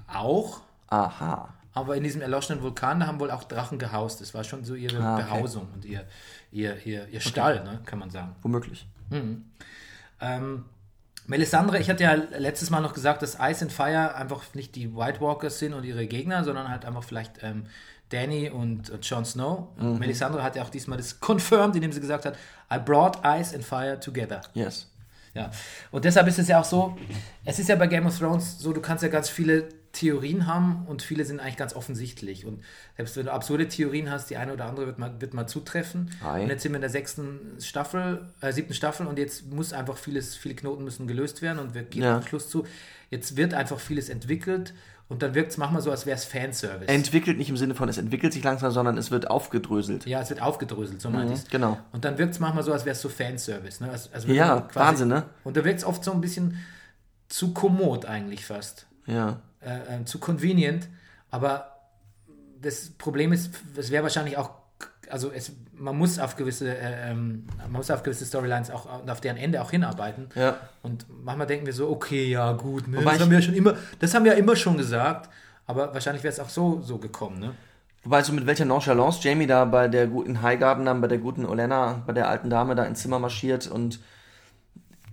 auch, 0.08 0.60
Aha. 0.90 1.50
aber 1.74 1.96
in 1.98 2.04
diesem 2.04 2.22
erloschenen 2.22 2.62
Vulkan, 2.62 3.00
da 3.00 3.08
haben 3.08 3.20
wohl 3.20 3.32
auch 3.32 3.46
Drachen 3.46 3.80
gehaust. 3.80 4.22
Das 4.22 4.36
war 4.36 4.44
schon 4.44 4.64
so 4.64 4.76
ihre 4.76 5.02
Ah, 5.04 5.16
okay. 5.16 5.24
Behausung 5.24 5.68
und 5.74 5.86
ihr, 5.86 6.04
ihr, 6.52 6.78
ihr, 6.86 7.08
ihr 7.08 7.20
Stall, 7.20 7.64
ne, 7.64 7.80
kann 7.84 7.98
man 7.98 8.12
sagen. 8.12 8.36
Womöglich. 8.44 8.86
Ähm, 10.22 10.66
Melisandre, 11.26 11.80
ich 11.80 11.90
hatte 11.90 12.04
ja 12.04 12.14
letztes 12.14 12.70
Mal 12.70 12.82
noch 12.82 12.94
gesagt, 12.94 13.24
dass 13.24 13.40
Ice 13.42 13.64
and 13.64 13.72
Fire 13.72 14.14
einfach 14.14 14.44
nicht 14.54 14.76
die 14.76 14.96
White 14.96 15.20
Walkers 15.20 15.58
sind 15.58 15.74
und 15.74 15.84
ihre 15.84 16.06
Gegner, 16.06 16.44
sondern 16.44 16.70
halt 16.70 16.86
einfach 16.86 17.04
vielleicht 17.04 17.42
ähm, 17.42 17.66
Danny 18.14 18.50
und 18.50 18.92
Jon 19.02 19.26
Snow. 19.26 19.68
Mhm. 19.78 19.98
Melisandre 20.00 20.44
hat 20.44 20.56
ja 20.56 20.64
auch 20.64 20.70
diesmal 20.70 20.98
das 20.98 21.20
confirmed, 21.20 21.76
indem 21.76 21.92
sie 21.92 22.00
gesagt 22.00 22.26
hat, 22.26 22.38
I 22.72 22.78
brought 22.78 23.18
Ice 23.26 23.56
and 23.56 23.64
Fire 23.66 24.00
together. 24.00 24.42
Yes. 24.54 24.90
Ja. 25.34 25.50
Und 25.92 26.06
deshalb 26.06 26.28
ist 26.28 26.38
es 26.38 26.48
ja 26.48 26.60
auch 26.62 26.66
so, 26.66 26.96
es 27.44 27.58
ist 27.58 27.68
ja 27.68 27.76
bei 27.76 27.88
Game 27.88 28.06
of 28.06 28.18
Thrones 28.18 28.60
so, 28.60 28.72
du 28.72 28.82
kannst 28.82 29.02
ja 29.04 29.10
ganz 29.10 29.30
viele 29.30 29.68
Theorien 29.92 30.46
haben 30.48 30.86
und 30.88 31.02
viele 31.02 31.26
sind 31.26 31.40
eigentlich 31.40 31.58
ganz 31.58 31.76
offensichtlich. 31.76 32.46
Und 32.46 32.64
selbst 32.98 33.16
wenn 33.18 33.26
du 33.26 33.32
absurde 33.34 33.68
Theorien 33.68 34.10
hast, 34.12 34.30
die 34.30 34.38
eine 34.38 34.54
oder 34.54 34.66
andere 34.66 34.86
wird 34.88 35.00
mal, 35.00 35.20
wird 35.22 35.34
mal 35.34 35.48
zutreffen. 35.48 36.12
Ei. 36.24 36.44
Und 36.44 36.50
jetzt 36.50 36.64
sind 36.64 36.72
wir 36.72 36.78
in 36.78 36.82
der 36.82 36.90
sechsten 36.90 37.58
Staffel, 37.60 38.28
äh, 38.42 38.52
siebten 38.52 38.74
Staffel 38.76 39.08
und 39.08 39.18
jetzt 39.20 39.52
muss 39.52 39.74
einfach 39.74 39.98
vieles, 39.98 40.36
viele 40.36 40.56
Knoten 40.56 40.84
müssen 40.84 41.08
gelöst 41.08 41.42
werden 41.42 41.60
und 41.60 41.74
wir 41.74 41.84
gehen 41.84 42.04
Ja. 42.04 42.18
am 42.18 42.24
Schluss 42.26 42.50
zu. 42.50 42.66
Jetzt 43.10 43.36
wird 43.38 43.54
einfach 43.54 43.80
vieles 43.80 44.10
entwickelt 44.10 44.74
und 45.14 45.22
dann 45.24 45.34
wirkt 45.36 45.52
es 45.52 45.58
manchmal 45.58 45.82
so, 45.82 45.92
als 45.92 46.06
wäre 46.06 46.18
es 46.18 46.26
Fanservice. 46.26 46.88
Entwickelt 46.90 47.38
nicht 47.38 47.50
im 47.50 47.56
Sinne 47.58 47.76
von, 47.76 47.88
es 47.88 47.98
entwickelt 47.98 48.34
sich 48.34 48.44
langsam, 48.44 48.72
sondern 48.72 48.98
es 48.98 49.12
wird 49.12 49.30
aufgedröselt. 49.30 50.06
ja, 50.06 50.20
es 50.22 50.30
wird 50.30 50.42
aufgedröselt, 50.42 51.00
so 51.02 51.10
meinte 51.10 51.34
ich's. 51.34 51.48
Genau. 51.50 51.78
Und 51.94 52.04
dann 52.04 52.18
wirkt 52.18 52.34
es 52.34 52.40
manchmal 52.40 52.64
so, 52.64 52.74
als 52.74 52.84
wäre 52.86 52.94
es 52.96 53.02
so 53.02 53.08
Fanservice. 53.10 53.82
Ne? 53.82 53.90
Also, 53.92 54.10
also 54.12 54.28
Ja, 54.28 54.60
quasi- 54.62 54.76
Wahnsinn, 54.76 55.08
ne? 55.10 55.24
Und 55.44 55.56
da 55.56 55.64
wirkt 55.64 55.80
es 55.80 55.86
oft 55.86 56.04
so 56.04 56.12
ein 56.12 56.20
bisschen 56.22 56.58
zu 57.30 57.54
kommod 57.54 58.06
eigentlich 58.06 58.46
fast. 58.46 58.88
Ja. 59.06 59.40
Äh, 59.62 60.02
äh, 60.02 60.06
zu 60.06 60.20
convenient. 60.20 60.90
Aber 61.32 61.78
das 62.62 62.90
Problem 62.98 63.32
ist, 63.34 63.52
es 63.78 63.92
wäre 63.92 64.04
wahrscheinlich 64.04 64.38
auch 64.38 64.50
also 65.14 65.32
es, 65.32 65.52
man 65.78 65.96
muss 65.96 66.18
auf 66.18 66.36
gewisse, 66.36 66.76
äh, 66.76 67.12
ähm, 67.12 67.46
man 67.58 67.72
muss 67.74 67.92
auf 67.92 68.02
gewisse 68.02 68.26
Storylines 68.26 68.72
auch 68.72 69.02
und 69.02 69.10
auf 69.12 69.22
deren 69.22 69.38
Ende 69.38 69.62
auch 69.62 69.70
hinarbeiten. 69.70 70.30
Ja. 70.34 70.58
Und 70.82 71.06
manchmal 71.24 71.46
denken 71.46 71.68
wir 71.68 71.74
so, 71.74 71.88
okay, 71.90 72.26
ja 72.26 72.52
gut, 72.54 72.88
ne, 72.88 73.00
das 73.04 73.16
ich- 73.16 73.22
haben 73.22 73.30
wir 73.30 73.38
ja 73.38 73.44
schon 73.44 73.54
immer, 73.54 73.76
das 74.00 74.14
haben 74.16 74.26
wir 74.26 74.32
ja 74.34 74.38
immer 74.40 74.56
schon 74.56 74.76
gesagt, 74.76 75.30
aber 75.68 75.94
wahrscheinlich 75.94 76.24
wäre 76.24 76.34
es 76.34 76.40
auch 76.40 76.50
so, 76.50 76.82
so 76.82 76.98
gekommen, 76.98 77.40
ne? 77.40 77.52
Wobei, 78.04 78.24
so 78.24 78.34
mit 78.34 78.48
welcher 78.48 78.66
Nonchalance 78.66 79.20
Jamie 79.22 79.46
da 79.48 79.64
bei 79.66 79.88
der 79.88 80.08
guten 80.08 80.42
Highgarden, 80.42 80.86
dann 80.86 81.00
bei 81.00 81.08
der 81.08 81.20
guten 81.20 81.46
Olena, 81.46 82.02
bei 82.08 82.12
der 82.14 82.28
alten 82.28 82.50
Dame 82.50 82.74
da 82.76 82.84
ins 82.84 83.02
Zimmer 83.02 83.20
marschiert 83.20 83.68
und 83.68 84.00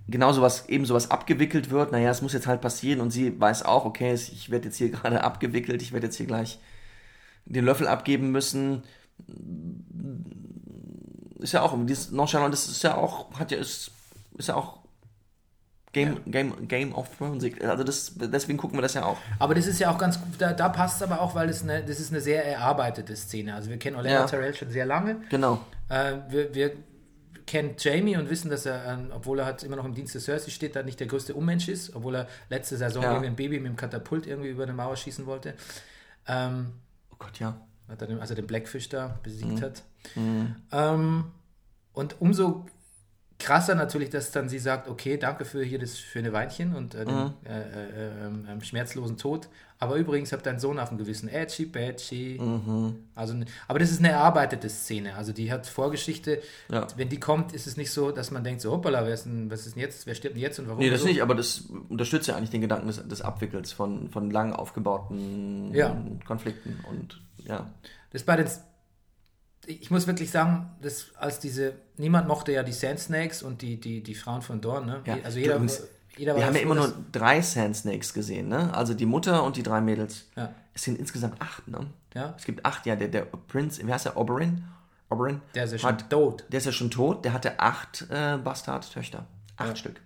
genau 0.08 0.32
sowas, 0.32 0.68
eben 0.68 0.86
sowas 0.86 1.10
abgewickelt 1.10 1.70
wird. 1.70 1.92
Naja, 1.92 2.10
es 2.10 2.22
muss 2.22 2.32
jetzt 2.32 2.46
halt 2.46 2.60
passieren 2.62 3.00
und 3.00 3.10
sie 3.10 3.38
weiß 3.40 3.64
auch, 3.64 3.84
okay, 3.84 4.14
ich 4.14 4.50
werde 4.50 4.64
jetzt 4.66 4.76
hier 4.78 4.88
gerade 4.96 5.22
abgewickelt, 5.22 5.82
ich 5.82 5.92
werde 5.92 6.06
jetzt 6.06 6.16
hier 6.16 6.26
gleich 6.26 6.58
den 7.44 7.64
Löffel 7.64 7.86
abgeben 7.86 8.30
müssen. 8.32 8.82
Ist 11.38 11.52
ja 11.52 11.62
auch, 11.62 11.74
dieses 11.86 12.10
Nonchalant, 12.10 12.52
das 12.52 12.68
ist 12.68 12.82
ja 12.82 12.96
auch, 12.96 13.32
hat 13.38 13.50
ja, 13.50 13.58
ist, 13.58 13.90
ist 14.36 14.48
ja 14.48 14.56
auch 14.56 14.78
Game, 15.92 16.20
Game, 16.26 16.68
Game 16.68 16.94
of 16.94 17.08
Thrones. 17.16 17.44
Also 17.62 17.82
das, 17.82 18.12
deswegen 18.16 18.58
gucken 18.58 18.78
wir 18.78 18.82
das 18.82 18.94
ja 18.94 19.04
auch. 19.04 19.16
Aber 19.38 19.54
das 19.54 19.66
ist 19.66 19.80
ja 19.80 19.90
auch 19.92 19.98
ganz, 19.98 20.20
da, 20.38 20.52
da 20.52 20.68
passt 20.68 20.96
es 20.96 21.02
aber 21.02 21.20
auch, 21.20 21.34
weil 21.34 21.48
das, 21.48 21.62
eine, 21.62 21.82
das 21.82 21.98
ist 21.98 22.12
eine 22.12 22.20
sehr 22.20 22.44
erarbeitete 22.44 23.16
Szene. 23.16 23.54
Also 23.54 23.70
wir 23.70 23.78
kennen 23.78 23.96
Olenna 23.96 24.20
Ja. 24.20 24.26
Tyrell 24.26 24.54
schon 24.54 24.70
sehr 24.70 24.86
lange. 24.86 25.16
Genau. 25.30 25.60
Äh, 25.88 26.16
wir, 26.28 26.54
wir 26.54 26.72
kennen 27.46 27.74
Jamie 27.76 28.16
und 28.16 28.30
wissen, 28.30 28.50
dass 28.50 28.66
er, 28.66 28.84
ähm, 28.86 29.10
obwohl 29.12 29.40
er 29.40 29.46
halt 29.46 29.64
immer 29.64 29.74
noch 29.74 29.84
im 29.84 29.94
Dienst 29.94 30.14
der 30.14 30.20
Cersei 30.20 30.50
steht, 30.50 30.76
da 30.76 30.84
nicht 30.84 31.00
der 31.00 31.08
größte 31.08 31.34
Unmensch 31.34 31.66
ist, 31.68 31.96
obwohl 31.96 32.14
er 32.14 32.28
letzte 32.50 32.76
Saison 32.76 33.02
Ja. 33.02 33.10
irgendwie 33.10 33.26
ein 33.28 33.36
Baby 33.36 33.58
mit 33.58 33.72
dem 33.72 33.76
Katapult 33.76 34.26
irgendwie 34.28 34.50
über 34.50 34.62
eine 34.62 34.72
Mauer 34.74 34.94
schießen 34.96 35.26
wollte. 35.26 35.54
Ähm, 36.28 36.74
Oh 37.12 37.16
Gott, 37.18 37.38
ja. 37.40 37.56
Er 37.98 38.20
als 38.20 38.30
er 38.30 38.36
den 38.36 38.46
Blackfish 38.46 38.88
da 38.88 39.18
besiegt 39.22 39.52
Mhm. 39.52 39.60
hat. 39.62 39.82
Ähm, 40.72 41.24
und 41.92 42.20
umso 42.20 42.66
krasser 43.40 43.74
natürlich, 43.74 44.10
dass 44.10 44.30
dann 44.30 44.48
sie 44.48 44.58
sagt, 44.60 44.88
okay, 44.88 45.16
danke 45.16 45.44
für 45.44 45.64
hier 45.64 45.78
das 45.78 45.98
schöne 45.98 46.32
Weinchen 46.32 46.74
und 46.74 46.94
äh, 46.94 47.04
den 47.04 47.14
Mhm. 47.16 47.32
äh, 47.44 47.60
äh, 47.60 48.26
ähm, 48.26 48.46
ähm, 48.48 48.60
schmerzlosen 48.62 49.16
Tod. 49.16 49.48
Aber 49.82 49.96
übrigens 49.96 50.30
habt 50.32 50.44
deinen 50.44 50.58
Sohn 50.58 50.78
auf 50.78 50.90
dem 50.90 50.98
Gewissen. 50.98 51.28
Edgy, 51.28 51.64
badgy. 51.64 52.38
Mhm. 52.38 52.96
Also, 53.14 53.34
aber 53.66 53.78
das 53.78 53.90
ist 53.90 54.00
eine 54.00 54.10
erarbeitete 54.10 54.68
Szene. 54.68 55.14
Also 55.14 55.32
die 55.32 55.50
hat 55.50 55.66
Vorgeschichte. 55.66 56.42
Ja. 56.70 56.86
Wenn 56.96 57.08
die 57.08 57.18
kommt, 57.18 57.54
ist 57.54 57.66
es 57.66 57.78
nicht 57.78 57.90
so, 57.90 58.10
dass 58.10 58.30
man 58.30 58.44
denkt, 58.44 58.60
so 58.60 58.72
hoppala, 58.72 59.06
wer 59.06 59.14
ist 59.14 59.24
denn, 59.24 59.50
was 59.50 59.66
ist 59.66 59.76
denn 59.76 59.82
jetzt, 59.82 60.06
wer 60.06 60.14
stirbt 60.14 60.36
denn 60.36 60.42
jetzt 60.42 60.58
und 60.58 60.68
warum? 60.68 60.80
Nee, 60.80 60.90
das 60.90 61.00
so. 61.00 61.06
nicht, 61.06 61.22
aber 61.22 61.34
das 61.34 61.64
unterstützt 61.88 62.28
ja 62.28 62.36
eigentlich 62.36 62.50
den 62.50 62.60
Gedanken 62.60 62.88
des, 62.88 63.08
des 63.08 63.22
Abwickels 63.22 63.72
von, 63.72 64.10
von 64.10 64.30
lang 64.30 64.52
aufgebauten 64.52 65.72
Ja. 65.74 65.96
Konflikten 66.26 66.78
und 66.90 67.20
ja. 67.44 67.70
Das 68.12 68.22
bei 68.22 68.36
den. 68.36 68.46
Ich 69.80 69.90
muss 69.90 70.06
wirklich 70.06 70.30
sagen, 70.30 70.70
dass 70.80 71.14
als 71.16 71.38
diese. 71.38 71.74
Niemand 71.96 72.28
mochte 72.28 72.52
ja 72.52 72.62
die 72.62 72.72
Sand 72.72 72.98
Snakes 72.98 73.42
und 73.42 73.62
die, 73.62 73.78
die, 73.78 74.02
die 74.02 74.14
Frauen 74.14 74.42
von 74.42 74.60
Dorn, 74.60 74.86
ne? 74.86 75.02
ja. 75.04 75.18
Also 75.22 75.38
jeder, 75.38 75.56
Übrigens, 75.56 75.82
jeder 76.16 76.36
wir 76.36 76.46
haben 76.46 76.54
ja 76.54 76.62
immer 76.62 76.74
nur 76.74 76.92
drei 77.12 77.42
Sand 77.42 77.76
Snakes 77.76 78.12
gesehen, 78.14 78.48
ne? 78.48 78.74
Also 78.74 78.94
die 78.94 79.06
Mutter 79.06 79.44
und 79.44 79.56
die 79.56 79.62
drei 79.62 79.80
Mädels. 79.80 80.26
Ja. 80.36 80.54
Es 80.74 80.82
sind 80.82 80.98
insgesamt 80.98 81.40
acht, 81.40 81.68
ne? 81.68 81.86
Ja. 82.14 82.34
Es 82.36 82.44
gibt 82.44 82.64
acht, 82.64 82.86
ja, 82.86 82.96
der, 82.96 83.08
der 83.08 83.22
Prinz, 83.22 83.78
wie 83.84 83.92
heißt 83.92 84.06
der, 84.06 84.16
Oberyn? 84.16 84.64
Oberyn? 85.10 85.40
Der 85.54 85.64
ist 85.64 85.72
ja 85.72 85.78
schon 85.78 85.90
hat, 85.90 86.10
tot. 86.10 86.44
Der 86.48 86.58
ist 86.58 86.66
ja 86.66 86.72
schon 86.72 86.90
tot, 86.90 87.24
der 87.24 87.32
hatte 87.32 87.58
acht 87.60 88.06
äh, 88.10 88.38
Bastardtöchter. 88.38 89.26
Acht 89.56 89.68
Ja. 89.68 89.76
Stück. 89.76 90.00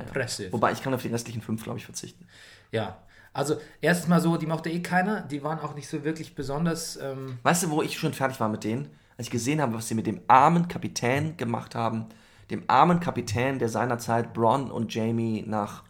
Impressive. 0.00 0.52
Wobei 0.52 0.72
ich 0.72 0.82
kann 0.82 0.94
auf 0.94 1.02
die 1.02 1.08
restlichen 1.08 1.42
fünf, 1.42 1.62
glaube 1.62 1.78
ich, 1.78 1.84
verzichten. 1.84 2.26
Ja. 2.70 2.98
Also, 3.36 3.56
erstens 3.80 4.08
mal 4.08 4.20
so, 4.20 4.36
die 4.36 4.46
mochte 4.46 4.70
eh 4.70 4.80
keiner. 4.80 5.20
Die 5.22 5.42
waren 5.42 5.60
auch 5.60 5.74
nicht 5.74 5.88
so 5.88 6.04
wirklich 6.04 6.34
besonders. 6.34 6.96
Ähm, 6.96 7.38
Weißt 7.42 7.64
du, 7.64 7.70
wo 7.70 7.82
ich 7.82 7.98
schon 7.98 8.12
fertig 8.14 8.40
war 8.40 8.48
mit 8.48 8.64
denen? 8.64 8.88
Als 9.18 9.26
ich 9.28 9.30
gesehen 9.30 9.60
habe, 9.60 9.74
was 9.74 9.88
sie 9.88 9.94
mit 9.94 10.06
dem 10.06 10.20
armen 10.28 10.68
Kapitän 10.68 11.36
gemacht 11.36 11.74
haben. 11.74 12.06
Dem 12.50 12.64
armen 12.68 13.00
Kapitän, 13.00 13.58
der 13.58 13.68
seinerzeit 13.68 14.32
Bronn 14.32 14.70
und 14.70 14.94
Jamie 14.94 15.42
nach 15.46 15.84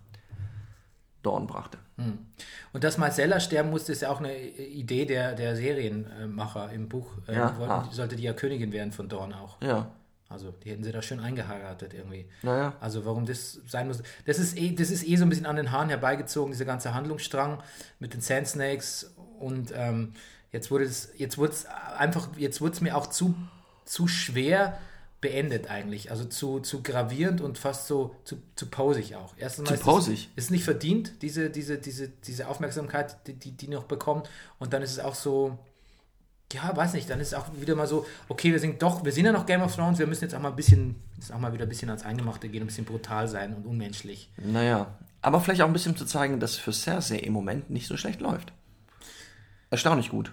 Dorn 1.22 1.46
brachte. 1.46 1.78
und 2.72 2.84
dass 2.84 2.98
Marcella 2.98 3.40
sterben 3.40 3.70
musste, 3.70 3.92
ist 3.92 4.02
ja 4.02 4.10
auch 4.10 4.20
eine 4.20 4.36
Idee 4.38 5.06
der, 5.06 5.34
der 5.34 5.56
Serienmacher 5.56 6.70
im 6.72 6.88
Buch. 6.88 7.08
Äh, 7.26 7.34
Ja, 7.34 7.56
wollten, 7.58 7.72
ah. 7.72 7.88
Sollte 7.90 8.16
die 8.16 8.22
ja 8.22 8.32
Königin 8.32 8.70
werden 8.72 8.92
von 8.92 9.08
Dorn 9.08 9.32
auch. 9.32 9.60
Ja. 9.62 9.90
Also, 10.28 10.50
die 10.64 10.70
hätten 10.70 10.82
sie 10.82 10.90
da 10.92 11.02
schön 11.02 11.20
eingeheiratet 11.20 11.94
irgendwie. 11.94 12.26
Naja. 12.42 12.76
Also, 12.80 13.04
warum 13.04 13.26
das 13.26 13.60
sein 13.68 13.86
muss. 13.86 14.02
Das 14.24 14.38
ist, 14.38 14.56
eh, 14.58 14.74
das 14.74 14.90
ist 14.90 15.06
eh 15.06 15.16
so 15.16 15.24
ein 15.24 15.28
bisschen 15.28 15.46
an 15.46 15.56
den 15.56 15.70
Haaren 15.70 15.88
herbeigezogen, 15.88 16.50
dieser 16.52 16.64
ganze 16.64 16.94
Handlungsstrang 16.94 17.62
mit 18.00 18.12
den 18.12 18.20
Sand 18.20 18.48
Snakes. 18.48 19.14
Und 19.38 19.72
ähm, 19.74 20.14
jetzt 20.50 20.70
wurde 20.70 20.84
es, 20.84 21.10
jetzt 21.16 21.38
wurde 21.38 21.52
es 21.52 21.66
einfach, 21.66 22.28
jetzt 22.36 22.60
wurde 22.60 22.72
es 22.72 22.80
mir 22.80 22.96
auch 22.96 23.06
zu, 23.06 23.34
zu 23.84 24.08
schwer 24.08 24.78
beendet 25.20 25.70
eigentlich. 25.70 26.10
Also 26.10 26.24
zu, 26.24 26.60
zu 26.60 26.82
gravierend 26.82 27.40
und 27.40 27.56
fast 27.58 27.86
so 27.86 28.16
zu, 28.24 28.36
zu 28.54 28.66
posig 28.66 29.14
auch. 29.16 29.32
Erstens 29.38 29.68
Zu 29.68 29.74
ist 29.74 29.80
es- 29.80 29.86
posig? 29.86 30.30
Ist 30.36 30.50
nicht 30.50 30.64
verdient, 30.64 31.22
diese, 31.22 31.50
diese, 31.50 31.78
diese, 31.78 32.08
diese 32.08 32.48
Aufmerksamkeit, 32.48 33.16
die, 33.26 33.32
die, 33.34 33.52
die 33.52 33.68
noch 33.68 33.84
bekommt. 33.84 34.28
Und 34.58 34.72
dann 34.72 34.82
ist 34.82 34.90
es 34.92 34.98
auch 34.98 35.14
so, 35.14 35.58
ja, 36.52 36.74
weiß 36.76 36.92
nicht, 36.94 37.10
dann 37.10 37.18
ist 37.20 37.28
es 37.28 37.34
auch 37.34 37.46
wieder 37.60 37.74
mal 37.74 37.86
so, 37.86 38.06
okay, 38.28 38.52
wir 38.52 38.60
sind 38.60 38.80
doch, 38.82 39.04
wir 39.04 39.12
sind 39.12 39.24
ja 39.26 39.32
noch 39.32 39.46
Game 39.46 39.62
of 39.62 39.74
Thrones, 39.74 39.98
wir 39.98 40.06
müssen 40.06 40.24
jetzt 40.24 40.34
auch 40.34 40.40
mal 40.40 40.50
ein 40.50 40.56
bisschen, 40.56 40.96
jetzt 41.16 41.32
auch 41.32 41.38
mal 41.40 41.52
wieder 41.52 41.64
ein 41.64 41.68
bisschen 41.68 41.88
ans 41.88 42.04
Eingemachte 42.04 42.48
gehen, 42.48 42.62
ein 42.62 42.66
bisschen 42.66 42.84
brutal 42.84 43.26
sein 43.28 43.54
und 43.54 43.66
unmenschlich. 43.66 44.30
Naja. 44.36 44.94
Aber 45.22 45.40
vielleicht 45.40 45.62
auch 45.62 45.66
ein 45.66 45.72
bisschen 45.72 45.96
zu 45.96 46.04
zeigen, 46.06 46.38
dass 46.38 46.54
für 46.56 46.72
Cersei 46.72 47.16
im 47.18 47.32
Moment 47.32 47.68
nicht 47.70 47.88
so 47.88 47.96
schlecht 47.96 48.20
läuft. 48.20 48.52
Erstaunlich 49.70 50.10
gut. 50.10 50.32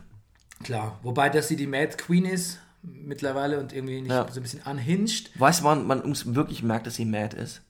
Klar, 0.64 1.00
wobei, 1.02 1.30
dass 1.30 1.48
sie 1.48 1.56
die 1.56 1.66
Mad 1.68 1.98
Queen 1.98 2.26
ist 2.26 2.60
mittlerweile 2.84 3.60
und 3.60 3.74
irgendwie 3.74 4.02
nicht 4.02 4.12
Ja. 4.12 4.28
so 4.32 4.40
ein 4.40 4.44
bisschen 4.44 4.62
unhinged. 4.64 5.32
Weißt 5.40 5.62
du, 5.62 5.64
wann 5.64 5.88
man 5.88 6.02
uns 6.02 6.36
wirklich 6.36 6.62
merkt, 6.64 6.86
dass 6.86 6.96
sie 6.96 7.06
mad 7.06 7.36
ist? 7.36 7.62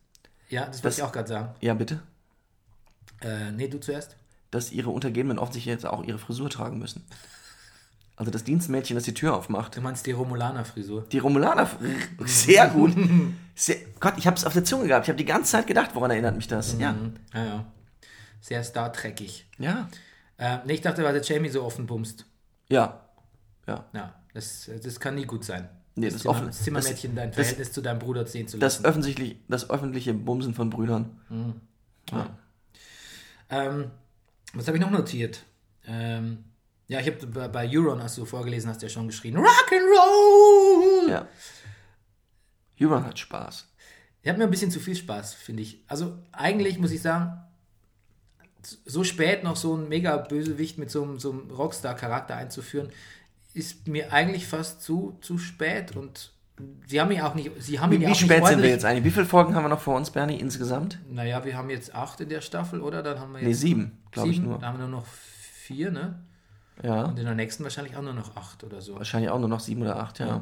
Ja, 0.49 0.65
das 0.65 0.77
wollte 0.77 0.87
Das- 0.87 0.97
ich 0.97 1.03
auch 1.03 1.11
gerade 1.11 1.29
sagen. 1.29 1.55
Ja, 1.61 1.73
bitte? 1.75 2.01
Äh, 3.21 3.51
nee, 3.51 3.67
du 3.69 3.79
zuerst. 3.79 4.15
Dass 4.51 4.71
ihre 4.71 4.89
Untergebenen 4.89 5.39
offensichtlich 5.39 5.73
jetzt 5.73 5.85
auch 5.85 6.03
ihre 6.03 6.19
Frisur 6.19 6.49
tragen 6.49 6.77
müssen. 6.77 7.03
Also 8.15 8.31
das 8.31 8.43
Dienstmädchen, 8.43 8.95
das 8.95 9.05
die 9.05 9.13
Tür 9.13 9.35
aufmacht. 9.35 9.75
Du 9.75 9.81
meinst 9.81 10.05
die 10.05 10.11
Romulaner-Frisur. 10.11 11.07
Die 11.11 11.17
Romulaner, 11.19 11.67
sehr 12.25 12.67
gut. 12.69 12.93
Sehr, 13.55 13.75
Gott, 13.99 14.15
ich 14.17 14.25
habe 14.25 14.35
es 14.35 14.45
auf 14.45 14.53
der 14.53 14.63
Zunge 14.63 14.87
gehabt. 14.87 15.05
Ich 15.05 15.09
habe 15.09 15.17
die 15.17 15.25
ganze 15.25 15.51
Zeit 15.51 15.67
gedacht, 15.67 15.91
woran 15.93 16.09
erinnert 16.09 16.35
mich 16.35 16.47
das? 16.47 16.75
Ja. 16.79 16.95
Ja, 17.31 17.45
ja. 17.45 17.65
Sehr 18.41 18.63
Star 18.63 18.91
Trekig. 18.91 19.45
Ja. 19.59 19.87
Äh, 20.37 20.57
nee, 20.65 20.73
ich 20.73 20.81
dachte, 20.81 21.03
weil 21.03 21.13
der 21.13 21.21
Jamie 21.21 21.49
so 21.49 21.63
offen 21.63 21.85
bumst. 21.85 22.25
Ja. 22.69 23.01
Ja. 23.67 23.85
Ja, 23.93 24.15
das, 24.33 24.71
das 24.83 24.99
kann 24.99 25.13
nie 25.13 25.25
gut 25.25 25.43
sein. 25.45 25.69
Nee, 25.93 26.07
das, 26.07 26.13
das 26.13 26.21
Zimmer, 26.23 26.31
offen- 26.33 26.47
das 26.47 26.63
Zimmermädchen 26.63 27.15
dein 27.15 27.29
das- 27.29 27.35
Verhältnis 27.35 27.71
zu 27.71 27.81
deinem 27.81 27.99
Bruder 27.99 28.25
sehen 28.25 28.47
zu 28.47 28.57
Das, 28.57 28.77
lassen. 28.77 28.85
öffentliche, 28.87 29.35
das 29.47 29.69
öffentliche 29.69 30.15
Bumsen 30.15 30.55
von 30.55 30.71
Brüdern. 30.71 31.21
Ähm, 33.51 33.91
was 34.53 34.67
habe 34.67 34.77
ich 34.77 34.83
noch 34.83 34.89
notiert? 34.91 35.43
Ähm, 35.85 36.43
ja, 36.93 36.99
ich 36.99 37.07
habe 37.07 37.49
bei, 37.49 37.67
Euron, 37.67 38.03
hast 38.03 38.19
du 38.19 38.25
vorgelesen, 38.25 38.69
hast 38.69 38.83
ja 38.83 38.89
schon 38.89 39.07
geschrien, 39.07 39.35
Rock'n'Roll! 39.35 41.09
Ja. 41.09 41.27
Euron 42.79 43.03
hat 43.03 43.17
Spaß. 43.17 43.67
Ich 44.21 44.29
habe 44.29 44.37
mir 44.37 44.43
ein 44.43 44.51
bisschen 44.51 44.69
zu 44.69 44.79
viel 44.79 44.95
Spaß, 44.95 45.33
finde 45.33 45.63
ich. 45.63 45.83
Also 45.87 46.19
eigentlich 46.31 46.77
muss 46.77 46.91
ich 46.91 47.01
sagen, 47.01 47.41
so 48.85 49.03
spät 49.03 49.43
noch 49.43 49.55
so 49.55 49.75
ein 49.75 49.89
mega 49.89 50.17
Bösewicht 50.17 50.77
mit 50.77 50.91
so 50.91 51.01
einem, 51.01 51.17
so 51.19 51.31
einem 51.31 51.49
Rockstar-Charakter 51.49 52.35
einzuführen, 52.35 52.89
ist 53.55 53.87
mir 53.87 54.13
eigentlich 54.13 54.45
fast 54.45 54.83
zu, 54.83 55.17
zu 55.21 55.39
spät 55.39 55.95
und 55.95 56.31
sie 56.85 57.01
haben 57.01 57.09
ihn 57.09 57.21
auch 57.21 57.33
nicht, 57.33 57.49
sie 57.57 57.79
haben 57.79 57.91
ihn 57.91 58.01
Wie, 58.01 58.03
ja 58.03 58.11
wie 58.11 58.15
spät 58.15 58.45
sind 58.45 58.61
wir 58.61 58.69
jetzt 58.69 58.85
eigentlich? 58.85 59.05
Wie 59.05 59.11
viele 59.11 59.25
Folgen 59.25 59.55
haben 59.55 59.63
wir 59.63 59.69
noch 59.69 59.81
vor 59.81 59.97
uns, 59.97 60.11
Bernie, 60.11 60.39
insgesamt? 60.39 60.99
Naja, 61.09 61.43
wir 61.43 61.57
haben 61.57 61.71
jetzt 61.71 61.95
acht 61.95 62.21
in 62.21 62.29
der 62.29 62.41
Staffel, 62.41 62.81
oder? 62.81 63.01
Dann 63.01 63.19
haben 63.19 63.33
wir 63.33 63.39
jetzt 63.39 63.47
Nee, 63.47 63.53
sieben, 63.53 64.03
glaube 64.11 64.29
ich 64.29 64.39
nur. 64.39 64.59
Dann 64.59 64.69
haben 64.69 64.77
wir 64.77 64.87
nur 64.87 64.99
noch 64.99 65.07
vier, 65.07 65.89
ne? 65.89 66.19
Ja. 66.81 67.03
Und 67.05 67.19
in 67.19 67.25
der 67.25 67.35
nächsten 67.35 67.63
wahrscheinlich 67.63 67.95
auch 67.95 68.01
nur 68.01 68.13
noch 68.13 68.35
acht 68.35 68.63
oder 68.63 68.81
so. 68.81 68.95
Wahrscheinlich 68.95 69.29
auch 69.29 69.39
nur 69.39 69.49
noch 69.49 69.59
sieben 69.59 69.81
oder 69.83 69.97
acht, 69.99 70.19
ja. 70.19 70.41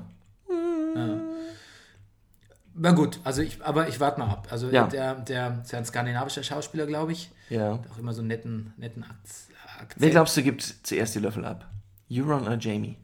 Na 2.74 2.92
gut, 2.92 3.20
also 3.26 3.42
ich, 3.42 3.62
aber 3.64 3.90
ich 3.90 4.00
warte 4.00 4.20
mal 4.20 4.30
ab. 4.30 4.48
Also 4.50 4.70
Ja. 4.70 4.88
der, 4.88 5.16
der 5.16 5.60
ist 5.64 5.72
ja 5.72 5.80
ein 5.80 5.86
skandinavischer 5.86 6.42
Schauspieler, 6.44 6.86
glaube 6.86 7.12
ich. 7.12 7.30
Ja. 7.50 7.80
Auch 7.92 7.98
immer 7.98 8.14
so 8.14 8.22
einen 8.22 8.30
netten, 8.30 8.74
netten 8.78 9.04
Akz- 9.04 9.50
Akzent. 9.80 10.02
Wer 10.02 10.10
glaubst 10.10 10.38
du 10.38 10.44
gibt 10.44 10.62
zuerst 10.84 11.14
die 11.16 11.20
Löffel 11.20 11.44
ab? 11.44 11.70
Euron 12.10 12.44
oder 12.44 12.58
Jamie? 12.58 12.98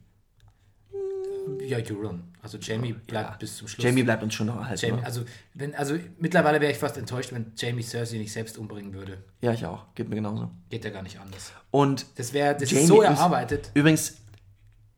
Ja, 1.62 1.78
Euron. 1.78 2.24
Also 2.42 2.58
Jamie 2.58 2.94
bleibt 2.94 3.30
Ja. 3.32 3.36
bis 3.38 3.58
zum 3.58 3.68
Schluss. 3.68 3.84
Jamie 3.84 4.04
bleibt 4.04 4.24
uns 4.24 4.34
schon 4.34 4.48
noch 4.48 4.58
erhalten. 4.58 4.86
Jamie, 4.86 5.00
ne? 5.02 5.06
also, 5.06 5.24
wenn, 5.54 5.76
also 5.76 5.98
mittlerweile 6.20 6.62
wäre 6.62 6.72
ich 6.72 6.78
fast 6.78 6.98
enttäuscht, 6.98 7.32
wenn 7.34 7.52
Jamie 7.56 7.84
Cersei 7.84 8.18
nicht 8.18 8.32
selbst 8.32 8.58
umbringen 8.58 8.94
würde. 8.94 9.18
Ja, 9.42 9.52
ich 9.54 9.66
auch. 9.66 9.86
Geht 9.96 10.10
mir 10.10 10.16
genauso. 10.16 10.50
Geht 10.70 10.86
ja 10.86 10.92
gar 10.92 11.04
nicht 11.04 11.20
anders. 11.20 11.52
Und 11.72 12.06
Das 12.16 12.34
wäre, 12.34 12.56
das 12.56 12.70
Jamie 12.72 12.84
ist 12.84 12.88
so 12.88 13.02
erarbeitet. 13.02 13.72
übrigens, 13.74 14.18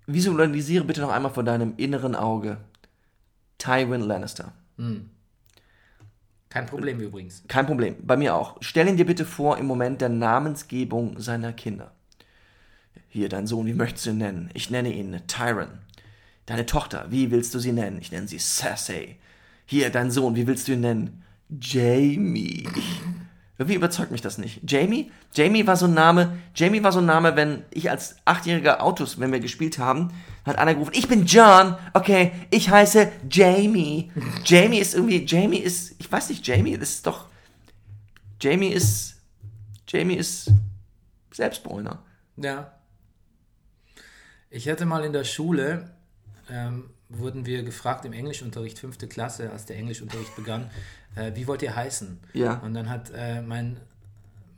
visualisiere 0.07 0.83
bitte 0.85 1.01
noch 1.01 1.09
einmal 1.11 1.31
vor 1.31 1.43
deinem 1.43 1.73
inneren 1.77 2.15
Auge 2.15 2.57
Tywin 3.57 4.01
Lannister. 4.01 4.53
Kein 6.49 6.65
Problem 6.65 6.99
übrigens. 6.99 7.43
Kein 7.47 7.65
Problem. 7.67 7.95
Bei 8.01 8.17
mir 8.17 8.33
auch. 8.35 8.57
Stell 8.61 8.87
ihn 8.87 8.97
dir 8.97 9.05
bitte 9.05 9.25
vor 9.25 9.57
im 9.57 9.65
Moment 9.67 10.01
der 10.01 10.09
Namensgebung 10.09 11.19
seiner 11.19 11.53
Kinder. 11.53 11.91
Hier, 13.07 13.27
dein 13.29 13.45
Sohn, 13.47 13.65
wie 13.65 13.73
möchtest 13.73 14.05
du 14.05 14.11
ihn 14.11 14.17
nennen? 14.19 14.49
Ich 14.53 14.69
nenne 14.69 14.91
ihn 14.93 15.19
Tyron. 15.27 15.67
Deine 16.49 16.65
Tochter, 16.65 17.05
wie 17.11 17.29
willst 17.29 17.53
du 17.53 17.59
sie 17.59 17.71
nennen? 17.71 17.99
Ich 18.01 18.11
nenne 18.11 18.27
sie 18.27 18.39
Cersei. 18.39 19.17
Hier, 19.67 19.91
dein 19.91 20.09
Sohn, 20.09 20.35
wie 20.35 20.47
willst 20.47 20.67
du 20.67 20.71
ihn 20.71 20.79
nennen? 20.79 21.23
Jamie. 21.61 22.67
Irgendwie 23.59 23.75
überzeugt 23.75 24.09
mich 24.09 24.21
das 24.21 24.39
nicht. 24.39 24.59
Jamie? 24.67 25.11
Jamie 25.35 25.67
war 25.67 25.77
so 25.77 25.85
ein 25.85 25.93
Name, 25.93 26.39
Jamie 26.55 26.81
war 26.81 26.91
so 26.91 27.01
ein 27.01 27.05
Name, 27.05 27.35
wenn 27.35 27.65
ich 27.69 27.91
als 27.91 28.15
achtjähriger 28.25 28.81
Autos, 28.81 29.19
wenn 29.19 29.31
wir 29.31 29.39
gespielt 29.39 29.77
haben, 29.77 30.11
hat 30.43 30.57
einer 30.57 30.73
gerufen, 30.73 30.93
ich 30.95 31.07
bin 31.07 31.27
John, 31.27 31.77
okay, 31.93 32.31
ich 32.49 32.71
heiße 32.71 33.11
Jamie. 33.29 34.11
Jamie 34.43 34.79
ist 34.79 34.95
irgendwie, 34.95 35.27
Jamie 35.27 35.59
ist, 35.59 35.97
ich 35.99 36.11
weiß 36.11 36.29
nicht, 36.29 36.47
Jamie, 36.47 36.79
das 36.79 36.89
ist 36.89 37.05
doch, 37.05 37.27
Jamie 38.41 38.69
ist, 38.69 39.17
Jamie 39.87 40.15
ist 40.15 40.51
Selbstbräuner. 41.31 42.01
Ja. 42.37 42.71
Ich 44.49 44.67
hatte 44.67 44.87
mal 44.87 45.05
in 45.05 45.13
der 45.13 45.25
Schule, 45.25 45.91
ähm, 46.51 46.89
wurden 47.09 47.45
wir 47.45 47.63
gefragt 47.63 48.05
im 48.05 48.13
Englischunterricht, 48.13 48.79
fünfte 48.79 49.07
Klasse, 49.07 49.51
als 49.51 49.65
der 49.65 49.77
Englischunterricht 49.77 50.35
begann, 50.35 50.69
äh, 51.15 51.31
wie 51.35 51.47
wollt 51.47 51.61
ihr 51.61 51.75
heißen? 51.75 52.19
Ja. 52.33 52.55
Und 52.59 52.73
dann 52.73 52.89
hat 52.89 53.11
äh, 53.15 53.41
mein, 53.41 53.79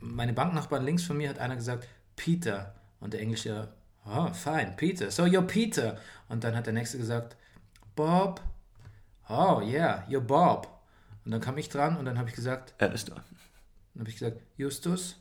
meine 0.00 0.32
Banknachbarn 0.32 0.84
links 0.84 1.04
von 1.04 1.16
mir 1.16 1.28
hat 1.28 1.38
einer 1.38 1.56
gesagt, 1.56 1.88
Peter. 2.16 2.74
Und 3.00 3.14
der 3.14 3.20
Englische, 3.20 3.68
oh, 4.06 4.32
fine, 4.32 4.74
Peter. 4.76 5.10
So 5.10 5.24
you're 5.24 5.42
Peter. 5.46 5.98
Und 6.28 6.44
dann 6.44 6.54
hat 6.54 6.66
der 6.66 6.72
nächste 6.72 6.98
gesagt, 6.98 7.36
Bob. 7.96 8.40
Oh, 9.28 9.60
yeah, 9.64 10.06
you're 10.08 10.20
Bob. 10.20 10.68
Und 11.24 11.30
dann 11.30 11.40
kam 11.40 11.56
ich 11.58 11.68
dran 11.68 11.96
und 11.96 12.04
dann 12.04 12.18
habe 12.18 12.28
ich 12.28 12.34
gesagt, 12.34 12.74
Er 12.78 12.92
ist 12.92 13.08
da. 13.08 13.14
dann 13.14 14.00
habe 14.00 14.10
ich 14.10 14.18
gesagt, 14.18 14.40
Justus. 14.56 15.16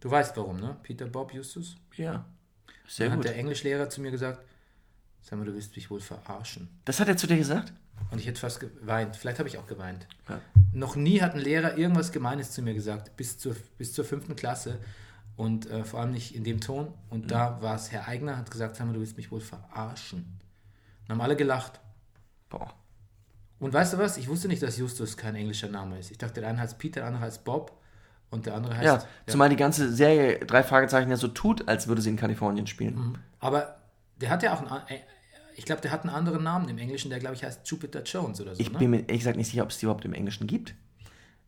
Du 0.00 0.10
weißt 0.10 0.36
warum, 0.36 0.60
ne? 0.60 0.76
Peter, 0.82 1.06
Bob, 1.06 1.32
Justus. 1.34 1.76
Ja. 1.96 2.24
Sehr 2.92 3.08
Dann 3.08 3.16
gut. 3.16 3.24
hat 3.24 3.32
der 3.32 3.40
Englischlehrer 3.40 3.88
zu 3.88 4.02
mir 4.02 4.10
gesagt, 4.10 4.44
sag 5.22 5.38
mal, 5.38 5.46
du 5.46 5.54
willst 5.54 5.74
mich 5.76 5.90
wohl 5.90 6.00
verarschen. 6.00 6.68
Das 6.84 7.00
hat 7.00 7.08
er 7.08 7.16
zu 7.16 7.26
dir 7.26 7.38
gesagt? 7.38 7.72
Und 8.10 8.18
ich 8.18 8.26
hätte 8.26 8.38
fast 8.38 8.60
geweint. 8.60 9.16
Vielleicht 9.16 9.38
habe 9.38 9.48
ich 9.48 9.56
auch 9.56 9.66
geweint. 9.66 10.06
Ja. 10.28 10.42
Noch 10.74 10.94
nie 10.94 11.22
hat 11.22 11.32
ein 11.32 11.40
Lehrer 11.40 11.78
irgendwas 11.78 12.12
Gemeines 12.12 12.50
zu 12.50 12.60
mir 12.60 12.74
gesagt, 12.74 13.16
bis 13.16 13.38
zur, 13.38 13.56
bis 13.78 13.94
zur 13.94 14.04
fünften 14.04 14.36
Klasse. 14.36 14.78
Und 15.36 15.70
äh, 15.70 15.84
vor 15.84 16.00
allem 16.00 16.12
nicht 16.12 16.34
in 16.34 16.44
dem 16.44 16.60
Ton. 16.60 16.92
Und 17.08 17.30
da 17.30 17.62
war 17.62 17.76
es 17.76 17.90
Herr 17.92 18.08
Eigner, 18.08 18.36
hat 18.36 18.50
gesagt, 18.50 18.76
sag 18.76 18.86
mal, 18.86 18.92
du 18.92 19.00
willst 19.00 19.16
mich 19.16 19.30
wohl 19.30 19.40
verarschen. 19.40 20.38
Und 21.04 21.08
haben 21.08 21.20
alle 21.22 21.36
gelacht. 21.36 21.80
Boah. 22.50 22.74
Und 23.58 23.72
weißt 23.72 23.94
du 23.94 23.98
was? 23.98 24.18
Ich 24.18 24.28
wusste 24.28 24.48
nicht, 24.48 24.62
dass 24.62 24.76
Justus 24.76 25.16
kein 25.16 25.34
englischer 25.34 25.68
Name 25.68 25.98
ist. 25.98 26.10
Ich 26.10 26.18
dachte, 26.18 26.42
der 26.42 26.50
eine 26.50 26.58
heißt 26.58 26.76
Peter, 26.76 27.00
der 27.00 27.06
andere 27.06 27.24
heißt 27.24 27.44
Bob 27.44 27.81
und 28.32 28.46
der 28.46 28.54
andere 28.54 28.76
heißt. 28.76 28.84
Ja, 28.84 29.02
zumal 29.28 29.48
die 29.48 29.56
ganze 29.56 29.92
Serie 29.92 30.40
drei 30.40 30.64
Fragezeichen 30.64 31.08
ja 31.10 31.16
so 31.16 31.28
tut, 31.28 31.68
als 31.68 31.86
würde 31.86 32.02
sie 32.02 32.10
in 32.10 32.16
Kalifornien 32.16 32.66
spielen. 32.66 33.18
Aber 33.38 33.76
der 34.20 34.30
hat 34.30 34.42
ja 34.42 34.52
auch 34.54 34.60
einen. 34.60 34.70
äh, 34.88 34.98
Ich 35.56 35.64
glaube, 35.66 35.80
der 35.82 35.90
hat 35.92 36.00
einen 36.00 36.10
anderen 36.14 36.42
Namen 36.42 36.68
im 36.68 36.78
Englischen, 36.78 37.10
der, 37.10 37.18
glaube 37.20 37.34
ich, 37.36 37.44
heißt 37.44 37.60
Jupiter 37.68 38.02
Jones 38.02 38.40
oder 38.40 38.54
so. 38.54 38.60
Ich 38.60 38.72
ne? 38.72 38.78
bin 38.78 38.90
mir 38.90 39.00
ehrlich 39.00 39.18
gesagt 39.20 39.36
nicht 39.36 39.50
sicher, 39.50 39.62
ob 39.62 39.70
es 39.70 39.78
die 39.78 39.84
überhaupt 39.84 40.04
im 40.04 40.14
Englischen 40.14 40.46
gibt. 40.46 40.74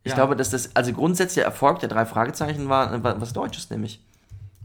Ich 0.03 0.11
Ja. 0.11 0.17
glaube, 0.17 0.37
dass 0.37 0.51
das, 0.51 0.77
also 0.77 0.93
grundsätzlich 0.93 1.37
der 1.37 1.45
Erfolg 1.47 1.79
der 1.81 1.89
drei 1.89 2.05
Fragezeichen 2.05 2.69
war, 2.69 3.03
war 3.03 3.19
was 3.21 3.33
Deutsches, 3.33 3.71
nämlich. 3.71 4.05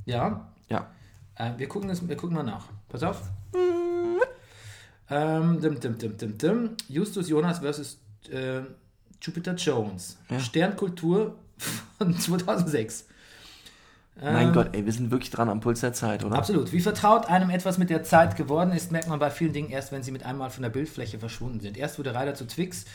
Ja, 0.05 0.51
Ja. 0.67 0.87
Äh, 1.35 1.51
wir, 1.57 1.69
gucken 1.69 1.87
das, 1.87 2.05
wir 2.05 2.17
gucken 2.17 2.35
mal 2.35 2.43
nach. 2.43 2.65
Pass 2.89 3.01
auf. 3.03 3.21
Ähm, 5.09 5.59
dim, 5.61 5.79
dim, 5.79 5.97
dim, 5.97 6.17
dim, 6.17 6.37
dim. 6.37 6.69
Justus 6.87 7.29
Jonas 7.29 7.59
versus 7.59 7.97
äh, 8.29 8.61
Jupiter 9.21 9.53
Jones. 9.55 10.17
Sternkultur 10.39 11.35
von 11.97 12.17
2006. 12.17 13.05
Mein 14.21 14.51
Gott, 14.51 14.69
ey, 14.73 14.85
wir 14.85 14.91
sind 14.91 15.11
wirklich 15.11 15.29
dran 15.29 15.49
am 15.49 15.61
Puls 15.61 15.79
der 15.79 15.93
Zeit, 15.93 16.25
oder? 16.25 16.35
Absolut. 16.35 16.73
Wie 16.73 16.81
vertraut 16.81 17.27
einem 17.27 17.49
etwas 17.49 17.77
mit 17.77 17.89
der 17.89 18.03
Zeit 18.03 18.35
geworden 18.35 18.71
ist, 18.73 18.91
merkt 18.91 19.07
man 19.07 19.19
bei 19.19 19.31
vielen 19.31 19.53
Dingen 19.53 19.69
erst, 19.69 19.91
wenn 19.91 20.03
sie 20.03 20.11
mit 20.11 20.25
einmal 20.25 20.49
von 20.49 20.61
der 20.61 20.69
Bildfläche 20.69 21.19
verschwunden 21.19 21.61
sind. 21.61 21.77
Erst 21.77 21.97
wurde 21.99 22.13
Reiter 22.13 22.35
zu 22.35 22.45
Twix, 22.45 22.85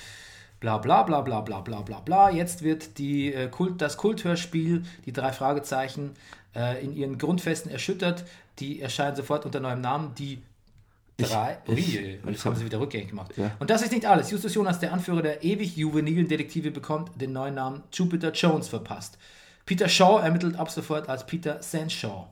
bla 0.60 0.76
bla 0.78 1.02
bla 1.02 1.22
bla 1.22 1.40
bla 1.40 1.60
bla 1.60 1.80
bla 1.80 2.00
bla. 2.00 2.30
Jetzt 2.30 2.62
wird 2.62 2.98
die, 2.98 3.32
äh, 3.32 3.48
Kult, 3.48 3.80
das 3.80 3.96
Kulthörspiel, 3.96 4.82
die 5.06 5.12
drei 5.12 5.32
Fragezeichen, 5.32 6.10
äh, 6.54 6.84
in 6.84 6.94
ihren 6.94 7.16
Grundfesten 7.16 7.70
erschüttert. 7.70 8.24
Die 8.58 8.80
erscheinen 8.80 9.16
sofort 9.16 9.46
unter 9.46 9.60
neuem 9.60 9.80
Namen. 9.80 10.14
Die 10.16 10.42
drei. 11.18 11.58
ich- 11.66 11.72
Ui, 11.98 12.00
ich 12.00 12.24
jetzt 12.26 12.44
haben 12.44 12.56
sie 12.56 12.64
wieder 12.64 12.80
rückgängig 12.80 13.08
gemacht. 13.08 13.32
Ja. 13.36 13.52
Und 13.58 13.70
das 13.70 13.82
ist 13.82 13.92
nicht 13.92 14.06
alles. 14.06 14.30
Justus 14.30 14.54
Jonas, 14.54 14.80
der 14.80 14.92
Anführer 14.92 15.22
der 15.22 15.44
ewig 15.44 15.76
juvenilen 15.76 16.28
Detektive, 16.28 16.70
bekommt 16.70 17.20
den 17.20 17.32
neuen 17.32 17.54
Namen 17.54 17.82
Jupiter 17.92 18.32
Jones 18.32 18.68
verpasst. 18.68 19.18
Peter 19.66 19.88
Shaw 19.88 20.20
ermittelt 20.22 20.56
ab 20.56 20.70
sofort 20.70 21.08
als 21.08 21.24
Peter 21.26 21.62
Sandshaw. 21.62 22.26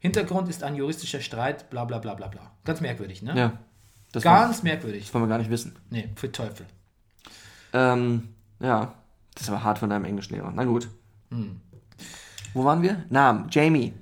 Hintergrund 0.00 0.48
ist 0.48 0.62
ein 0.62 0.74
juristischer 0.74 1.20
Streit, 1.20 1.70
bla 1.70 1.84
bla 1.84 1.98
bla 1.98 2.14
bla 2.14 2.28
bla. 2.28 2.50
Ganz 2.64 2.80
merkwürdig, 2.80 3.22
ne? 3.22 3.36
Ja. 3.36 3.58
Das 4.12 4.24
war, 4.24 4.44
Ganz 4.46 4.62
merkwürdig. 4.62 5.04
das 5.04 5.14
wollen 5.14 5.24
wir 5.24 5.28
gar 5.28 5.38
nicht 5.38 5.50
wissen. 5.50 5.74
Nee, 5.90 6.08
für 6.16 6.30
Teufel. 6.30 6.66
Ähm, 7.72 8.28
ja. 8.60 8.94
Das 9.34 9.50
war 9.50 9.64
hart 9.64 9.78
von 9.80 9.90
deinem 9.90 10.04
Englischlehrer. 10.04 10.52
Na 10.54 10.64
gut. 10.64 10.88
Hm. 11.30 11.60
Wo 12.52 12.64
waren 12.64 12.82
wir? 12.82 13.04
Namen. 13.10 13.48
Jamie. 13.50 13.92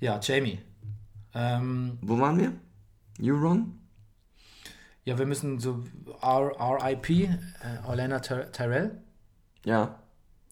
Ja, 0.00 0.20
Jamie. 0.22 0.58
Ähm, 1.34 1.98
Wo 2.02 2.18
waren 2.18 2.38
wir? 2.38 2.52
Euron? 3.20 3.78
ja, 5.04 5.18
wir 5.18 5.26
müssen 5.26 5.58
so 5.58 5.84
R- 6.22 6.52
RIP, 6.82 7.10
äh, 7.10 7.28
Orlana 7.86 8.20
Ty- 8.20 8.50
Tyrell, 8.52 9.02
Ja. 9.64 9.98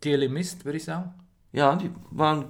Dearly 0.05 0.29
Missed, 0.29 0.65
würde 0.65 0.79
ich 0.79 0.85
sagen. 0.85 1.15
Ja, 1.53 1.77
die 1.77 1.91
waren. 2.11 2.47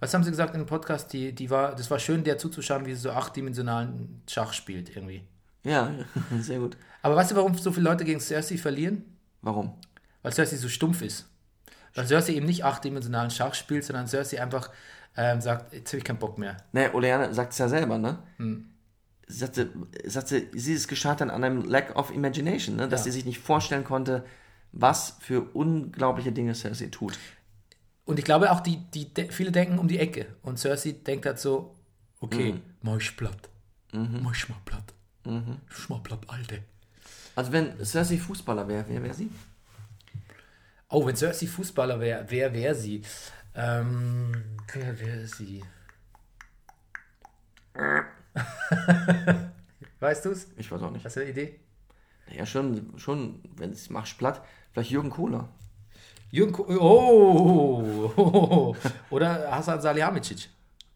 Was 0.00 0.12
haben 0.12 0.24
sie 0.24 0.30
gesagt 0.30 0.52
in 0.54 0.60
dem 0.62 0.66
Podcast? 0.66 1.12
Die, 1.12 1.32
die 1.32 1.48
war, 1.48 1.74
das 1.74 1.90
war 1.90 1.98
schön, 1.98 2.22
der 2.24 2.38
zuzuschauen, 2.38 2.84
wie 2.86 2.92
sie 2.94 3.00
so 3.00 3.10
achtdimensionalen 3.12 4.22
Schach 4.28 4.52
spielt 4.52 4.94
irgendwie. 4.94 5.22
Ja, 5.64 5.90
sehr 6.40 6.58
gut. 6.58 6.76
Aber 7.02 7.14
weißt 7.16 7.30
du, 7.30 7.36
warum 7.36 7.54
so 7.54 7.70
viele 7.72 7.88
Leute 7.88 8.04
gegen 8.04 8.20
Cersei 8.20 8.56
verlieren? 8.58 9.04
Warum? 9.42 9.74
Weil 10.22 10.32
Cersei 10.32 10.56
so 10.56 10.68
stumpf 10.68 11.02
ist. 11.02 11.28
Weil 11.94 12.06
Cersei 12.06 12.34
eben 12.34 12.46
nicht 12.46 12.64
achtdimensionalen 12.64 13.30
Schach 13.30 13.54
spielt, 13.54 13.84
sondern 13.84 14.06
Cersei 14.06 14.42
einfach 14.42 14.70
ähm, 15.16 15.40
sagt, 15.40 15.72
jetzt 15.72 15.90
habe 15.92 15.98
ich 15.98 16.04
keinen 16.04 16.18
Bock 16.18 16.36
mehr. 16.36 16.56
Ne, 16.72 16.92
Oleana 16.92 17.32
sagt 17.32 17.52
es 17.52 17.58
ja 17.58 17.68
selber, 17.68 17.96
ne? 17.96 18.18
Hm. 18.38 18.68
Sie 19.28 19.38
sagte, 19.38 19.70
sagte, 20.04 20.46
sie 20.52 20.72
ist 20.74 20.86
gescheitert 20.88 21.30
an 21.30 21.42
einem 21.44 21.64
Lack 21.64 21.96
of 21.96 22.12
Imagination, 22.12 22.76
ne? 22.76 22.88
dass 22.88 23.00
Ja. 23.00 23.04
sie 23.06 23.10
sich 23.12 23.24
nicht 23.24 23.40
vorstellen 23.40 23.82
konnte, 23.84 24.24
was 24.72 25.16
für 25.20 25.42
unglaubliche 25.52 26.30
Dinge 26.32 26.54
Cersei 26.54 26.86
tut. 26.86 27.18
Und 28.04 28.18
ich 28.20 28.24
glaube 28.24 28.52
auch, 28.52 28.60
die, 28.60 28.76
die, 28.94 29.12
de 29.12 29.30
viele 29.32 29.50
denken 29.50 29.78
um 29.78 29.88
die 29.88 29.98
Ecke. 29.98 30.26
Und 30.42 30.58
Cersei 30.60 30.92
denkt 30.92 31.26
halt 31.26 31.40
so, 31.40 31.74
okay, 32.20 32.52
Mhm. 32.52 32.62
mach 32.82 32.98
ich 32.98 33.16
platt. 33.16 33.48
Mach 33.92 34.34
ich 34.34 34.48
mal 34.48 34.58
platt. 34.64 34.94
Mhm. 35.24 35.56
Ich 35.76 35.88
mal 35.88 35.98
platt, 36.00 36.20
Alte. 36.28 36.62
Also 37.34 37.50
wenn 37.52 37.84
Cersei 37.84 38.18
Fußballer 38.18 38.68
wäre, 38.68 38.84
wer 38.88 39.02
wäre 39.02 39.14
sie? 39.14 39.28
Oh, 40.88 41.04
wenn 41.04 41.16
Cersei 41.16 41.46
Fußballer 41.48 41.98
wäre, 41.98 42.26
wer 42.28 42.52
wäre 42.52 42.74
sie? 42.76 43.02
Ähm, 43.56 44.32
wer 44.72 45.00
wäre 45.00 45.26
sie? 45.26 45.64
weißt 50.00 50.24
du 50.24 50.30
es? 50.30 50.48
Ich 50.56 50.70
weiß 50.70 50.82
auch 50.82 50.90
nicht. 50.90 51.04
Hast 51.04 51.16
du 51.16 51.20
eine 51.20 51.30
Idee? 51.30 51.60
Ja, 52.32 52.46
schon, 52.46 52.98
schon, 52.98 53.40
wenn 53.56 53.70
es 53.70 53.90
machst 53.90 54.18
platt, 54.18 54.42
vielleicht 54.72 54.90
Jürgen 54.90 55.10
Kohler. 55.10 55.48
Jürgen 56.30 56.52
Ko 56.52 56.66
oh, 56.68 58.76
Oder 59.10 59.50
Hasan 59.50 59.80
Salihamidzic. 59.80 60.48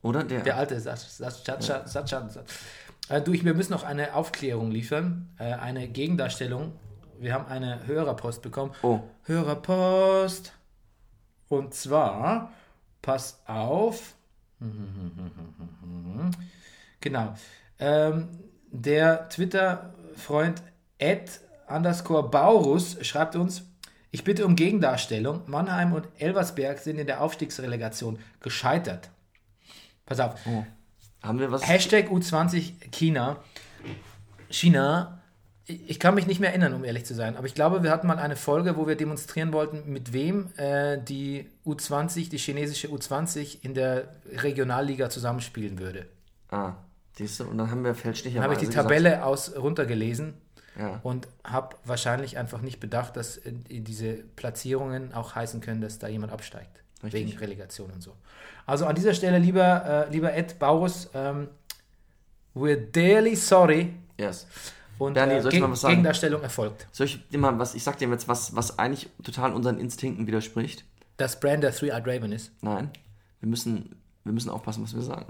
Oder 0.02 0.24
der, 0.24 0.40
Der 0.40 0.56
alte 0.56 0.80
Satschan. 0.80 1.86
Satschan. 1.86 2.30
Äh, 3.08 3.20
du, 3.20 3.32
ich, 3.32 3.44
wir 3.44 3.54
müssen 3.54 3.72
noch 3.72 3.84
eine 3.84 4.14
Aufklärung 4.14 4.70
liefern, 4.70 5.28
äh, 5.38 5.52
eine 5.52 5.88
Gegendarstellung. 5.88 6.72
Wir 7.18 7.34
haben 7.34 7.46
eine 7.46 7.86
Hörerpost 7.86 8.42
bekommen. 8.42 8.72
Oh. 8.82 9.00
Hörerpost. 9.24 10.52
Und 11.48 11.74
zwar, 11.74 12.52
pass 13.02 13.40
auf. 13.46 14.14
Genau. 17.00 17.34
Ähm, 17.78 18.28
der 18.70 19.28
Twitter-Freund 19.28 20.62
Ed 20.98 21.40
underscore 21.66 22.28
Baurus 22.28 22.96
schreibt 23.06 23.36
uns, 23.36 23.64
ich 24.10 24.24
bitte 24.24 24.44
um 24.44 24.56
Gegendarstellung. 24.56 25.42
Mannheim 25.46 25.92
und 25.92 26.08
Elversberg 26.18 26.78
sind 26.78 26.98
in 26.98 27.06
der 27.06 27.22
Aufstiegsrelegation 27.22 28.18
gescheitert. 28.40 29.08
Pass 30.04 30.18
auf. 30.18 30.34
haben 31.22 31.38
wir 31.38 31.52
was? 31.52 31.66
Hashtag 31.66 32.10
U20 32.10 32.90
China. 32.90 33.36
China. 34.48 35.16
Ich 35.66 35.88
ich 35.88 36.00
kann 36.00 36.16
mich 36.16 36.26
nicht 36.26 36.40
mehr 36.40 36.50
erinnern, 36.50 36.74
um 36.74 36.82
ehrlich 36.82 37.06
zu 37.06 37.14
sein. 37.14 37.36
Aber 37.36 37.46
ich 37.46 37.54
glaube, 37.54 37.84
wir 37.84 37.92
hatten 37.92 38.08
mal 38.08 38.18
eine 38.18 38.34
Folge, 38.34 38.76
wo 38.76 38.88
wir 38.88 38.96
demonstrieren 38.96 39.52
wollten, 39.52 39.92
mit 39.92 40.12
wem 40.12 40.48
äh, 40.56 40.98
die 40.98 41.48
U20, 41.64 42.28
die 42.28 42.38
chinesische 42.38 42.88
U20 42.88 43.62
in 43.62 43.74
der 43.74 44.16
Regionalliga 44.32 45.10
zusammenspielen 45.10 45.78
würde. 45.78 46.08
Ah, 46.48 46.72
siehst 47.16 47.40
du, 47.40 47.44
und 47.44 47.58
dann 47.58 47.70
haben 47.70 47.84
wir 47.84 47.94
fälschlicherweise 47.94 48.34
Dann 48.36 48.44
habe 48.44 48.54
ich 48.54 48.60
die 48.60 48.66
gesagt- 48.66 48.88
Tabelle 48.88 49.24
aus 49.24 49.56
runtergelesen 49.56 50.34
Ja. 50.78 51.00
und 51.02 51.28
habe 51.44 51.76
wahrscheinlich 51.84 52.38
einfach 52.38 52.60
nicht 52.62 52.80
bedacht, 52.80 53.16
dass 53.16 53.40
diese 53.44 54.14
Platzierungen 54.36 55.12
auch 55.14 55.34
heißen 55.34 55.60
können, 55.60 55.80
dass 55.80 55.98
da 55.98 56.08
jemand 56.08 56.32
absteigt. 56.32 56.82
Richtig. 57.02 57.28
Wegen 57.28 57.38
Relegation 57.38 57.90
und 57.90 58.02
so. 58.02 58.14
Also 58.66 58.84
an 58.86 58.94
dieser 58.94 59.14
Stelle, 59.14 59.38
lieber, 59.38 60.06
äh, 60.08 60.12
lieber 60.12 60.34
Ed 60.34 60.58
Baurus, 60.58 61.08
ähm, 61.14 61.48
we're 62.54 62.76
dearly 62.76 63.34
sorry. 63.36 63.94
Yes. 64.18 64.46
Und 64.98 65.14
Bernie, 65.14 65.34
äh, 65.34 65.40
soll 65.42 65.54
ich 65.54 65.60
mal 65.60 65.70
was 65.70 65.80
sagen? 65.80 65.92
Gegendarstellung 65.92 66.42
erfolgt. 66.42 66.86
Soll 66.92 67.06
ich 67.06 67.26
dir 67.28 67.38
mal 67.38 67.58
was, 67.58 67.74
ich 67.74 67.82
sag 67.82 67.96
dir 67.98 68.08
jetzt 68.10 68.28
was, 68.28 68.54
was 68.54 68.78
eigentlich 68.78 69.08
total 69.22 69.54
unseren 69.54 69.78
Instinkten 69.78 70.26
widerspricht? 70.26 70.84
Dass 71.16 71.40
Bran 71.40 71.62
der 71.62 71.72
Three-Eyed 71.74 72.06
Raven 72.06 72.32
ist. 72.32 72.52
Nein. 72.60 72.90
Wir 73.40 73.48
müssen, 73.48 73.96
wir 74.24 74.32
müssen 74.34 74.50
aufpassen, 74.50 74.82
was 74.84 74.94
wir 74.94 75.00
sagen. 75.02 75.24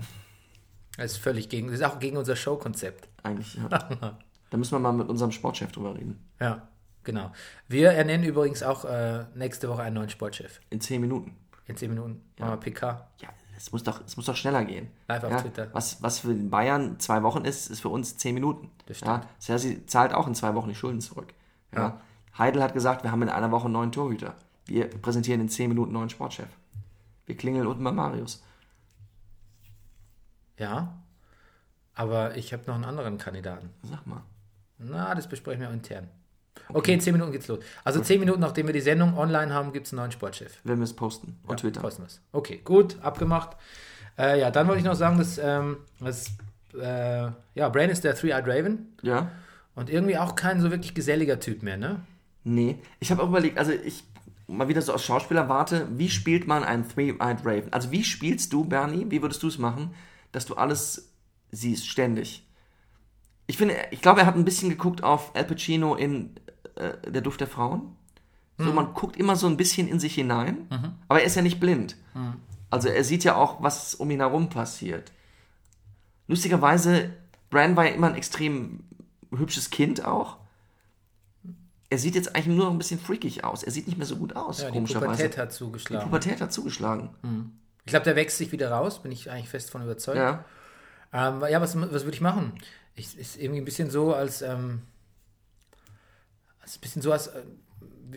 Das 0.96 1.12
ist 1.12 1.18
völlig 1.18 1.48
gegen, 1.48 1.68
das 1.68 1.76
ist 1.76 1.84
auch 1.84 1.98
gegen 1.98 2.16
unser 2.16 2.36
Showkonzept. 2.36 3.08
Eigentlich, 3.22 3.54
ja. 3.54 3.68
da 4.50 4.56
müssen 4.56 4.72
wir 4.72 4.78
mal 4.78 4.92
mit 4.92 5.08
unserem 5.08 5.32
Sportchef 5.32 5.72
drüber 5.72 5.94
reden. 5.94 6.28
Ja, 6.40 6.68
genau. 7.04 7.32
Wir 7.68 7.90
ernennen 7.90 8.24
übrigens 8.24 8.62
auch 8.62 8.84
äh, 8.84 9.24
nächste 9.34 9.68
Woche 9.68 9.82
einen 9.82 9.94
neuen 9.94 10.10
Sportchef. 10.10 10.60
In 10.70 10.80
zehn 10.80 11.00
Minuten. 11.00 11.36
In 11.70 11.76
10 11.76 11.90
Minuten 11.90 12.22
machen 12.36 12.50
wir 12.50 12.56
PK. 12.56 13.08
Ja, 13.18 13.28
es 13.56 13.70
muss 13.70 13.84
doch, 13.84 14.04
es 14.04 14.16
muss 14.16 14.26
doch 14.26 14.34
schneller 14.34 14.64
gehen. 14.64 14.88
Live 15.06 15.22
auf 15.22 15.30
ja, 15.30 15.40
Twitter. 15.40 15.68
Was, 15.72 16.02
was 16.02 16.18
für 16.18 16.34
den 16.34 16.50
Bayern 16.50 16.98
zwei 16.98 17.22
Wochen 17.22 17.44
ist, 17.44 17.70
ist 17.70 17.80
für 17.80 17.90
uns 17.90 18.16
zehn 18.16 18.34
Minuten. 18.34 18.70
Das 18.86 18.96
stimmt. 18.96 19.22
Ja, 19.22 19.30
Sersi 19.38 19.86
zahlt 19.86 20.12
auch 20.12 20.26
in 20.26 20.34
zwei 20.34 20.54
Wochen 20.56 20.68
die 20.68 20.74
Schulden 20.74 21.00
zurück. 21.00 21.32
Ja. 21.72 22.00
Heidel 22.36 22.62
hat 22.62 22.74
gesagt, 22.74 23.04
wir 23.04 23.12
haben 23.12 23.22
in 23.22 23.28
einer 23.28 23.52
Woche 23.52 23.66
einen 23.66 23.74
neuen 23.74 23.92
Torhüter. 23.92 24.34
Wir 24.66 24.88
präsentieren 24.88 25.40
in 25.40 25.48
zehn 25.48 25.68
Minuten 25.68 25.90
einen 25.90 25.98
neuen 25.98 26.10
Sportchef. 26.10 26.48
Wir 27.26 27.36
klingeln 27.36 27.68
unten 27.68 27.84
bei 27.84 27.92
Marius. 27.92 28.42
Ja. 30.60 30.94
Aber 31.94 32.36
ich 32.36 32.52
habe 32.52 32.62
noch 32.66 32.74
einen 32.76 32.84
anderen 32.84 33.18
Kandidaten. 33.18 33.70
Sag 33.82 34.06
mal. 34.06 34.22
Na, 34.78 35.14
das 35.14 35.28
besprechen 35.28 35.60
wir 35.62 35.70
intern. 35.70 36.08
Okay, 36.68 36.94
in 36.94 37.00
10 37.00 37.12
Minuten 37.12 37.32
geht's 37.32 37.48
los. 37.48 37.58
Also 37.84 38.00
10 38.00 38.20
Minuten, 38.20 38.40
nachdem 38.40 38.66
wir 38.66 38.72
die 38.72 38.80
Sendung 38.80 39.16
online 39.18 39.52
haben, 39.52 39.72
gibt 39.72 39.86
es 39.86 39.92
einen 39.92 39.98
neuen 40.00 40.12
Sportchef. 40.12 40.60
Wenn 40.64 40.78
wir 40.78 40.84
es 40.84 40.94
posten. 40.94 41.38
Und 41.46 41.60
Twitter. 41.60 41.80
Posten 41.80 42.02
wir's. 42.02 42.20
Okay, 42.32 42.60
gut, 42.64 42.96
abgemacht. 43.02 43.56
Äh, 44.18 44.40
ja, 44.40 44.50
dann 44.50 44.68
wollte 44.68 44.80
ich 44.80 44.84
noch 44.86 44.94
sagen, 44.94 45.18
dass, 45.18 45.38
ähm, 45.38 45.78
dass 45.98 46.28
äh, 46.78 47.28
ja, 47.54 47.68
Bran 47.68 47.90
ist 47.90 48.04
der 48.04 48.14
Three-Eyed 48.14 48.46
Raven 48.46 48.94
Ja? 49.02 49.30
und 49.74 49.90
irgendwie 49.90 50.18
auch 50.18 50.34
kein 50.34 50.60
so 50.60 50.70
wirklich 50.70 50.94
geselliger 50.94 51.40
Typ 51.40 51.62
mehr, 51.62 51.76
ne? 51.76 52.00
Nee. 52.44 52.78
Ich 53.00 53.10
habe 53.10 53.22
auch 53.22 53.28
überlegt, 53.28 53.58
also 53.58 53.72
ich 53.72 54.04
mal 54.46 54.68
wieder 54.68 54.82
so 54.82 54.92
aus 54.92 55.04
Schauspieler 55.04 55.48
warte, 55.48 55.86
wie 55.96 56.08
spielt 56.08 56.46
man 56.46 56.64
einen 56.64 56.88
Three-Eyed 56.88 57.44
Raven? 57.44 57.72
Also 57.72 57.90
wie 57.90 58.04
spielst 58.04 58.52
du, 58.52 58.64
Bernie, 58.64 59.06
wie 59.08 59.22
würdest 59.22 59.42
du 59.42 59.48
es 59.48 59.58
machen, 59.58 59.94
dass 60.32 60.46
du 60.46 60.54
alles 60.54 61.10
siehst, 61.50 61.86
ständig? 61.88 62.46
Ich 63.46 63.56
finde, 63.56 63.74
ich 63.90 64.00
glaube, 64.00 64.20
er 64.20 64.26
hat 64.26 64.36
ein 64.36 64.44
bisschen 64.44 64.68
geguckt 64.70 65.02
auf 65.02 65.34
Al 65.34 65.44
Pacino 65.44 65.94
in 65.96 66.36
äh, 66.76 67.10
Der 67.10 67.20
Duft 67.20 67.40
der 67.40 67.48
Frauen. 67.48 67.96
So, 68.58 68.72
man 68.74 68.92
guckt 68.92 69.16
immer 69.16 69.36
so 69.36 69.46
ein 69.46 69.56
bisschen 69.56 69.88
in 69.88 69.98
sich 69.98 70.14
hinein, 70.14 70.68
aber 71.08 71.20
er 71.20 71.26
ist 71.26 71.34
ja 71.34 71.40
nicht 71.40 71.60
blind. 71.60 71.96
Also 72.68 72.88
er 72.88 73.04
sieht 73.04 73.24
ja 73.24 73.34
auch, 73.34 73.62
was 73.62 73.94
um 73.94 74.10
ihn 74.10 74.20
herum 74.20 74.50
passiert. 74.50 75.12
Lustigerweise, 76.28 77.10
Bran 77.48 77.74
war 77.74 77.86
ja 77.86 77.94
immer 77.94 78.08
ein 78.08 78.14
extrem 78.16 78.84
hübsches 79.34 79.70
Kind 79.70 80.04
auch. 80.04 80.36
Er 81.88 81.98
sieht 81.98 82.14
jetzt 82.14 82.36
eigentlich 82.36 82.54
nur 82.54 82.66
noch 82.66 82.72
ein 82.72 82.78
bisschen 82.78 83.00
freakig 83.00 83.44
aus. 83.44 83.62
Er 83.62 83.72
sieht 83.72 83.86
nicht 83.86 83.96
mehr 83.96 84.06
so 84.06 84.16
gut 84.16 84.36
aus, 84.36 84.60
Ja, 84.60 84.66
die 84.68 84.74
komischerweise. 84.74 85.06
Pubertät 85.24 85.38
hat 85.38 85.50
die 85.52 85.56
zugeschlagen. 85.56 86.04
Pubertät 86.04 86.40
hat 86.42 86.52
zugeschlagen. 86.52 87.10
Ich 87.84 87.90
glaube, 87.90 88.04
der 88.04 88.16
wächst 88.16 88.38
sich 88.38 88.52
wieder 88.52 88.70
raus, 88.70 89.02
bin 89.02 89.10
ich 89.12 89.30
eigentlich 89.30 89.48
fest 89.48 89.70
von 89.70 89.82
überzeugt. 89.82 90.18
Ja. 90.18 90.44
Ähm, 91.12 91.42
ja, 91.50 91.60
was, 91.60 91.74
was 91.80 92.04
würde 92.04 92.14
ich 92.14 92.20
machen? 92.20 92.52
Ich, 92.94 93.18
ist 93.18 93.36
irgendwie 93.36 93.60
ein 93.60 93.64
bisschen 93.64 93.90
so, 93.90 94.14
als, 94.14 94.42
ähm, 94.42 94.82
als 96.60 96.76
ein 96.76 96.80
bisschen 96.80 97.02
so, 97.02 97.12
als 97.12 97.28
äh, 97.28 97.42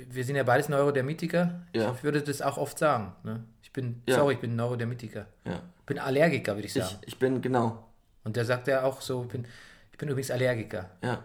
wir- 0.09 0.24
sind 0.26 0.36
ja 0.36 0.43
beides 0.43 0.70
Neurodermitiker. 0.70 1.61
Ja. 1.74 1.93
Ich 1.95 2.03
würde 2.03 2.22
das 2.22 2.41
auch 2.41 2.57
oft 2.57 2.78
sagen. 2.78 3.14
Ne? 3.24 3.43
Ich 3.61 3.72
bin, 3.72 4.01
Ja. 4.05 4.16
sorry, 4.18 4.36
ich 4.36 4.39
bin 4.39 4.55
Neurodermitiker. 4.55 5.26
ja. 5.45 5.61
Bin 5.86 5.99
Allergiker, 5.99 6.55
würde 6.55 6.66
ich 6.68 6.76
Ich, 6.76 6.82
sagen. 6.82 6.95
ich 7.05 7.20
bin, 7.20 7.41
genau. 7.41 7.86
Und 8.24 8.38
der 8.38 8.45
sagt 8.45 8.68
ja 8.70 8.84
auch 8.84 9.01
so, 9.01 9.24
ich 9.24 9.28
bin, 9.30 9.45
ich 9.91 9.97
bin 9.97 10.07
übrigens 10.07 10.32
Allergiker. 10.32 10.89
Ja. 11.03 11.22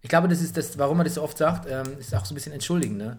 Ich 0.00 0.08
glaube, 0.08 0.26
das 0.28 0.40
ist 0.40 0.56
das, 0.56 0.78
warum 0.78 1.00
er 1.00 1.04
das 1.04 1.14
so 1.14 1.22
oft 1.22 1.36
sagt, 1.36 1.66
ähm, 1.68 1.98
ist 1.98 2.14
auch 2.14 2.24
so 2.24 2.32
ein 2.32 2.36
bisschen 2.36 2.52
entschuldigend. 2.54 2.96
Ne? 2.96 3.18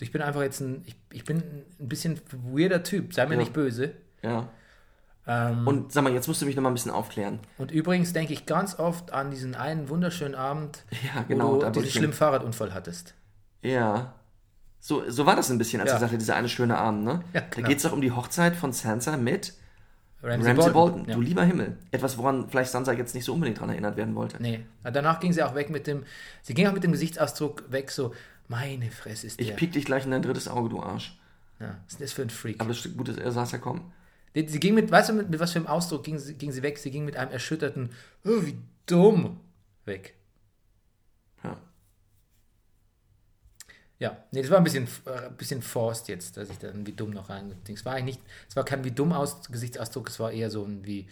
Ich 0.00 0.12
bin 0.12 0.20
einfach 0.22 0.42
jetzt 0.42 0.60
ein, 0.60 0.82
ich, 0.86 0.94
ich 1.12 1.24
bin 1.24 1.38
ein 1.80 1.88
bisschen 1.88 2.20
weirder 2.52 2.82
Typ, 2.82 3.14
sei 3.14 3.26
mir 3.26 3.34
Ja. 3.34 3.40
nicht 3.40 3.52
böse. 3.52 3.92
Ja. 4.22 4.48
Ähm, 5.28 5.66
Und 5.66 5.92
sag 5.92 6.04
mal, 6.04 6.12
jetzt 6.12 6.28
musst 6.28 6.40
du 6.42 6.46
mich 6.46 6.54
noch 6.54 6.62
mal 6.62 6.70
ein 6.70 6.74
bisschen 6.74 6.92
aufklären. 6.92 7.40
Und 7.58 7.70
übrigens 7.72 8.12
denke 8.12 8.32
ich 8.32 8.46
ganz 8.46 8.78
oft 8.78 9.12
an 9.12 9.30
diesen 9.30 9.54
einen 9.54 9.88
wunderschönen 9.88 10.34
Abend, 10.34 10.84
Ja, 11.14 11.22
genau, 11.26 11.54
wo 11.56 11.60
da 11.60 11.70
du 11.70 11.80
diesen 11.80 11.92
schlimmen 11.98 12.12
Fahrradunfall 12.12 12.72
hattest. 12.74 13.14
Ja. 13.62 14.14
So, 14.78 15.08
so 15.10 15.26
war 15.26 15.34
das 15.34 15.50
ein 15.50 15.58
bisschen, 15.58 15.80
als 15.80 15.90
Ja. 15.90 15.96
ich 15.96 16.00
sagte, 16.00 16.18
dieser 16.18 16.36
eine 16.36 16.48
schöne 16.48 16.78
Abend, 16.78 17.04
ne? 17.04 17.22
Ja, 17.32 17.40
Da 17.40 17.46
genau. 17.50 17.68
geht 17.68 17.78
es 17.78 17.82
doch 17.82 17.92
um 17.92 18.00
die 18.00 18.12
Hochzeit 18.12 18.54
von 18.54 18.72
Sansa 18.72 19.16
mit 19.16 19.54
Ramsay, 20.22 20.50
Ramsay 20.52 20.70
Bolton. 20.70 21.04
Ja. 21.08 21.14
Du 21.14 21.20
lieber 21.20 21.42
Himmel. 21.42 21.76
Etwas, 21.90 22.16
woran 22.18 22.48
vielleicht 22.48 22.70
Sansa 22.70 22.92
jetzt 22.92 23.14
nicht 23.14 23.24
so 23.24 23.34
unbedingt 23.34 23.58
dran 23.58 23.68
erinnert 23.70 23.96
werden 23.96 24.14
wollte. 24.14 24.40
Nee, 24.40 24.64
danach 24.84 25.18
ging 25.18 25.32
sie 25.32 25.42
auch 25.42 25.54
weg 25.56 25.70
mit 25.70 25.86
dem, 25.88 26.04
sie 26.42 26.54
ging 26.54 26.68
auch 26.68 26.72
mit 26.72 26.84
dem 26.84 26.92
Gesichtsausdruck 26.92 27.64
weg, 27.72 27.90
so, 27.90 28.14
meine 28.48 28.90
Fresse 28.90 29.26
ist 29.26 29.40
Ich 29.40 29.48
der. 29.48 29.54
piek 29.56 29.72
dich 29.72 29.84
gleich 29.84 30.04
in 30.04 30.10
dein 30.10 30.22
drittes 30.22 30.48
Auge, 30.48 30.68
du 30.68 30.82
Arsch. 30.82 31.18
Ja, 31.60 31.78
was 31.84 31.94
ist 31.94 32.00
das 32.02 32.12
für 32.12 32.22
ein 32.22 32.30
Freak? 32.30 32.60
Aber 32.60 32.68
das 32.68 32.84
ist 32.84 32.96
gut, 32.96 33.08
dass 33.08 33.16
er 33.16 33.32
saß 33.32 33.52
ja 33.52 33.58
kommen. 33.58 33.92
Sie 34.34 34.60
ging 34.60 34.74
mit, 34.74 34.90
weißt 34.90 35.08
du, 35.08 35.12
mit, 35.14 35.30
mit 35.30 35.40
was 35.40 35.52
für 35.52 35.58
einem 35.58 35.66
Ausdruck 35.68 36.04
ging 36.04 36.18
sie, 36.18 36.34
ging 36.34 36.52
sie 36.52 36.62
weg? 36.62 36.76
Sie 36.76 36.90
ging 36.90 37.06
mit 37.06 37.16
einem 37.16 37.30
erschütterten, 37.32 37.90
oh, 38.24 38.44
wie 38.44 38.58
dumm, 38.84 39.40
weg. 39.86 40.14
Ja. 41.42 41.56
Ja, 43.98 44.24
nee, 44.30 44.42
das 44.42 44.50
war 44.50 44.58
ein 44.58 44.64
bisschen, 44.64 44.86
äh, 45.06 45.28
ein 45.28 45.36
bisschen 45.38 45.62
forced 45.62 46.08
jetzt, 46.08 46.36
dass 46.36 46.50
ich 46.50 46.58
dann 46.58 46.86
wie 46.86 46.92
dumm 46.92 47.10
noch 47.10 47.30
reingedings. 47.30 47.80
Es 47.80 47.86
war 47.86 47.94
eigentlich 47.94 48.16
nicht, 48.18 48.26
es 48.46 48.54
war 48.56 48.64
kein 48.64 48.84
wie 48.84 48.90
dumm 48.90 49.12
aus, 49.14 49.40
Gesichtsausdruck, 49.50 50.10
es 50.10 50.20
war 50.20 50.32
eher 50.32 50.50
so 50.50 50.64
ein 50.64 50.84
wie, 50.84 51.08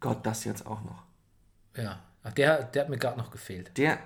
Gott, 0.00 0.26
das 0.26 0.42
jetzt 0.44 0.66
auch 0.66 0.82
noch. 0.82 1.04
ja, 1.76 2.02
ach, 2.24 2.32
der, 2.32 2.64
der 2.64 2.82
hat 2.82 2.88
mir 2.88 2.98
gerade 2.98 3.16
noch 3.18 3.30
gefehlt, 3.30 3.70
Der, 3.78 4.00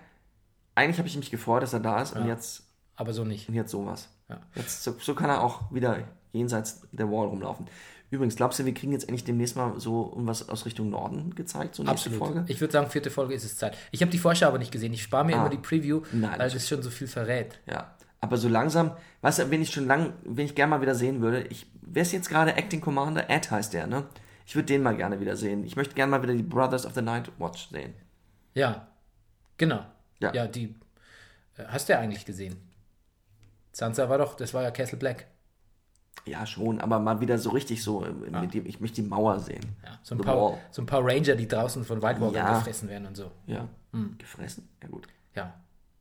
eigentlich 0.81 0.99
habe 0.99 1.09
ich 1.09 1.17
mich 1.17 1.31
gefreut, 1.31 1.63
dass 1.63 1.73
er 1.73 1.81
da 1.81 2.01
ist 2.03 2.17
und 2.17 2.27
jetzt, 2.27 2.65
aber 2.97 3.13
so 3.13 3.25
nicht. 3.25 3.49
und 3.49 3.55
jetzt 3.55 3.71
sowas. 3.71 4.09
Ja. 4.29 4.39
Jetzt, 4.55 4.83
so, 4.85 4.95
so 5.01 5.15
kann 5.15 5.31
er 5.31 5.43
auch 5.43 5.73
wieder 5.73 5.99
jenseits 6.33 6.83
der 6.93 7.11
Wall 7.11 7.27
rumlaufen. 7.29 7.67
Übrigens, 8.11 8.35
glaubst 8.35 8.59
du, 8.59 8.65
wir 8.65 8.75
kriegen 8.75 8.93
jetzt 8.93 9.05
endlich 9.05 9.25
demnächst 9.25 9.55
mal 9.57 9.79
so 9.79 10.09
irgendwas 10.11 10.49
aus 10.49 10.67
Richtung 10.67 10.91
Norden 10.91 11.35
gezeigt, 11.37 11.77
so 11.77 11.83
nächste 11.85 12.11
Absolut. 12.11 12.19
Folge? 12.19 12.45
Ich 12.53 12.61
würde 12.61 12.73
sagen, 12.73 12.91
vierte 12.91 13.11
Folge 13.11 13.35
ist 13.35 13.45
es 13.45 13.57
Zeit. 13.57 13.77
Ich 13.93 14.03
habe 14.03 14.11
die 14.11 14.19
Vorschau 14.19 14.47
aber 14.49 14.59
nicht 14.59 14.73
gesehen. 14.73 14.93
Ich 14.93 15.03
spare 15.03 15.25
mir 15.25 15.37
Ah. 15.37 15.41
immer 15.43 15.49
die 15.51 15.59
Preview, 15.59 16.03
Nein, 16.13 16.39
weil 16.39 16.51
das 16.51 16.69
schon 16.69 16.83
so 16.83 16.91
viel 16.91 17.07
verrät. 17.07 17.61
Ja, 17.67 17.95
aber 18.21 18.37
so 18.37 18.49
langsam, 18.49 18.93
weißt 19.23 19.39
du, 19.41 19.51
wen 19.51 19.63
ich 19.63 19.71
schon 19.71 19.87
lang, 19.87 20.13
wen 20.25 20.45
ich 20.45 20.55
gerne 20.57 20.71
mal 20.71 20.83
wieder 20.83 20.95
sehen 20.97 21.21
würde, 21.21 21.43
ich, 21.49 21.67
wer 21.83 22.03
ist 22.03 22.13
jetzt 22.13 22.29
gerade 22.29 22.55
Acting 22.57 22.81
Commander? 22.81 23.31
Ed 23.31 23.51
heißt 23.51 23.73
der, 23.75 23.87
ne? 23.87 24.05
Ich 24.45 24.57
würde 24.57 24.67
den 24.67 24.83
mal 24.83 24.97
gerne 24.97 25.21
wieder 25.21 25.37
sehen. 25.37 25.65
Ich 25.65 25.77
möchte 25.77 25.95
gerne 25.95 26.11
mal 26.11 26.23
wieder 26.23 26.35
die 26.35 26.43
Brothers 26.43 26.85
of 26.87 26.95
the 26.95 27.03
Night 27.03 27.31
Watch 27.39 27.69
sehen. 27.71 27.95
Ja, 28.55 28.89
genau. 29.57 29.85
Ja. 30.21 30.33
Ja, 30.35 30.47
die 30.47 30.75
äh, 31.57 31.65
hast 31.69 31.89
du 31.89 31.93
ja 31.95 31.99
eigentlich 32.01 32.25
gesehen. 32.25 32.57
Sansa 33.73 34.09
war 34.09 34.19
doch, 34.19 34.35
das 34.37 34.53
war 34.55 34.63
ja 34.63 34.71
Castle 34.71 34.99
Black. 34.99 35.27
Ja, 36.27 36.45
schon, 36.45 36.81
aber 36.81 36.99
mal 36.99 37.21
wieder 37.21 37.39
so 37.39 37.51
richtig 37.51 37.83
so, 37.83 38.05
äh, 38.05 38.13
Ah. 38.33 38.41
mit 38.43 38.53
dem, 38.53 38.67
ich 38.67 38.81
möchte 38.81 39.01
die 39.03 39.09
Mauer 39.09 39.39
sehen. 39.41 39.65
Ja, 39.85 39.99
so, 40.03 40.15
ein 40.15 40.21
paar, 40.21 40.59
so 40.71 40.83
ein 40.83 40.87
paar 40.87 41.01
Ranger, 41.03 41.35
die 41.37 41.49
draußen 41.49 41.85
von 41.85 42.03
White 42.03 42.21
Walker 42.21 42.37
Ja. 42.37 42.59
gefressen 42.59 42.89
werden 42.89 43.07
und 43.07 43.17
so. 43.17 43.31
Ja, 43.47 43.69
Hm. 43.93 44.17
gefressen? 44.19 44.69
Ja 44.83 44.89
gut. 44.89 45.07
Ja, 45.35 45.55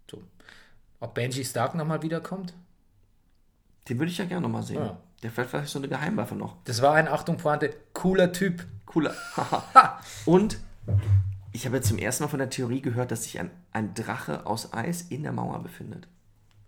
so. 0.10 0.22
Ob 1.00 1.14
Benji 1.14 1.46
Stark 1.46 1.76
nochmal 1.76 2.02
wiederkommt? 2.02 2.54
Den 3.88 3.98
würde 4.00 4.12
ich 4.12 4.18
ja 4.18 4.26
gerne 4.26 4.42
noch 4.42 4.50
mal 4.50 4.64
sehen. 4.64 4.78
Ja. 4.84 4.98
Der 5.24 5.32
fällt 5.32 5.50
vielleicht 5.50 5.70
so 5.70 5.80
eine 5.80 5.88
Geheimwaffe 5.88 6.36
noch. 6.36 6.58
Das 6.66 6.82
war 6.82 6.94
ein, 6.96 7.08
Achtung, 7.08 7.38
Pointe, 7.38 7.74
cooler 7.94 8.32
Typ. 8.34 8.66
Cooler. 8.86 9.14
Und 10.26 10.60
ich 11.60 11.66
habe 11.66 11.76
jetzt 11.76 11.90
zum 11.90 11.98
ersten 11.98 12.24
Mal 12.24 12.30
von 12.30 12.40
der 12.40 12.50
Theorie 12.50 12.82
gehört, 12.82 13.12
dass 13.12 13.24
sich 13.24 13.38
ein, 13.38 13.52
ein 13.74 13.94
Drache 13.94 14.46
aus 14.46 14.72
Eis 14.74 15.02
in 15.02 15.24
der 15.24 15.34
Mauer 15.34 15.62
befindet. 15.62 16.08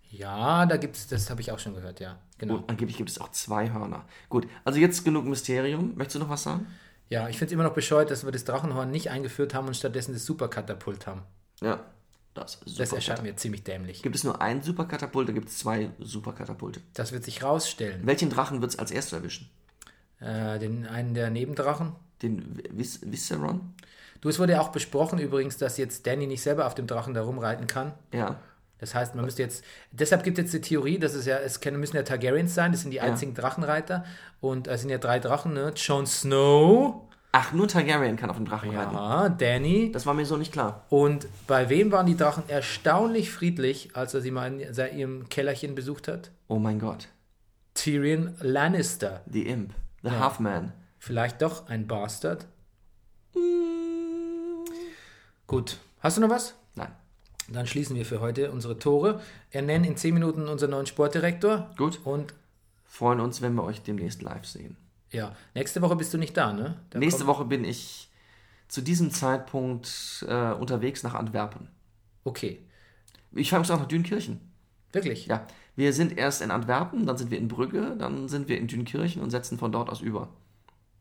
Ja, 0.09 0.65
da 0.65 0.75
gibt's, 0.75 1.07
das 1.07 1.29
habe 1.29 1.39
ich 1.39 1.53
auch 1.53 1.59
schon 1.59 1.75
gehört, 1.75 2.01
ja. 2.01 2.19
Genau. 2.39 2.55
Und 2.55 2.69
angeblich 2.69 2.97
gibt 2.97 3.09
es 3.09 3.17
auch 3.21 3.31
zwei 3.31 3.71
Hörner. 3.71 4.03
Gut, 4.27 4.47
also 4.65 4.79
jetzt 4.79 5.05
genug 5.05 5.23
Mysterium. 5.25 5.93
Möchtest 5.95 6.15
du 6.15 6.19
noch 6.19 6.29
was 6.29 6.43
sagen? 6.43 6.67
Ja, 7.07 7.29
ich 7.29 7.37
finde 7.37 7.47
es 7.47 7.51
immer 7.53 7.63
noch 7.63 7.73
bescheuert, 7.73 8.11
dass 8.11 8.25
wir 8.25 8.33
das 8.33 8.43
Drachenhorn 8.43 8.91
nicht 8.91 9.09
eingeführt 9.09 9.53
haben 9.53 9.67
und 9.67 9.77
stattdessen 9.77 10.11
das 10.11 10.25
Superkatapult 10.25 11.07
haben. 11.07 11.21
Ja, 11.61 11.85
das 12.33 12.55
ist 12.65 12.77
Das 12.77 12.89
super. 12.89 12.97
erscheint 12.97 13.23
mir 13.23 13.35
ziemlich 13.37 13.63
dämlich. 13.63 14.01
Gibt 14.01 14.17
es 14.17 14.25
nur 14.25 14.41
ein 14.41 14.61
Superkatapult, 14.61 15.29
da 15.29 15.33
gibt 15.33 15.47
es 15.47 15.59
zwei 15.59 15.91
Superkatapulte. 15.99 16.81
Das 16.93 17.13
wird 17.13 17.23
sich 17.23 17.43
rausstellen. 17.43 18.01
Welchen 18.05 18.29
Drachen 18.29 18.59
wird 18.59 18.73
es 18.73 18.79
als 18.79 18.91
erstes 18.91 19.13
erwischen? 19.13 19.49
Äh, 20.19 20.59
den 20.59 20.85
einen 20.85 21.13
der 21.13 21.29
Nebendrachen. 21.29 21.93
Den 22.21 22.61
Vis 22.71 22.99
Visceron? 23.03 23.73
Du, 24.21 24.29
es 24.29 24.39
wurde 24.39 24.53
ja 24.53 24.61
auch 24.61 24.69
besprochen 24.69 25.19
übrigens, 25.19 25.57
dass 25.57 25.77
jetzt 25.77 26.05
Danny 26.07 26.27
nicht 26.27 26.41
selber 26.41 26.67
auf 26.67 26.75
dem 26.75 26.87
Drachen 26.87 27.13
da 27.13 27.23
rumreiten 27.23 27.67
kann. 27.67 27.93
Ja. 28.13 28.37
Das 28.77 28.95
heißt, 28.95 29.13
man 29.15 29.25
müsste 29.25 29.43
jetzt, 29.43 29.63
deshalb 29.91 30.23
gibt 30.23 30.37
es 30.39 30.45
jetzt 30.45 30.53
die 30.53 30.61
Theorie, 30.61 30.97
dass 30.97 31.13
es 31.13 31.25
ja, 31.25 31.37
es 31.37 31.59
können, 31.61 31.79
müssen 31.79 31.95
ja 31.95 32.03
Targaryens 32.03 32.55
sein, 32.55 32.71
das 32.71 32.81
sind 32.81 32.91
die 32.91 33.01
einzigen 33.01 33.33
Drachenreiter. 33.35 34.05
Und 34.39 34.67
es 34.67 34.81
sind 34.81 34.89
ja 34.89 34.97
drei 34.97 35.19
Drachen, 35.19 35.53
ne? 35.53 35.73
Jon 35.75 36.07
Snow, 36.07 37.07
Ach, 37.33 37.53
nur 37.53 37.67
Targaryen 37.67 38.17
kann 38.17 38.29
auf 38.29 38.35
dem 38.35 38.45
Drachen 38.45 38.75
reiten. 38.75 38.93
ja, 38.93 39.29
Danny. 39.29 39.91
Das 39.91 40.05
war 40.05 40.13
mir 40.13 40.25
so 40.25 40.35
nicht 40.35 40.51
klar. 40.51 40.85
Und 40.89 41.27
bei 41.47 41.69
wem 41.69 41.91
waren 41.91 42.05
die 42.05 42.17
Drachen 42.17 42.43
erstaunlich 42.49 43.31
friedlich, 43.31 43.95
als 43.95 44.13
er 44.13 44.19
sie 44.21 44.31
mal 44.31 44.51
in 44.51 44.59
ihrem 44.97 45.29
Kellerchen 45.29 45.73
besucht 45.73 46.09
hat? 46.09 46.31
Oh 46.47 46.59
mein 46.59 46.79
Gott. 46.79 47.07
Tyrion 47.73 48.35
Lannister. 48.41 49.21
The 49.31 49.47
Imp. 49.47 49.73
The 50.03 50.11
Half-Man. 50.11 50.73
Vielleicht 50.99 51.41
doch 51.41 51.69
ein 51.69 51.87
Bastard? 51.87 52.47
Gut. 55.51 55.79
Hast 55.99 56.15
du 56.15 56.21
noch 56.21 56.29
was? 56.29 56.55
Nein. 56.75 56.93
Dann 57.49 57.67
schließen 57.67 57.97
wir 57.97 58.05
für 58.05 58.21
heute 58.21 58.53
unsere 58.53 58.79
Tore. 58.79 59.19
Ernennen 59.49 59.83
in 59.83 59.97
10 59.97 60.13
Minuten 60.13 60.47
unseren 60.47 60.71
neuen 60.71 60.85
Sportdirektor. 60.85 61.69
Gut. 61.75 61.99
Und 62.05 62.33
Freuen 62.85 63.19
uns, 63.19 63.41
wenn 63.41 63.53
wir 63.55 63.63
euch 63.65 63.81
demnächst 63.81 64.21
live 64.21 64.45
sehen. 64.45 64.77
ja, 65.11 65.35
nächste 65.53 65.81
Woche 65.81 65.97
bist 65.97 66.13
du 66.13 66.17
nicht 66.17 66.37
da, 66.37 66.53
ne? 66.53 66.77
Da 66.89 66.99
Nächste 66.99 67.27
Woche 67.27 67.43
bin 67.43 67.65
ich 67.65 68.09
zu 68.69 68.81
diesem 68.81 69.11
Zeitpunkt 69.11 70.25
äh, 70.25 70.53
unterwegs 70.53 71.03
nach 71.03 71.15
Antwerpen. 71.15 71.67
Okay. 72.23 72.59
Ich 73.33 73.49
fahre 73.49 73.59
übrigens 73.59 73.71
auch 73.71 73.79
nach 73.81 73.89
Dünkirchen. 73.89 74.39
Wirklich? 74.93 75.25
Ja, 75.27 75.47
wir 75.75 75.91
sind 75.91 76.17
erst 76.17 76.41
in 76.41 76.51
Antwerpen, 76.51 77.05
dann 77.05 77.17
sind 77.17 77.29
wir 77.29 77.37
in 77.37 77.49
Brügge, 77.49 77.97
dann 77.99 78.29
sind 78.29 78.47
wir 78.47 78.57
in 78.57 78.67
Dünkirchen 78.67 79.21
und 79.21 79.31
setzen 79.31 79.57
von 79.57 79.73
dort 79.73 79.89
aus 79.89 79.99
über. 79.99 80.29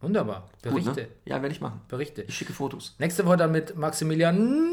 Wunderbar. 0.01 0.48
Gut, 0.62 0.72
Berichte. 0.72 1.03
ne? 1.03 1.09
Ja, 1.26 1.42
werde 1.42 1.55
ich 1.55 1.61
machen. 1.61 1.80
Berichte. 1.88 2.22
Ich 2.22 2.34
schicke 2.34 2.53
Fotos. 2.55 2.94
Nächste 2.98 3.26
Woche 3.26 3.36
dann 3.36 3.53
mit 3.53 3.76
Maximilian 3.76 4.66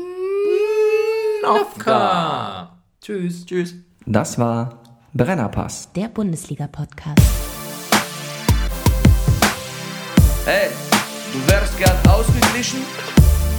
Nowka. 1.43 2.77
Tschüss. 3.01 3.45
Tschüss. 3.45 3.75
Das 4.05 4.39
war 4.39 4.81
Brennerpass. 5.13 5.91
Der 5.93 6.07
Bundesliga-Podcast. 6.07 7.21
Hey, 10.45 10.69
du 11.33 11.51
wärst 11.51 11.77
gern 11.77 11.97
ausgeglichen? 12.09 12.79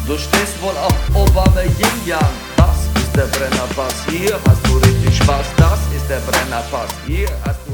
Du 0.06 0.16
stehst 0.16 0.60
wohl 0.62 0.74
auf 0.78 0.94
Obama 1.14 1.60
Yin 1.60 2.06
Yang. 2.06 2.20
Das 2.56 2.76
ist 3.02 3.14
der 3.14 3.26
Brennerpass. 3.26 4.06
Hier 4.08 4.38
hast 4.46 4.66
du 4.66 4.78
richtig 4.78 5.18
Spaß. 5.18 5.46
Das 5.58 5.78
ist 5.94 6.08
der 6.08 6.20
Brennerpass. 6.20 6.90
Hier 7.06 7.28
hast 7.44 7.60
du 7.66 7.67